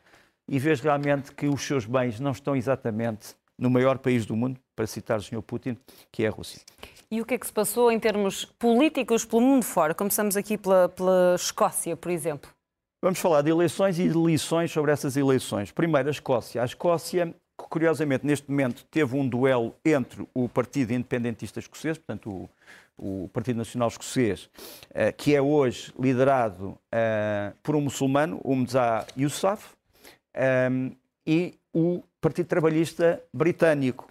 e 0.49 0.59
vês 0.59 0.81
realmente 0.81 1.33
que 1.33 1.47
os 1.47 1.63
seus 1.63 1.85
bens 1.85 2.21
não 2.21 2.31
estão 2.31 2.55
exatamente 2.55 3.35
no 3.59 3.71
maior 3.71 3.99
país 3.99 4.27
do 4.27 4.37
mundo, 4.37 4.61
para 4.75 4.87
citar 4.87 5.19
o 5.19 5.23
Sr. 5.23 5.41
Putin, 5.41 5.79
que 6.13 6.25
é 6.25 6.29
a 6.29 6.31
Rússia. 6.31 6.61
E 7.11 7.23
o 7.23 7.25
que 7.25 7.35
é 7.35 7.39
que 7.39 7.47
se 7.47 7.53
passou 7.53 7.91
em 7.91 7.99
termos 7.99 8.45
políticos 8.45 9.25
pelo 9.25 9.41
mundo 9.41 9.65
fora? 9.65 9.95
Começamos 9.95 10.37
aqui 10.37 10.59
pela, 10.59 10.89
pela 10.91 11.35
Escócia, 11.35 11.97
por 11.97 12.11
exemplo. 12.11 12.51
Vamos 13.03 13.19
falar 13.19 13.43
de 13.43 13.51
eleições 13.51 13.99
e 13.99 14.09
de 14.09 14.17
lições 14.17 14.73
sobre 14.73 14.91
essas 14.91 15.17
eleições. 15.19 15.71
Primeiro, 15.71 16.09
a 16.09 16.11
Escócia. 16.11 16.63
A 16.63 16.65
Escócia, 16.65 17.35
curiosamente, 17.55 18.27
neste 18.27 18.51
momento, 18.51 18.87
teve 18.91 19.15
um 19.15 19.29
duelo 19.29 19.75
entre 19.85 20.27
o 20.33 20.49
Partido 20.49 20.93
Independentista 20.93 21.61
Escocês, 21.61 21.99
portanto, 21.99 22.31
o, 22.31 22.49
o 23.25 23.29
Partido 23.29 23.59
Nacional 23.59 23.89
Escocês, 23.89 24.45
uh, 24.91 25.15
que 25.15 25.35
é 25.35 25.43
hoje 25.43 25.93
liderado 26.01 26.69
uh, 26.71 27.55
por 27.63 27.77
um 27.77 27.83
muçulmano, 27.83 28.41
o 28.43 28.57
Mzah 28.57 29.07
Yousaf, 29.17 29.75
eh, 30.33 30.69
e 31.27 31.55
o 31.73 32.03
Partido 32.21 32.47
Trabalhista 32.47 33.23
Britânico 33.33 34.09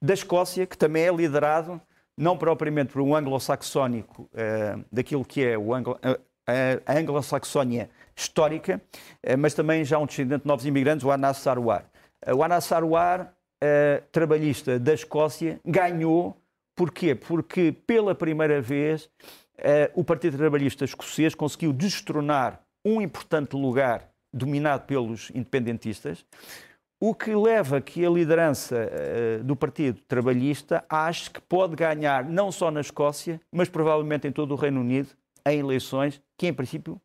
da 0.00 0.14
Escócia, 0.14 0.66
que 0.66 0.76
também 0.76 1.04
é 1.04 1.12
liderado 1.12 1.80
não 2.16 2.36
propriamente 2.36 2.92
por 2.92 3.02
um 3.02 3.14
anglo-saxónico 3.14 4.28
daquilo 4.92 5.24
que 5.24 5.42
é 5.42 5.58
o 5.58 5.74
anglo, 5.74 5.98
a 6.86 6.92
anglo-saxónia 6.92 7.88
histórica, 8.16 8.80
uh, 9.26 9.38
mas 9.38 9.54
também 9.54 9.84
já 9.84 9.98
um 9.98 10.06
descendente 10.06 10.42
de 10.42 10.48
novos 10.48 10.66
imigrantes, 10.66 11.04
o 11.04 11.10
Anas 11.10 11.38
Sarwar. 11.38 11.86
o 12.26 12.42
Anas 12.42 12.64
Sarwar, 12.64 13.34
trabalhista 14.12 14.78
da 14.78 14.92
Escócia, 14.92 15.58
ganhou, 15.64 16.36
porquê? 16.76 17.14
Porque 17.14 17.72
pela 17.86 18.14
primeira 18.14 18.60
vez 18.60 19.08
o 19.94 20.04
Partido 20.04 20.36
Trabalhista 20.36 20.84
Escocês 20.84 21.34
conseguiu 21.34 21.72
destronar 21.72 22.60
um 22.84 23.00
importante 23.00 23.56
lugar 23.56 24.10
dominado 24.30 24.84
pelos 24.84 25.30
independentistas, 25.30 26.26
o 27.00 27.14
que 27.14 27.34
leva 27.34 27.80
que 27.80 28.04
a 28.04 28.10
liderança 28.10 28.90
do 29.42 29.56
Partido 29.56 30.00
Trabalhista 30.06 30.84
ache 30.88 31.30
que 31.30 31.40
pode 31.40 31.74
ganhar 31.74 32.24
não 32.24 32.52
só 32.52 32.70
na 32.70 32.80
Escócia, 32.80 33.40
mas 33.50 33.68
provavelmente 33.68 34.28
em 34.28 34.32
todo 34.32 34.52
o 34.52 34.56
Reino 34.56 34.80
Unido, 34.80 35.08
em 35.46 35.60
eleições 35.60 36.20
que, 36.36 36.46
em 36.46 36.52
princípio, 36.52 37.00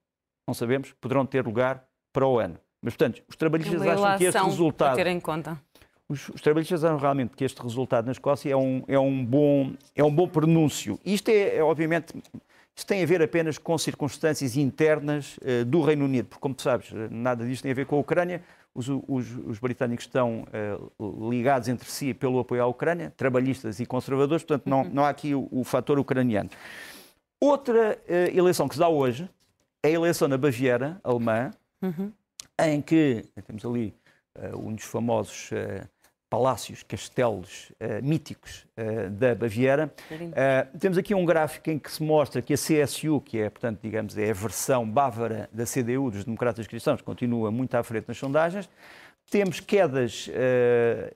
não 0.49 0.53
sabemos, 0.53 0.93
poderão 0.99 1.25
ter 1.25 1.45
lugar 1.45 1.83
para 2.11 2.27
o 2.27 2.39
ano. 2.39 2.57
Mas, 2.81 2.95
portanto, 2.95 3.21
os 3.27 3.35
trabalhistas 3.35 3.81
acham 3.81 4.17
que 4.17 4.23
este 4.25 4.43
resultado. 4.43 4.95
Ter 4.95 5.07
em 5.07 5.19
conta. 5.19 5.59
Os, 6.07 6.29
os, 6.29 6.41
trabalhistas 6.41 6.83
acham 6.83 6.97
realmente 6.97 7.35
que 7.35 7.43
este 7.43 7.61
resultado 7.61 8.05
na 8.05 8.11
Escócia 8.11 8.51
é 8.51 8.55
um, 8.55 8.83
é 8.87 8.97
um, 8.97 9.23
bom, 9.23 9.73
é 9.95 10.03
um 10.03 10.13
bom 10.13 10.27
pronúncio. 10.27 10.99
Isto 11.05 11.29
é, 11.29 11.57
é 11.57 11.63
obviamente, 11.63 12.15
isto 12.75 12.87
tem 12.87 13.03
a 13.03 13.05
ver 13.05 13.21
apenas 13.21 13.57
com 13.57 13.77
circunstâncias 13.77 14.57
internas 14.57 15.37
uh, 15.37 15.65
do 15.65 15.81
Reino 15.81 16.05
Unido, 16.05 16.27
porque, 16.27 16.41
como 16.41 16.55
tu 16.55 16.63
sabes, 16.63 16.91
nada 17.11 17.45
disto 17.45 17.63
tem 17.63 17.71
a 17.71 17.75
ver 17.75 17.85
com 17.85 17.97
a 17.97 17.99
Ucrânia 17.99 18.41
os, 18.73 18.87
os, 18.87 19.35
os 19.45 19.59
britânicos 19.59 20.05
estão 20.05 20.45
uh, 20.97 21.29
ligados 21.29 21.67
entre 21.67 21.89
si 21.89 22.13
pelo 22.13 22.39
apoio 22.39 22.63
à 22.63 22.67
Ucrânia, 22.67 23.13
trabalhistas 23.17 23.79
e 23.79 23.85
conservadores, 23.85 24.43
portanto 24.43 24.67
não, 24.67 24.83
uhum. 24.83 24.89
não 24.93 25.05
há 25.05 25.09
aqui 25.09 25.35
o, 25.35 25.47
o 25.51 25.63
fator 25.63 25.99
ucraniano. 25.99 26.49
Outra 27.41 27.97
uh, 28.07 28.37
eleição 28.37 28.67
que 28.67 28.75
se 28.75 28.79
dá 28.79 28.87
hoje 28.89 29.29
a 29.83 29.89
eleição 29.89 30.27
na 30.27 30.37
Baviera, 30.37 30.99
alemã, 31.03 31.51
uhum. 31.81 32.11
em 32.61 32.81
que 32.81 33.25
temos 33.45 33.65
ali 33.65 33.95
uh, 34.37 34.57
um 34.57 34.73
dos 34.73 34.85
famosos 34.85 35.51
palácios, 36.29 36.83
castelos 36.83 37.71
uh, 37.71 38.03
míticos 38.03 38.67
uh, 38.77 39.09
da 39.09 39.33
Baviera. 39.33 39.91
Uh, 40.11 40.77
temos 40.77 40.97
aqui 40.97 41.15
um 41.15 41.25
gráfico 41.25 41.71
em 41.71 41.79
que 41.79 41.91
se 41.91 42.03
mostra 42.03 42.41
que 42.41 42.53
a 42.53 42.55
CSU, 42.55 43.19
que 43.21 43.39
é, 43.39 43.49
portanto, 43.49 43.79
digamos, 43.81 44.15
é 44.17 44.29
a 44.29 44.33
versão 44.33 44.87
bávara 44.87 45.49
da 45.51 45.65
CDU, 45.65 46.11
dos 46.11 46.23
democratas 46.23 46.67
cristãos, 46.67 47.01
continua 47.01 47.49
muito 47.49 47.73
à 47.75 47.83
frente 47.83 48.07
nas 48.07 48.17
sondagens. 48.17 48.69
Temos 49.29 49.59
quedas 49.59 50.29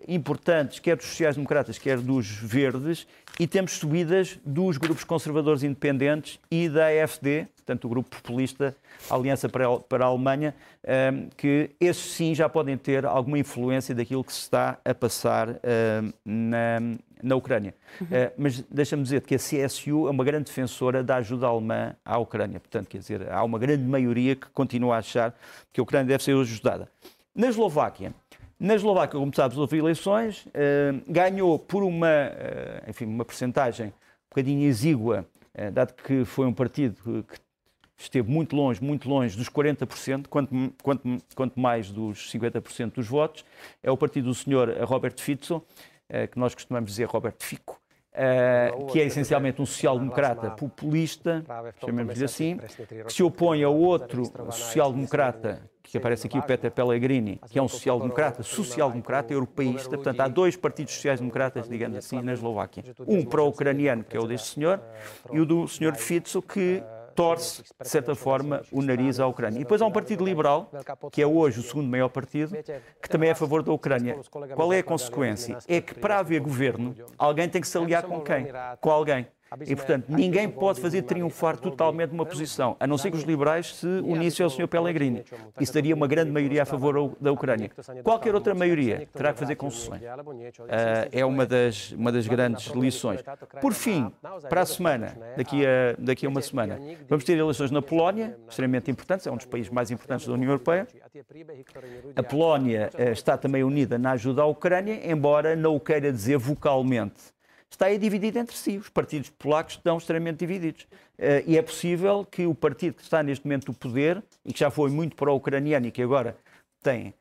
importantes, 0.08 0.80
quer 0.80 0.95
dos 0.95 1.08
sociais-democratas, 1.08 1.80
quer 1.80 1.97
dos 1.97 2.28
verdes, 2.28 3.08
e 3.39 3.47
temos 3.47 3.73
subidas 3.73 4.39
dos 4.45 4.78
grupos 4.78 5.04
conservadores 5.04 5.63
independentes 5.63 6.39
e 6.52 6.69
da 6.69 6.88
AFD, 6.88 7.47
portanto, 7.56 7.86
o 7.86 7.89
grupo 7.89 8.15
populista 8.15 8.76
Aliança 9.10 9.49
para, 9.49 9.65
a 9.65 10.06
Alemanha, 10.06 10.56
ehm, 10.84 11.28
que 11.36 11.71
esses 11.80 12.13
sim 12.13 12.34
já 12.36 12.47
podem 12.47 12.78
ter 12.78 13.06
alguma 13.06 13.38
influência 13.39 13.93
daquilo 13.93 14.23
que 14.23 14.32
se 14.32 14.41
está 14.41 14.78
a 14.86 14.93
passar 14.93 15.49
ehm, 15.63 16.13
na, 16.23 16.80
na 17.21 17.36
Ucrânia. 17.36 17.73
Uhum. 17.99 18.08
Uh, 18.08 18.32
mas 18.38 18.62
deixa-me 18.69 19.04
dizer 19.04 19.21
que 19.21 19.36
a 19.36 19.38
CSU 19.38 20.08
é 20.08 20.12
uma 20.12 20.23
grande 20.23 20.45
defensora 20.45 21.04
da 21.04 21.17
ajuda 21.17 21.47
alemã 21.47 21.95
à 22.06 22.17
Ucrânia. 22.17 22.60
Portanto, 22.60 22.88
quer 22.88 22.99
dizer, 22.99 23.30
há 23.32 23.43
uma 23.43 23.58
grande 23.58 23.84
maioria 23.84 24.36
que 24.36 24.47
continua 24.47 24.95
a 24.95 24.99
achar 24.99 25.36
que 25.71 25.80
a 25.80 25.84
Ucrânia 25.84 26.08
deve 26.08 26.23
ser 26.23 26.36
ajudada. 26.36 26.89
Na 27.35 27.47
Eslováquia, 27.47 28.13
na 28.59 28.75
Eslováquia, 28.75 29.19
como 29.19 29.33
sabes, 29.35 29.57
houve 29.57 29.77
eleições, 29.77 30.45
uh, 30.47 31.01
ganhou 31.07 31.57
por 31.57 31.83
uma, 31.83 32.07
uh, 32.07 32.89
enfim, 32.89 33.05
uma 33.05 33.25
percentagem 33.25 33.87
um 33.87 34.29
bocadinho 34.29 34.67
exígua, 34.67 35.25
uh, 35.55 35.71
dado 35.71 35.93
que 35.93 36.23
foi 36.25 36.45
um 36.45 36.53
partido 36.53 37.23
que 37.23 37.39
esteve 37.97 38.29
muito 38.29 38.55
longe, 38.55 38.83
muito 38.83 39.09
longe 39.09 39.35
dos 39.35 39.49
40%, 39.49 40.27
quanto, 40.27 40.73
quanto, 40.81 41.17
quanto 41.35 41.59
mais 41.59 41.91
dos 41.91 42.31
50% 42.31 42.93
dos 42.93 43.07
votos. 43.07 43.45
É 43.81 43.89
o 43.89 43.97
partido 43.97 44.25
do 44.25 44.35
senhor 44.35 44.69
Robert 44.83 45.15
eh, 46.09 46.27
que 46.27 46.37
nós 46.37 46.53
costumamos 46.53 46.91
dizer 46.91 47.05
Robert 47.05 47.35
Fico, 47.39 47.79
Uh, 48.15 48.86
que 48.91 49.02
é 49.02 49.06
essencialmente 49.06 49.60
um 49.60 49.65
social-democrata 49.65 50.52
populista, 50.52 51.43
chamemos-lhe 51.84 52.23
assim, 52.23 52.60
que 53.08 53.12
se 53.12 53.23
opõe 53.23 53.63
a 53.63 53.69
outro 53.69 54.23
social-democrata, 54.52 55.67
que 55.82 55.97
aparece 55.97 56.28
aqui, 56.28 56.38
o 56.38 56.43
Peter 56.43 56.69
Pellegrini, 56.69 57.41
que 57.49 57.58
é 57.58 57.62
um 57.62 57.67
social-democrata, 57.67 58.43
social-democrata 58.43 59.34
europeísta. 59.34 59.95
Portanto, 59.95 60.20
há 60.22 60.28
dois 60.28 60.55
partidos 60.55 60.93
sociais-democratas, 60.93 61.68
digamos 61.68 61.97
assim, 61.97 62.22
na 62.22 62.34
Eslováquia. 62.34 62.84
Um 63.07 63.26
pró-ucraniano, 63.26 64.03
que 64.03 64.16
é 64.16 64.20
o 64.20 64.28
deste 64.28 64.55
senhor, 64.55 64.80
e 65.32 65.39
o 65.39 65.45
do 65.45 65.68
senhor 65.68 65.95
Fico, 65.95 66.39
que 66.43 66.84
torce, 67.16 67.64
de 67.82 67.88
certa 67.88 68.16
forma, 68.16 68.61
o 68.72 68.82
nariz 68.82 69.20
à 69.20 69.28
Ucrânia. 69.28 69.57
E 69.57 69.64
depois 69.64 69.82
há 69.82 69.86
um 69.86 69.91
partido 69.91 70.26
liberal, 70.26 70.72
que 71.11 71.22
é 71.22 71.28
hoje 71.28 71.59
o 71.59 71.64
segundo 71.64 71.88
maior 71.88 72.09
partido, 72.09 72.55
que 73.01 73.09
também 73.09 73.30
é 73.30 73.32
a 73.32 73.36
favor 73.36 73.64
da 73.64 73.72
Ucrânia. 73.72 74.18
Qual 74.55 74.74
é 74.74 74.80
a 74.80 74.84
consequência? 74.84 75.57
É 75.68 75.82
que 75.82 75.93
para 75.93 76.20
haver 76.20 76.41
governo, 76.41 76.95
alguém 77.18 77.47
tem 77.49 77.61
que 77.61 77.68
se 77.68 77.78
aliar 77.78 78.03
com 78.03 78.22
quem? 78.22 78.47
Com 78.80 78.89
alguém. 78.89 79.28
E, 79.68 79.76
portanto, 79.76 80.06
ninguém 80.10 80.49
pode 80.49 80.82
fazer 80.82 81.04
triunfar 81.04 81.58
totalmente 81.58 82.12
uma 82.12 82.26
posição, 82.26 82.76
a 82.80 82.88
não 82.88 82.97
ser 82.97 83.12
que 83.12 83.18
os 83.18 83.24
liberais 83.24 83.76
se 83.76 83.88
unissem 83.88 84.43
ao 84.43 84.49
Sr. 84.49 84.68
Pellegrini. 84.68 85.24
Isso 85.60 85.74
daria 85.74 85.93
uma 85.93 86.08
grande 86.08 86.32
maioria 86.32 86.64
a 86.64 86.66
favor 86.66 87.16
da 87.20 87.32
Ucrânia. 87.32 87.72
Qualquer 88.04 88.34
outra 88.34 88.54
maioria 88.54 89.08
terá 89.14 89.34
que 89.34 89.39
fazer 89.39 89.56
concessões. 89.56 90.01
Uh, 90.01 91.10
é 91.12 91.26
uma 91.26 91.45
das, 91.45 91.91
uma 91.91 92.12
das 92.12 92.28
grandes 92.28 92.68
lições. 92.68 93.22
Por 93.62 93.74
fim, 93.74 94.12
para 94.49 94.62
a 94.62 94.66
semana, 94.66 95.18
daqui 95.38 95.66
a, 95.66 95.95
daqui 95.97 96.26
a 96.26 96.30
uma 96.30 96.41
semana, 96.41 96.80
vamos 97.08 97.24
ter 97.24 97.38
eleições 97.38 97.72
na 97.72 97.82
Polónia, 97.82 98.38
extremamente 98.49 98.89
importantes, 98.89 99.28
é 99.28 99.32
um 99.32 99.38
dos 99.38 99.45
países 99.45 99.72
mais 99.72 99.91
importantes 99.91 100.28
da 100.28 100.34
União 100.34 100.49
Europeia. 100.49 100.88
A 102.16 102.24
Polónia 102.24 102.89
uh, 102.93 103.12
está 103.12 103.38
também 103.38 103.64
unida 103.64 103.97
na 103.97 104.12
ajuda 104.12 104.41
à 104.41 104.45
Ucrânia, 104.45 104.99
embora 105.10 105.56
não 105.56 105.76
o 105.76 105.80
queira 105.80 106.12
dizer 106.12 106.38
vocalmente 106.38 107.34
está 107.74 107.88
aí 107.88 107.97
dividido 107.97 108.39
entre 108.39 108.55
si. 108.55 108.78
Os 108.78 108.89
partidos 108.89 109.30
polacos 109.30 109.76
estão 109.76 109.97
extremamente 109.97 110.39
divididos. 110.39 110.84
Uh, 111.17 111.43
e 111.45 111.57
é 111.57 111.61
possível 111.61 112.26
que 112.30 112.45
o 112.45 112.55
partido 112.55 112.95
que 112.95 113.03
está 113.03 113.21
neste 113.21 113.45
momento 113.45 113.67
no 113.67 113.74
poder, 113.74 114.24
e 114.45 114.51
que 114.51 114.59
já 114.59 114.71
foi 114.71 114.89
muito 114.89 115.15
pró-ucraniano 115.15 115.88
e 115.88 115.91
que 115.91 116.01
agora 116.01 116.38
tem 116.82 117.13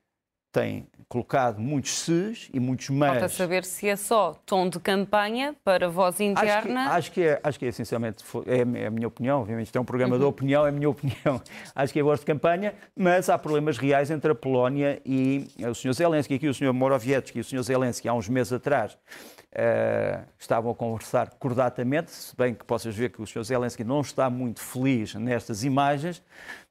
tem 0.52 0.86
colocado 1.08 1.58
muitos 1.58 1.98
ses 1.98 2.48
e 2.52 2.60
muitos 2.60 2.90
mas. 2.90 3.12
Falta 3.12 3.28
saber 3.28 3.64
se 3.64 3.88
é 3.88 3.96
só 3.96 4.34
tom 4.44 4.68
de 4.68 4.78
campanha 4.78 5.56
para 5.64 5.88
voz 5.88 6.20
interna. 6.20 6.90
Acho 6.90 6.92
que, 6.92 6.96
acho 6.96 7.12
que, 7.12 7.22
é, 7.22 7.40
acho 7.42 7.58
que 7.58 7.64
é 7.64 7.68
essencialmente, 7.68 8.24
é, 8.46 8.82
é 8.82 8.86
a 8.86 8.90
minha 8.90 9.08
opinião, 9.08 9.40
obviamente 9.40 9.66
isto 9.66 9.76
é 9.76 9.80
um 9.80 9.84
programa 9.84 10.14
uhum. 10.14 10.20
de 10.20 10.26
opinião, 10.26 10.66
é 10.66 10.68
a 10.68 10.72
minha 10.72 10.90
opinião. 10.90 11.40
Acho 11.74 11.92
que 11.92 11.98
é 11.98 12.02
voz 12.02 12.20
de 12.20 12.26
campanha, 12.26 12.74
mas 12.94 13.30
há 13.30 13.38
problemas 13.38 13.78
reais 13.78 14.10
entre 14.10 14.32
a 14.32 14.34
Polónia 14.34 15.00
e 15.06 15.48
o 15.58 15.74
Sr. 15.74 15.94
Zelensky. 15.94 16.34
Aqui 16.34 16.48
o 16.48 16.54
Sr. 16.54 16.72
Morawiecki 16.72 17.38
e 17.38 17.40
o 17.40 17.44
Sr. 17.44 17.62
Zelensky, 17.62 18.08
há 18.08 18.14
uns 18.14 18.28
meses 18.28 18.52
atrás, 18.52 18.96
Uh, 19.52 20.24
estavam 20.38 20.72
a 20.72 20.74
conversar 20.74 21.28
cordatamente, 21.38 22.10
se 22.10 22.34
bem 22.34 22.54
que 22.54 22.64
possas 22.64 22.96
ver 22.96 23.10
que 23.10 23.20
o 23.20 23.26
Sr. 23.26 23.44
Zelensky 23.44 23.84
não 23.84 24.00
está 24.00 24.30
muito 24.30 24.60
feliz 24.60 25.14
nestas 25.14 25.62
imagens, 25.62 26.22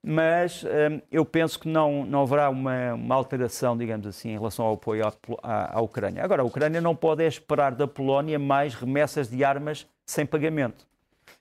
mas 0.02 0.64
uh, 0.64 0.68
eu 1.12 1.24
penso 1.24 1.60
que 1.60 1.68
não, 1.68 2.04
não 2.04 2.24
haverá 2.24 2.50
uma, 2.50 2.96
uma, 2.96 3.14
alteração, 3.14 3.78
digamos 3.78 4.08
assim, 4.08 4.30
em 4.30 4.34
relação 4.34 4.66
ao 4.66 4.74
apoio 4.74 5.06
à, 5.44 5.78
à, 5.78 5.80
Ucrânia. 5.80 6.24
Agora, 6.24 6.42
a 6.42 6.46
Ucrânia 6.46 6.82
não 6.82 6.96
pode 6.96 7.24
esperar 7.24 7.76
da 7.76 7.88
Polónia 7.88 8.40
mais 8.40 8.74
remessas 8.74 9.30
de 9.30 9.44
armas 9.44 9.86
sem 10.04 10.26
pagamento. 10.26 10.88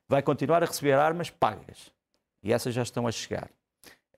Vai 0.07 0.21
continuar 0.21 0.63
a 0.63 0.67
receber 0.67 0.93
armas 0.93 1.31
pagas. 1.31 1.91
E 2.43 2.53
essas 2.53 2.75
já 2.75 2.83
estão 2.83 3.07
a 3.07 3.13
chegar. 3.13 3.49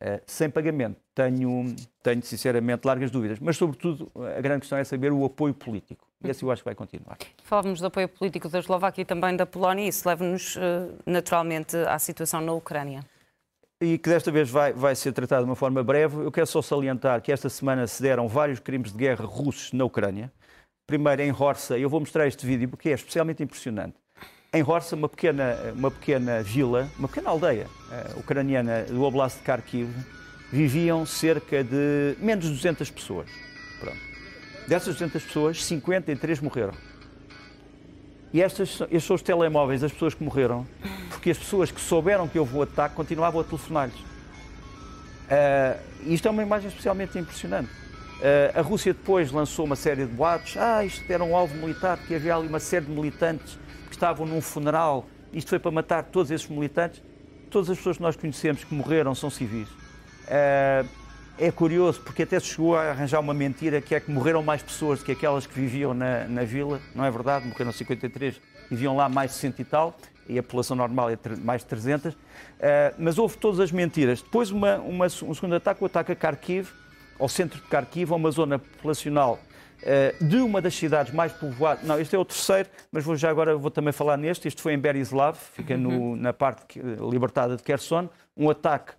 Uh, 0.00 0.20
sem 0.26 0.50
pagamento. 0.50 1.00
Tenho, 1.14 1.76
tenho, 2.02 2.22
sinceramente, 2.24 2.84
largas 2.84 3.12
dúvidas. 3.12 3.38
Mas, 3.38 3.56
sobretudo, 3.56 4.10
a 4.36 4.40
grande 4.40 4.62
questão 4.62 4.76
é 4.76 4.82
saber 4.82 5.12
o 5.12 5.24
apoio 5.24 5.54
político. 5.54 6.10
E 6.24 6.30
assim 6.30 6.44
eu 6.44 6.50
acho 6.52 6.62
que 6.62 6.66
vai 6.66 6.74
continuar. 6.74 7.18
Falávamos 7.42 7.80
do 7.80 7.86
apoio 7.86 8.08
político 8.08 8.48
da 8.48 8.58
Eslováquia 8.58 9.02
e 9.02 9.04
também 9.04 9.36
da 9.36 9.46
Polónia, 9.46 9.84
e 9.84 9.88
isso 9.88 10.08
leva-nos 10.08 10.56
uh, 10.56 10.60
naturalmente 11.06 11.76
à 11.76 11.98
situação 11.98 12.40
na 12.40 12.52
Ucrânia. 12.52 13.04
E 13.80 13.98
que 13.98 14.08
desta 14.08 14.30
vez 14.30 14.48
vai, 14.48 14.72
vai 14.72 14.94
ser 14.94 15.12
tratado 15.12 15.44
de 15.44 15.50
uma 15.50 15.56
forma 15.56 15.82
breve. 15.82 16.24
Eu 16.24 16.30
quero 16.30 16.46
só 16.46 16.62
salientar 16.62 17.20
que 17.20 17.32
esta 17.32 17.48
semana 17.48 17.86
se 17.86 18.00
deram 18.00 18.28
vários 18.28 18.60
crimes 18.60 18.92
de 18.92 18.98
guerra 18.98 19.24
russos 19.24 19.72
na 19.72 19.84
Ucrânia. 19.84 20.32
Primeiro 20.86 21.22
em 21.22 21.32
Horsa, 21.32 21.76
eu 21.76 21.90
vou 21.90 21.98
mostrar 21.98 22.26
este 22.28 22.46
vídeo 22.46 22.68
porque 22.68 22.90
é 22.90 22.92
especialmente 22.92 23.42
impressionante. 23.42 23.96
Em 24.54 24.62
Horsa, 24.62 24.94
uma 24.94 25.08
pequena, 25.08 25.56
uma 25.74 25.90
pequena 25.90 26.42
vila, 26.42 26.88
uma 26.98 27.08
pequena 27.08 27.30
aldeia 27.30 27.66
uh, 27.66 28.20
ucraniana 28.20 28.84
do 28.84 29.02
Oblast 29.02 29.38
de 29.38 29.44
Kharkiv, 29.44 29.88
viviam 30.52 31.06
cerca 31.06 31.64
de 31.64 32.14
menos 32.20 32.44
de 32.44 32.52
200 32.52 32.90
pessoas. 32.90 33.30
Pronto. 33.80 34.11
Dessas 34.66 34.94
200 34.94 35.22
pessoas, 35.24 35.64
53 35.64 36.40
morreram. 36.40 36.74
E 38.32 38.40
estas, 38.40 38.80
estes 38.82 39.04
são 39.04 39.16
os 39.16 39.22
telemóveis 39.22 39.80
das 39.82 39.92
pessoas 39.92 40.14
que 40.14 40.24
morreram, 40.24 40.66
porque 41.10 41.30
as 41.30 41.38
pessoas 41.38 41.70
que 41.70 41.80
souberam 41.80 42.26
que 42.26 42.38
houve 42.38 42.56
o 42.56 42.62
ataque 42.62 42.94
continuavam 42.94 43.40
a 43.40 43.44
telefonar-lhes. 43.44 43.98
Uh, 45.32 45.78
isto 46.06 46.26
é 46.26 46.30
uma 46.30 46.42
imagem 46.42 46.68
especialmente 46.68 47.18
impressionante. 47.18 47.70
Uh, 47.70 48.58
a 48.58 48.62
Rússia 48.62 48.94
depois 48.94 49.30
lançou 49.30 49.64
uma 49.64 49.76
série 49.76 50.06
de 50.06 50.12
boatos. 50.12 50.56
Ah, 50.56 50.84
isto 50.84 51.10
era 51.10 51.22
um 51.22 51.36
alvo 51.36 51.54
militar, 51.56 51.98
porque 51.98 52.14
havia 52.14 52.36
ali 52.36 52.48
uma 52.48 52.60
série 52.60 52.86
de 52.86 52.92
militantes 52.92 53.58
que 53.86 53.94
estavam 53.94 54.26
num 54.26 54.40
funeral. 54.40 55.06
Isto 55.32 55.50
foi 55.50 55.58
para 55.58 55.70
matar 55.70 56.04
todos 56.04 56.30
esses 56.30 56.48
militantes. 56.48 57.02
Todas 57.50 57.68
as 57.68 57.76
pessoas 57.76 57.96
que 57.96 58.02
nós 58.02 58.16
conhecemos 58.16 58.64
que 58.64 58.74
morreram 58.74 59.14
são 59.14 59.28
civis. 59.28 59.68
Uh, 59.68 60.88
é 61.38 61.50
curioso 61.50 62.00
porque 62.00 62.22
até 62.22 62.38
se 62.38 62.46
chegou 62.46 62.76
a 62.76 62.90
arranjar 62.90 63.20
uma 63.20 63.34
mentira 63.34 63.80
que 63.80 63.94
é 63.94 64.00
que 64.00 64.10
morreram 64.10 64.42
mais 64.42 64.62
pessoas 64.62 65.00
do 65.00 65.04
que 65.04 65.12
aquelas 65.12 65.46
que 65.46 65.54
viviam 65.54 65.94
na, 65.94 66.24
na 66.26 66.44
vila. 66.44 66.80
Não 66.94 67.04
é 67.04 67.10
verdade? 67.10 67.46
Morreram 67.46 67.72
53, 67.72 68.40
viviam 68.70 68.96
lá 68.96 69.08
mais 69.08 69.32
60 69.32 69.62
e 69.62 69.64
tal, 69.64 69.96
e 70.28 70.38
a 70.38 70.42
população 70.42 70.76
normal 70.76 71.10
é 71.10 71.18
mais 71.42 71.62
de 71.62 71.68
300. 71.68 72.14
Uh, 72.14 72.18
eh, 72.60 72.94
mas 72.98 73.18
houve 73.18 73.36
todas 73.36 73.60
as 73.60 73.72
mentiras. 73.72 74.22
Depois, 74.22 74.50
uma, 74.50 74.76
uma, 74.76 75.06
um 75.06 75.34
segundo 75.34 75.54
ataque, 75.54 75.82
o 75.82 75.86
ataque 75.86 76.12
a 76.12 76.14
Kharkiv, 76.16 76.70
ao 77.18 77.28
centro 77.28 77.60
de 77.60 77.66
Kharkiv, 77.68 78.12
a 78.12 78.16
uma 78.16 78.30
zona 78.30 78.58
populacional 78.58 79.38
uh, 79.82 80.24
de 80.24 80.36
uma 80.36 80.60
das 80.60 80.74
cidades 80.74 81.12
mais 81.12 81.32
povoadas. 81.32 81.84
Não, 81.84 81.98
este 81.98 82.14
é 82.14 82.18
o 82.18 82.24
terceiro, 82.24 82.68
mas 82.90 83.04
vou 83.04 83.16
já 83.16 83.30
agora 83.30 83.56
vou 83.56 83.70
também 83.70 83.92
falar 83.92 84.16
neste. 84.16 84.46
Este 84.48 84.62
foi 84.62 84.74
em 84.74 84.78
Berislav, 84.78 85.36
fica 85.36 85.76
no, 85.76 85.90
uhum. 85.90 86.16
na 86.16 86.32
parte 86.32 86.80
libertada 87.10 87.56
de 87.56 87.62
Kherson. 87.62 88.08
Um 88.36 88.48
ataque 88.48 88.92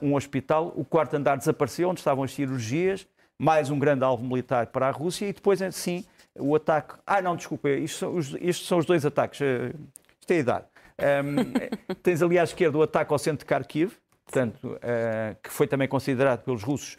um 0.00 0.14
hospital, 0.14 0.72
o 0.76 0.84
quarto 0.84 1.14
andar 1.14 1.36
desapareceu, 1.36 1.88
onde 1.88 2.00
estavam 2.00 2.24
as 2.24 2.32
cirurgias, 2.32 3.06
mais 3.38 3.70
um 3.70 3.78
grande 3.78 4.04
alvo 4.04 4.24
militar 4.24 4.66
para 4.66 4.88
a 4.88 4.90
Rússia, 4.90 5.26
e 5.26 5.32
depois, 5.32 5.60
assim, 5.62 6.04
o 6.38 6.54
ataque. 6.54 6.94
Ah, 7.06 7.20
não, 7.20 7.36
desculpa, 7.36 7.70
isto 7.70 7.98
são 7.98 8.16
os, 8.16 8.34
estes 8.40 8.66
são 8.66 8.78
os 8.78 8.86
dois 8.86 9.04
ataques. 9.04 9.40
Eh, 9.40 9.72
isto 10.20 10.30
é 10.30 10.34
a 10.34 10.38
idade. 10.38 10.64
Um, 11.02 11.94
tens 12.02 12.22
ali 12.22 12.38
à 12.38 12.44
esquerda 12.44 12.78
o 12.78 12.82
ataque 12.82 13.12
ao 13.12 13.18
centro 13.18 13.44
de 13.44 13.52
Kharkiv, 13.52 13.92
portanto, 14.24 14.64
uh, 14.64 15.36
que 15.42 15.50
foi 15.50 15.66
também 15.66 15.88
considerado 15.88 16.44
pelos 16.44 16.62
russos 16.62 16.96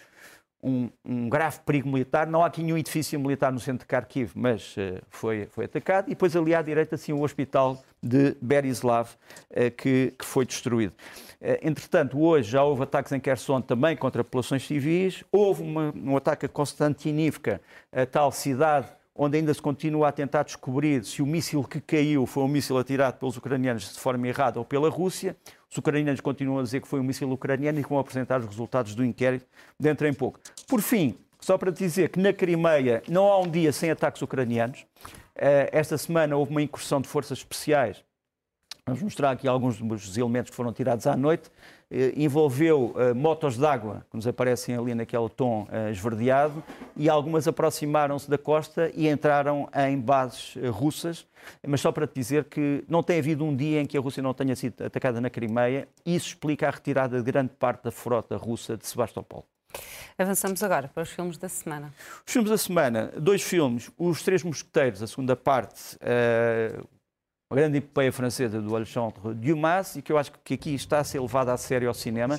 um, 0.64 0.90
um, 1.04 1.30
grave 1.30 1.60
perigo 1.66 1.90
militar. 1.90 2.26
Não 2.26 2.42
há 2.42 2.48
aqui 2.48 2.64
nenhum 2.64 2.78
edifício 2.78 3.20
militar 3.20 3.52
no 3.52 3.60
centro 3.60 3.86
de 3.86 3.94
Kharkiv, 3.94 4.32
mas 4.34 4.76
uh, 4.78 5.02
foi, 5.10 5.48
foi 5.52 5.66
atacado. 5.66 6.08
E 6.08 6.12
depois 6.12 6.36
ali 6.36 6.56
à 6.56 6.62
direita, 6.62 6.96
assim, 6.96 7.12
o 7.12 7.22
hospital 7.22 7.84
de 8.02 8.36
Berislav, 8.42 9.10
uh, 9.52 9.72
que, 9.76 10.14
que 10.18 10.26
foi 10.26 10.46
destruído. 10.46 10.94
Uh, 11.42 11.60
entretanto, 11.62 12.20
hoje 12.20 12.52
já 12.52 12.64
houve 12.64 12.84
ataques 12.84 13.12
em 13.12 13.20
Kherson 13.20 13.62
também 13.62 13.98
contra 13.98 14.24
populações 14.24 14.66
civis. 14.66 15.24
Houve 15.32 15.64
uma, 15.64 15.94
um 15.96 16.16
ataque 16.16 16.46
a 16.46 16.50
Konstantinivka, 16.50 17.60
a 17.92 18.06
tal 18.06 18.32
cidade 18.32 18.88
onde 19.16 19.38
ainda 19.38 19.54
se 19.54 19.62
continua 19.62 20.10
a 20.10 20.12
tentar 20.12 20.44
descobrir 20.44 21.04
se 21.06 21.22
o 21.22 21.26
míssil 21.26 21.64
que 21.64 21.80
caiu 21.80 22.26
foi 22.26 22.44
um 22.44 22.48
míssil 22.48 22.78
atirado 22.78 23.18
pelos 23.18 23.38
ucranianos 23.38 23.94
de 23.94 24.00
forma 24.00 24.28
errada 24.28 24.60
ou 24.60 24.66
pela 24.66 24.90
Rússia. 24.90 25.36
Os 25.70 25.78
ucranianos 25.78 26.22
continuam 26.22 26.60
a 26.60 26.64
dizer 26.64 26.82
que 26.82 26.88
foi 26.88 27.00
um 27.00 27.04
míssil 27.04 27.30
ucraniano 27.32 27.80
e 27.80 27.84
vão 27.84 28.00
apresentar 28.00 28.40
os 28.40 28.48
resultados 28.48 28.96
do 28.96 29.06
inquérito 29.06 29.46
dentro 29.80 30.08
em 30.08 30.14
pouco. 30.14 30.40
Por 30.68 30.82
fim, 30.82 31.16
só 31.40 31.58
para 31.58 31.72
dizer 31.72 32.10
que 32.10 32.20
na 32.20 32.32
Crimeia 32.32 33.04
não 33.08 33.28
há 33.28 33.40
um 33.40 33.50
dia 33.50 33.72
sem 33.72 33.92
ataques 33.92 34.22
ucranianos. 34.22 34.86
Eh, 35.36 35.70
esta 35.72 35.98
semana 35.98 36.36
houve 36.36 36.52
uma 36.52 36.62
incursão 36.62 37.02
de 37.02 37.08
forças 37.08 37.40
especiais. 37.40 38.04
Vamos 38.86 39.02
mostrar 39.02 39.32
aqui 39.32 39.48
alguns 39.48 39.78
dos 39.78 40.18
elementos 40.18 40.50
que 40.50 40.56
foram 40.56 40.74
tirados 40.74 41.08
à 41.08 41.16
noite. 41.16 41.50
Eh, 41.96 42.12
envolveu 42.18 42.96
uh, 42.96 43.14
motos 43.14 43.56
d'água, 43.56 44.04
que 44.10 44.16
nos 44.16 44.26
aparecem 44.26 44.76
ali 44.76 44.96
naquele 44.96 45.30
tom 45.30 45.68
uh, 45.70 45.92
esverdeado, 45.92 46.64
e 46.98 47.08
algumas 47.08 47.48
aproximaram-se 47.48 48.28
da 48.28 48.38
costa 48.38 48.92
e 48.96 49.08
entraram 49.08 49.70
em 49.76 50.00
bases 50.00 50.56
uh, 50.56 50.72
russas. 50.72 51.28
Mas 51.62 51.82
só 51.82 51.92
para 51.92 52.08
te 52.08 52.16
dizer 52.16 52.46
que 52.46 52.84
não 52.90 53.04
tem 53.04 53.20
havido 53.20 53.46
um 53.46 53.56
dia 53.56 53.80
em 53.80 53.86
que 53.86 53.96
a 53.96 54.02
Rússia 54.02 54.24
não 54.24 54.34
tenha 54.34 54.56
sido 54.56 54.84
atacada 54.84 55.22
na 55.22 55.30
Crimeia. 55.30 55.88
Isso 56.04 56.30
explica 56.30 56.68
a 56.68 56.72
retirada 56.72 57.22
de 57.22 57.32
grande 57.32 57.52
parte 57.60 57.84
da 57.84 57.92
frota 57.92 58.38
russa 58.38 58.76
de 58.76 58.88
Sebastopol. 58.88 59.46
Avançamos 60.18 60.64
agora 60.64 60.88
para 60.88 61.04
os 61.04 61.10
filmes 61.10 61.38
da 61.38 61.50
semana. 61.50 61.94
Os 62.26 62.34
filmes 62.34 62.50
da 62.50 62.58
semana, 62.58 63.12
dois 63.20 63.44
filmes. 63.44 63.92
Os 63.98 64.24
Três 64.24 64.42
Mosqueteiros, 64.42 65.04
a 65.04 65.08
segunda 65.08 65.36
parte, 65.36 65.98
uma 67.54 67.58
grande 67.58 67.78
epopeia 67.78 68.12
francesa 68.12 68.60
do 68.60 68.76
Alexandre 68.76 69.14
Dumas 69.36 69.96
e 69.96 70.02
que 70.02 70.12
eu 70.12 70.18
acho 70.18 70.32
que 70.44 70.56
aqui 70.56 70.74
está 70.74 70.98
a 70.98 71.04
ser 71.04 71.20
levada 71.20 71.54
a 71.54 71.58
sério 71.58 71.88
ao 71.88 71.94
cinema. 71.94 72.38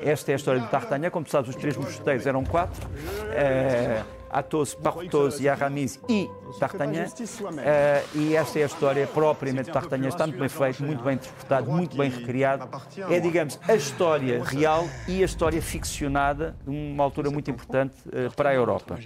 Esta 0.00 0.30
é 0.30 0.34
a 0.34 0.36
história 0.36 0.60
de 0.60 0.70
D'Artagnan. 0.70 1.10
Como 1.10 1.24
tu 1.24 1.32
sabes, 1.32 1.50
os 1.50 1.56
três 1.56 1.76
mosqueteiros 1.76 2.26
eram 2.26 2.44
quatro. 2.44 2.86
Uh, 2.86 4.22
Athos, 4.32 4.74
Porthos, 4.74 5.44
Aramis 5.44 6.00
e 6.08 6.30
D'Artagnan. 6.58 7.06
Uh, 7.06 8.18
e 8.18 8.36
esta 8.36 8.60
é 8.60 8.62
a 8.62 8.66
história 8.66 9.06
propriamente 9.06 9.66
de 9.66 9.72
D'Artagnan. 9.72 10.08
Está 10.08 10.26
muito 10.26 10.38
bem 10.38 10.48
feito, 10.48 10.82
muito 10.84 11.02
bem 11.02 11.14
interpretado, 11.14 11.70
muito 11.70 11.96
bem 11.96 12.08
recriado. 12.08 12.68
É, 13.10 13.18
digamos, 13.18 13.58
a 13.68 13.74
história 13.74 14.42
real 14.44 14.88
e 15.08 15.22
a 15.22 15.24
história 15.26 15.60
ficcionada 15.60 16.56
de 16.64 16.70
uma 16.70 17.02
altura 17.02 17.30
muito 17.30 17.50
importante 17.50 17.96
uh, 18.06 18.34
para 18.34 18.50
a 18.50 18.54
Europa. 18.54 18.98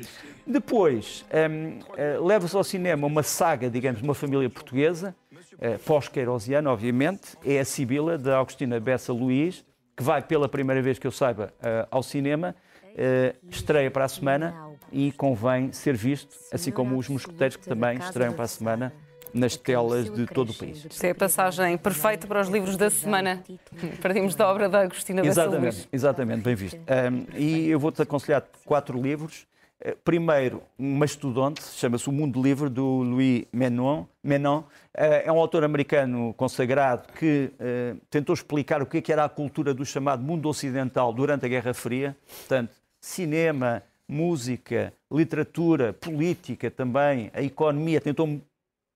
Depois, 0.46 1.24
um, 1.50 1.78
uh, 1.78 2.24
leva-se 2.24 2.54
ao 2.54 2.62
cinema 2.62 3.04
uma 3.04 3.24
saga, 3.24 3.68
digamos, 3.68 4.00
de 4.00 4.04
uma 4.04 4.14
família 4.14 4.48
portuguesa, 4.48 5.12
eh, 5.60 5.78
pós-queirosiano, 5.78 6.70
obviamente, 6.70 7.36
é 7.44 7.60
a 7.60 7.64
Sibila, 7.64 8.18
de 8.18 8.30
Augustina 8.30 8.78
Bessa 8.78 9.12
Luís, 9.12 9.64
que 9.96 10.02
vai 10.02 10.22
pela 10.22 10.48
primeira 10.48 10.82
vez 10.82 10.98
que 10.98 11.06
eu 11.06 11.12
saiba 11.12 11.52
eh, 11.62 11.86
ao 11.90 12.02
cinema, 12.02 12.54
eh, 12.96 13.34
estreia 13.50 13.90
para 13.90 14.04
a 14.04 14.08
semana 14.08 14.54
e 14.92 15.12
convém 15.12 15.72
ser 15.72 15.96
visto, 15.96 16.36
assim 16.52 16.70
como 16.70 16.96
os 16.96 17.08
mosqueteiros 17.08 17.56
que 17.56 17.66
também 17.66 17.98
estreiam 17.98 18.32
para 18.32 18.44
a 18.44 18.48
semana 18.48 18.92
nas 19.32 19.56
telas 19.56 20.10
de 20.10 20.26
todo 20.26 20.50
o 20.50 20.54
país. 20.54 20.84
Isto 20.84 21.04
é 21.04 21.10
a 21.10 21.14
passagem 21.14 21.76
perfeita 21.76 22.26
para 22.26 22.40
os 22.40 22.48
livros 22.48 22.76
da 22.76 22.88
semana. 22.88 23.42
Perdimos 24.00 24.34
da 24.34 24.48
obra 24.48 24.68
da 24.68 24.80
Agostina 24.80 25.22
Bessa 25.22 25.42
Exatamente, 25.42 25.88
exatamente, 25.92 26.42
bem 26.42 26.54
visto. 26.54 26.78
Um, 26.78 27.38
e 27.38 27.68
eu 27.68 27.78
vou-te 27.78 28.00
aconselhar 28.00 28.42
quatro 28.64 29.00
livros. 29.00 29.46
Eh, 29.78 29.94
primeiro, 30.04 30.62
um 30.78 30.96
mastodonte, 30.96 31.62
chama-se 31.62 32.08
O 32.08 32.12
Mundo 32.12 32.42
Livre, 32.42 32.68
do 32.68 33.02
Louis 33.02 33.46
Menon. 33.52 34.06
Menon 34.22 34.62
eh, 34.94 35.24
é 35.26 35.32
um 35.32 35.38
autor 35.38 35.64
americano 35.64 36.32
consagrado 36.34 37.12
que 37.12 37.50
uh, 37.60 38.00
tentou 38.08 38.34
explicar 38.34 38.80
o 38.80 38.86
que 38.86 39.12
era 39.12 39.24
a 39.24 39.28
cultura 39.28 39.74
do 39.74 39.84
chamado 39.84 40.22
mundo 40.22 40.48
ocidental 40.48 41.12
durante 41.12 41.44
a 41.44 41.48
Guerra 41.48 41.74
Fria. 41.74 42.16
Portanto, 42.38 42.74
cinema, 43.00 43.82
música, 44.08 44.94
literatura, 45.12 45.92
política 45.92 46.70
também, 46.70 47.30
a 47.34 47.42
economia. 47.42 48.00
Tentou 48.00 48.40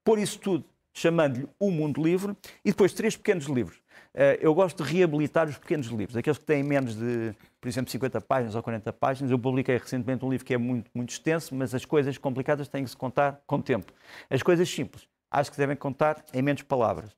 pôr 0.03 0.19
isso 0.19 0.39
tudo, 0.39 0.65
chamando-lhe 0.95 1.47
O 1.59 1.71
Mundo 1.71 2.03
Livre, 2.03 2.35
e 2.65 2.71
depois 2.71 2.95
três 2.95 3.17
pequenos 3.17 3.45
livros. 3.47 3.79
Uh, 4.15 4.35
eu 4.41 4.53
gosto 4.53 4.83
de 4.83 4.93
reabilitar 4.93 5.49
os 5.49 5.57
pequenos 5.57 5.87
livros, 5.87 6.17
aqueles 6.17 6.39
que 6.39 6.45
têm 6.45 6.65
menos 6.65 6.97
de, 6.97 7.33
por 7.61 7.69
exemplo, 7.69 7.91
50 7.91 8.21
páginas 8.21 8.55
ou 8.57 8.63
40 8.63 8.93
páginas. 8.93 9.31
Eu 9.31 9.39
publiquei 9.39 9.77
recentemente 9.77 10.25
um 10.25 10.31
livro 10.31 10.45
que 10.45 10.53
é 10.53 10.59
muito, 10.59 10.91
muito 10.93 11.11
extenso, 11.11 11.55
mas 11.55 11.75
as 11.75 11.85
coisas 11.85 12.19
complicadas 12.19 12.67
têm 12.67 12.83
que 12.83 12.91
se 12.91 12.97
contar 12.97 13.41
com 13.47 13.61
tempo. 13.61 13.93
As 14.29 14.43
coisas 14.43 14.69
simples, 14.69 15.07
acho 15.31 15.51
que 15.53 15.57
devem 15.57 15.77
contar 15.77 16.25
em 16.35 16.43
menos 16.43 16.63
palavras. 16.63 17.11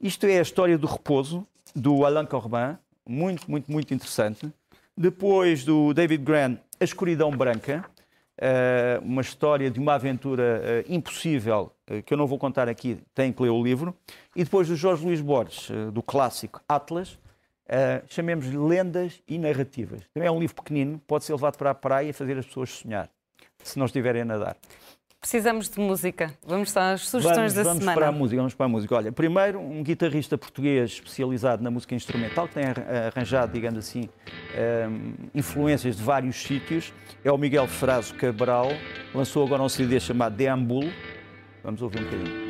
Isto 0.00 0.26
é 0.26 0.38
a 0.38 0.42
história 0.42 0.78
do 0.78 0.86
repouso, 0.86 1.46
do 1.74 2.04
Alain 2.04 2.26
Corbin, 2.26 2.78
muito, 3.06 3.50
muito, 3.50 3.70
muito 3.70 3.92
interessante. 3.92 4.52
Depois 4.96 5.64
do 5.64 5.92
David 5.92 6.22
Grant, 6.22 6.58
A 6.80 6.84
Escuridão 6.84 7.30
Branca, 7.30 7.84
uh, 8.38 9.04
uma 9.04 9.22
história 9.22 9.70
de 9.70 9.80
uma 9.80 9.94
aventura 9.94 10.62
uh, 10.88 10.92
impossível, 10.92 11.72
que 12.04 12.12
eu 12.12 12.18
não 12.18 12.26
vou 12.26 12.38
contar 12.38 12.68
aqui, 12.68 12.98
tem 13.14 13.32
que 13.32 13.42
ler 13.42 13.50
o 13.50 13.62
livro. 13.62 13.94
E 14.34 14.44
depois 14.44 14.68
do 14.68 14.76
Jorge 14.76 15.04
Luís 15.04 15.20
Borges, 15.20 15.70
do 15.92 16.02
clássico 16.02 16.60
Atlas, 16.68 17.18
chamemos-lhe 18.08 18.56
Lendas 18.56 19.22
e 19.26 19.38
Narrativas. 19.38 20.02
Também 20.12 20.28
é 20.28 20.30
um 20.30 20.40
livro 20.40 20.56
pequenino, 20.56 21.00
pode 21.06 21.24
ser 21.24 21.32
levado 21.32 21.56
para 21.56 21.70
a 21.70 21.74
praia 21.74 22.10
e 22.10 22.12
fazer 22.12 22.38
as 22.38 22.46
pessoas 22.46 22.70
sonhar, 22.70 23.10
se 23.62 23.78
não 23.78 23.86
estiverem 23.86 24.22
a 24.22 24.24
nadar. 24.24 24.56
Precisamos 25.20 25.68
de 25.68 25.80
música. 25.80 26.32
Vamos 26.46 26.76
às 26.76 27.08
sugestões 27.08 27.52
vamos, 27.52 27.54
da 27.54 27.62
vamos 27.64 27.78
semana. 27.80 27.98
Para 27.98 28.08
a 28.08 28.12
música, 28.12 28.36
vamos 28.36 28.54
para 28.54 28.66
a 28.66 28.68
música. 28.68 28.94
Olha, 28.94 29.10
primeiro, 29.10 29.58
um 29.58 29.82
guitarrista 29.82 30.38
português 30.38 30.92
especializado 30.92 31.60
na 31.60 31.72
música 31.72 31.92
instrumental, 31.92 32.46
que 32.46 32.54
tem 32.54 32.62
arranjado, 32.64 33.52
digamos 33.52 33.80
assim, 33.80 34.02
um, 34.02 34.08
ehm, 34.56 35.14
influências 35.34 35.96
de 35.96 36.02
vários 36.04 36.36
sítios, 36.36 36.92
é 37.24 37.32
o 37.32 37.36
Miguel 37.36 37.66
Fraso 37.66 38.14
Cabral. 38.14 38.68
Lançou 39.12 39.44
agora 39.44 39.60
um 39.60 39.68
CD 39.68 39.98
chamado 39.98 40.36
Deambulo. 40.36 40.88
Vamos 41.68 41.82
ouvir 41.82 41.98
um 41.98 42.04
bocadinho. 42.04 42.48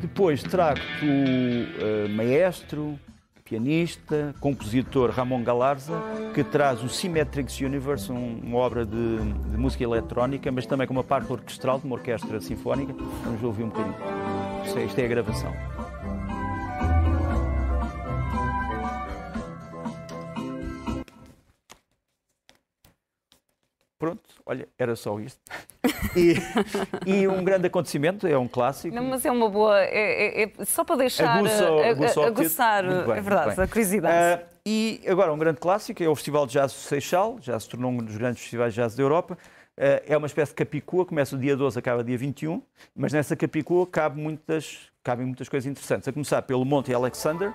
Depois 0.00 0.42
trago-te 0.42 1.04
o 1.04 2.06
uh, 2.06 2.08
maestro, 2.08 2.98
pianista, 3.48 4.34
compositor 4.40 5.10
Ramon 5.10 5.42
Galarza, 5.42 6.02
que 6.34 6.42
traz 6.42 6.82
o 6.82 6.88
Symmetrics 6.88 7.60
Universe, 7.60 8.10
um, 8.10 8.40
uma 8.42 8.58
obra 8.58 8.84
de, 8.84 9.18
de, 9.18 9.56
música 9.56 9.84
eletrónica, 9.84 10.50
mas 10.50 10.66
também 10.66 10.86
com 10.86 10.92
uma 10.92 11.04
parte 11.04 11.32
orquestral 11.32 11.78
de 11.78 11.86
uma 11.86 11.94
orquestra 11.94 12.40
sinfónica. 12.40 12.92
Vamos 13.24 13.42
ouvir 13.42 13.62
um 13.62 13.68
bocadinho. 13.68 13.94
Isto 14.66 14.78
é, 14.78 14.84
isto 14.84 14.98
é 14.98 15.04
a 15.04 15.08
gravação. 15.08 15.85
Olha, 24.46 24.68
era 24.78 24.94
só 24.94 25.18
isto. 25.18 25.40
E, 26.16 26.36
e, 27.04 27.28
um 27.28 27.44
grande 27.44 27.66
acontecimento, 27.66 28.26
é 28.26 28.38
um 28.38 28.48
clássico. 28.48 28.94
Não, 28.94 29.04
mas 29.04 29.24
é 29.24 29.30
uma 29.30 29.50
boa. 29.50 29.78
É, 29.80 30.42
é, 30.42 30.52
é 30.58 30.64
só 30.64 30.84
para 30.84 30.96
deixar. 30.96 31.38
Aguça, 31.38 31.68
aguça 31.68 32.26
aguçar, 32.26 32.82
bem, 32.84 33.16
é 33.16 33.20
verdade, 33.20 33.60
a 33.60 33.66
curiosidade. 33.66 34.42
Uh, 34.42 34.46
e 34.64 35.02
agora, 35.06 35.32
um 35.32 35.38
grande 35.38 35.58
clássico 35.58 36.02
é 36.02 36.08
o 36.08 36.14
Festival 36.14 36.46
de 36.46 36.54
Jazz 36.54 36.72
Seixal, 36.72 37.36
já 37.40 37.58
se 37.58 37.68
tornou 37.68 37.90
um 37.90 37.98
dos 37.98 38.16
grandes 38.16 38.40
festivais 38.40 38.72
de 38.72 38.80
jazz 38.80 38.94
da 38.94 39.02
Europa. 39.02 39.36
Uh, 39.76 40.00
é 40.06 40.16
uma 40.16 40.26
espécie 40.26 40.52
de 40.52 40.56
capicua, 40.56 41.04
começa 41.04 41.36
o 41.36 41.38
dia 41.38 41.54
12, 41.56 41.78
acaba 41.78 42.02
dia 42.02 42.16
21, 42.16 42.62
mas 42.94 43.12
nessa 43.12 43.36
capicua 43.36 43.86
cabe 43.86 44.20
muitas, 44.20 44.90
cabem 45.02 45.26
muitas 45.26 45.48
coisas 45.48 45.70
interessantes. 45.70 46.08
A 46.08 46.12
começar 46.12 46.40
pelo 46.42 46.64
Monte 46.64 46.94
Alexander, 46.94 47.52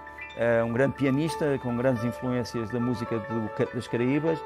um 0.66 0.74
grande 0.74 0.96
pianista 0.96 1.60
com 1.62 1.76
grandes 1.78 2.04
influências 2.04 2.70
da 2.70 2.80
música 2.80 3.20
do, 3.20 3.74
das 3.74 3.88
Caraíbas, 3.88 4.40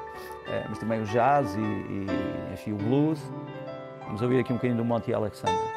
é, 0.46 0.64
mas 0.68 0.78
também 0.78 1.00
o 1.00 1.04
jazz 1.04 1.54
e, 1.54 1.60
e 1.60 2.06
enfim, 2.52 2.72
o 2.72 2.76
blues. 2.76 3.20
Vamos 4.04 4.22
ouvir 4.22 4.40
aqui 4.40 4.52
um 4.52 4.56
bocadinho 4.56 4.78
do 4.78 4.84
Monty 4.84 5.12
Alexander. 5.12 5.75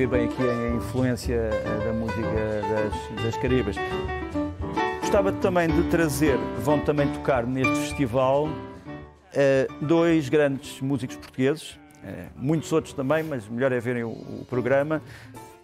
Vê 0.00 0.06
bem 0.06 0.24
aqui 0.24 0.42
a 0.42 0.76
influência 0.76 1.34
eh, 1.34 1.84
da 1.84 1.92
música 1.92 2.22
das, 2.70 3.22
das 3.22 3.36
Caribas. 3.36 3.76
Gostava 5.00 5.30
também 5.30 5.68
de 5.68 5.90
trazer, 5.90 6.38
vão 6.62 6.80
também 6.80 7.06
tocar 7.12 7.46
neste 7.46 7.74
festival, 7.88 8.48
eh, 9.34 9.68
dois 9.82 10.30
grandes 10.30 10.80
músicos 10.80 11.16
portugueses, 11.16 11.78
eh, 12.02 12.28
muitos 12.34 12.72
outros 12.72 12.94
também, 12.94 13.22
mas 13.22 13.46
melhor 13.46 13.72
é 13.72 13.78
verem 13.78 14.04
o, 14.04 14.46
programa. 14.48 15.02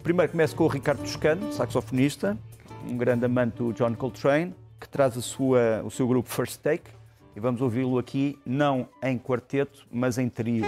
Primeiro 0.03 0.31
começo 0.31 0.55
com 0.55 0.65
o 0.65 0.69
Ricardo 0.69 1.01
Toscano, 1.01 1.51
saxofonista, 1.55 2.37
um 2.87 2.95
grande 2.95 3.25
amante 3.25 3.57
do 3.57 3.73
John 3.73 3.95
Coltrane, 3.95 4.55
que 4.79 4.87
traz 4.87 5.15
sua, 5.15 5.83
o 5.83 5.91
seu 5.91 6.07
grupo 6.07 6.29
First 6.29 6.61
Take, 6.61 6.91
e 7.35 7.41
vamos 7.41 7.63
ouvi-lo 7.63 7.99
aqui, 7.99 8.39
não 8.45 8.87
em 9.03 9.17
quarteto, 9.17 9.87
mas 9.91 10.19
em 10.19 10.29
trio. 10.29 10.67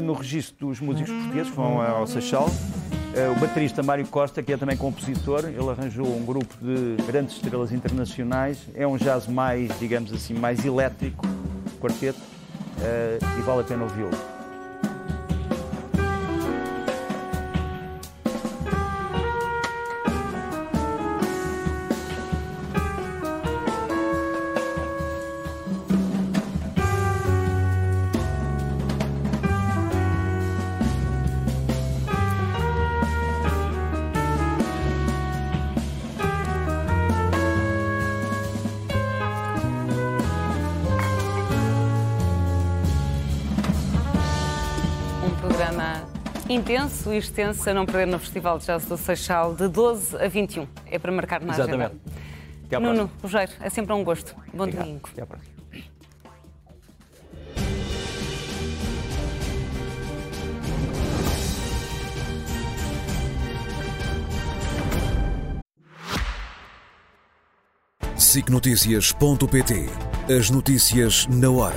No 0.00 0.12
registro 0.12 0.68
dos 0.68 0.80
músicos 0.80 1.12
portugueses, 1.12 1.52
vão 1.54 1.80
ao 1.80 2.06
Seixal, 2.06 2.48
eh, 3.14 3.28
o 3.28 3.40
baterista 3.40 3.82
Mário 3.82 4.06
Costa, 4.06 4.42
que 4.42 4.52
é 4.52 4.56
também 4.56 4.76
compositor, 4.76 5.44
ele 5.46 5.68
arranjou 5.68 6.06
um 6.06 6.24
grupo 6.24 6.54
de 6.62 7.02
grandes 7.04 7.34
estrelas 7.36 7.72
internacionais. 7.72 8.58
É 8.74 8.86
um 8.86 8.96
jazz 8.96 9.26
mais, 9.26 9.76
digamos 9.80 10.12
assim, 10.12 10.34
mais 10.34 10.64
elétrico, 10.64 11.26
quarteto, 11.80 12.20
eh, 12.80 13.18
e 13.38 13.42
vale 13.42 13.62
a 13.62 13.64
pena 13.64 13.82
ouvi-lo. 13.82 14.29
Intenso 46.70 47.12
e 47.12 47.18
extenso 47.18 47.68
a 47.68 47.74
não 47.74 47.84
perder 47.84 48.06
no 48.06 48.18
Festival 48.18 48.58
de 48.58 48.66
Jazz 48.66 48.84
do 48.84 48.96
Seixal 48.96 49.54
de 49.56 49.66
12 49.66 50.16
a 50.16 50.28
21. 50.28 50.68
É 50.86 51.00
para 51.00 51.10
marcar 51.10 51.40
na 51.40 51.52
Exatamente. 51.52 51.86
agenda. 51.86 52.00
Até 52.66 52.76
à 52.76 52.80
Nuno, 52.80 53.10
Rogério, 53.20 53.54
é 53.60 53.68
sempre 53.68 53.92
um 53.92 54.04
gosto. 54.04 54.36
Bom 54.54 54.62
Obrigado. 54.62 54.84
domingo. 54.84 55.08
Até 55.10 55.22
à 55.22 55.26
próxima. 55.26 55.50
SICNotícias.pt 68.16 69.86
As 70.38 70.50
notícias 70.50 71.26
na 71.26 71.50
hora 71.50 71.74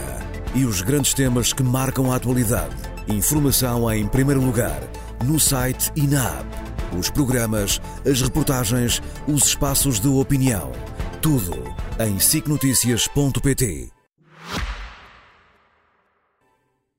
e 0.54 0.66
os 0.66 0.84
grandes 0.84 1.16
temas 1.16 1.52
que 1.52 1.64
marcam 1.64 2.12
a 2.12 2.16
atualidade 2.18 2.93
Informação 3.08 3.92
em 3.92 4.08
primeiro 4.08 4.42
lugar, 4.42 4.82
no 5.26 5.40
site 5.40 5.92
e 5.96 6.08
na 6.08 6.26
app. 6.40 6.98
Os 6.98 7.10
programas, 7.10 7.82
as 8.10 8.22
reportagens, 8.22 9.02
os 9.28 9.48
espaços 9.48 10.00
de 10.00 10.08
opinião. 10.08 10.72
Tudo 11.22 11.54
em 12.00 12.20
sicnoticias.pt. 12.20 14.03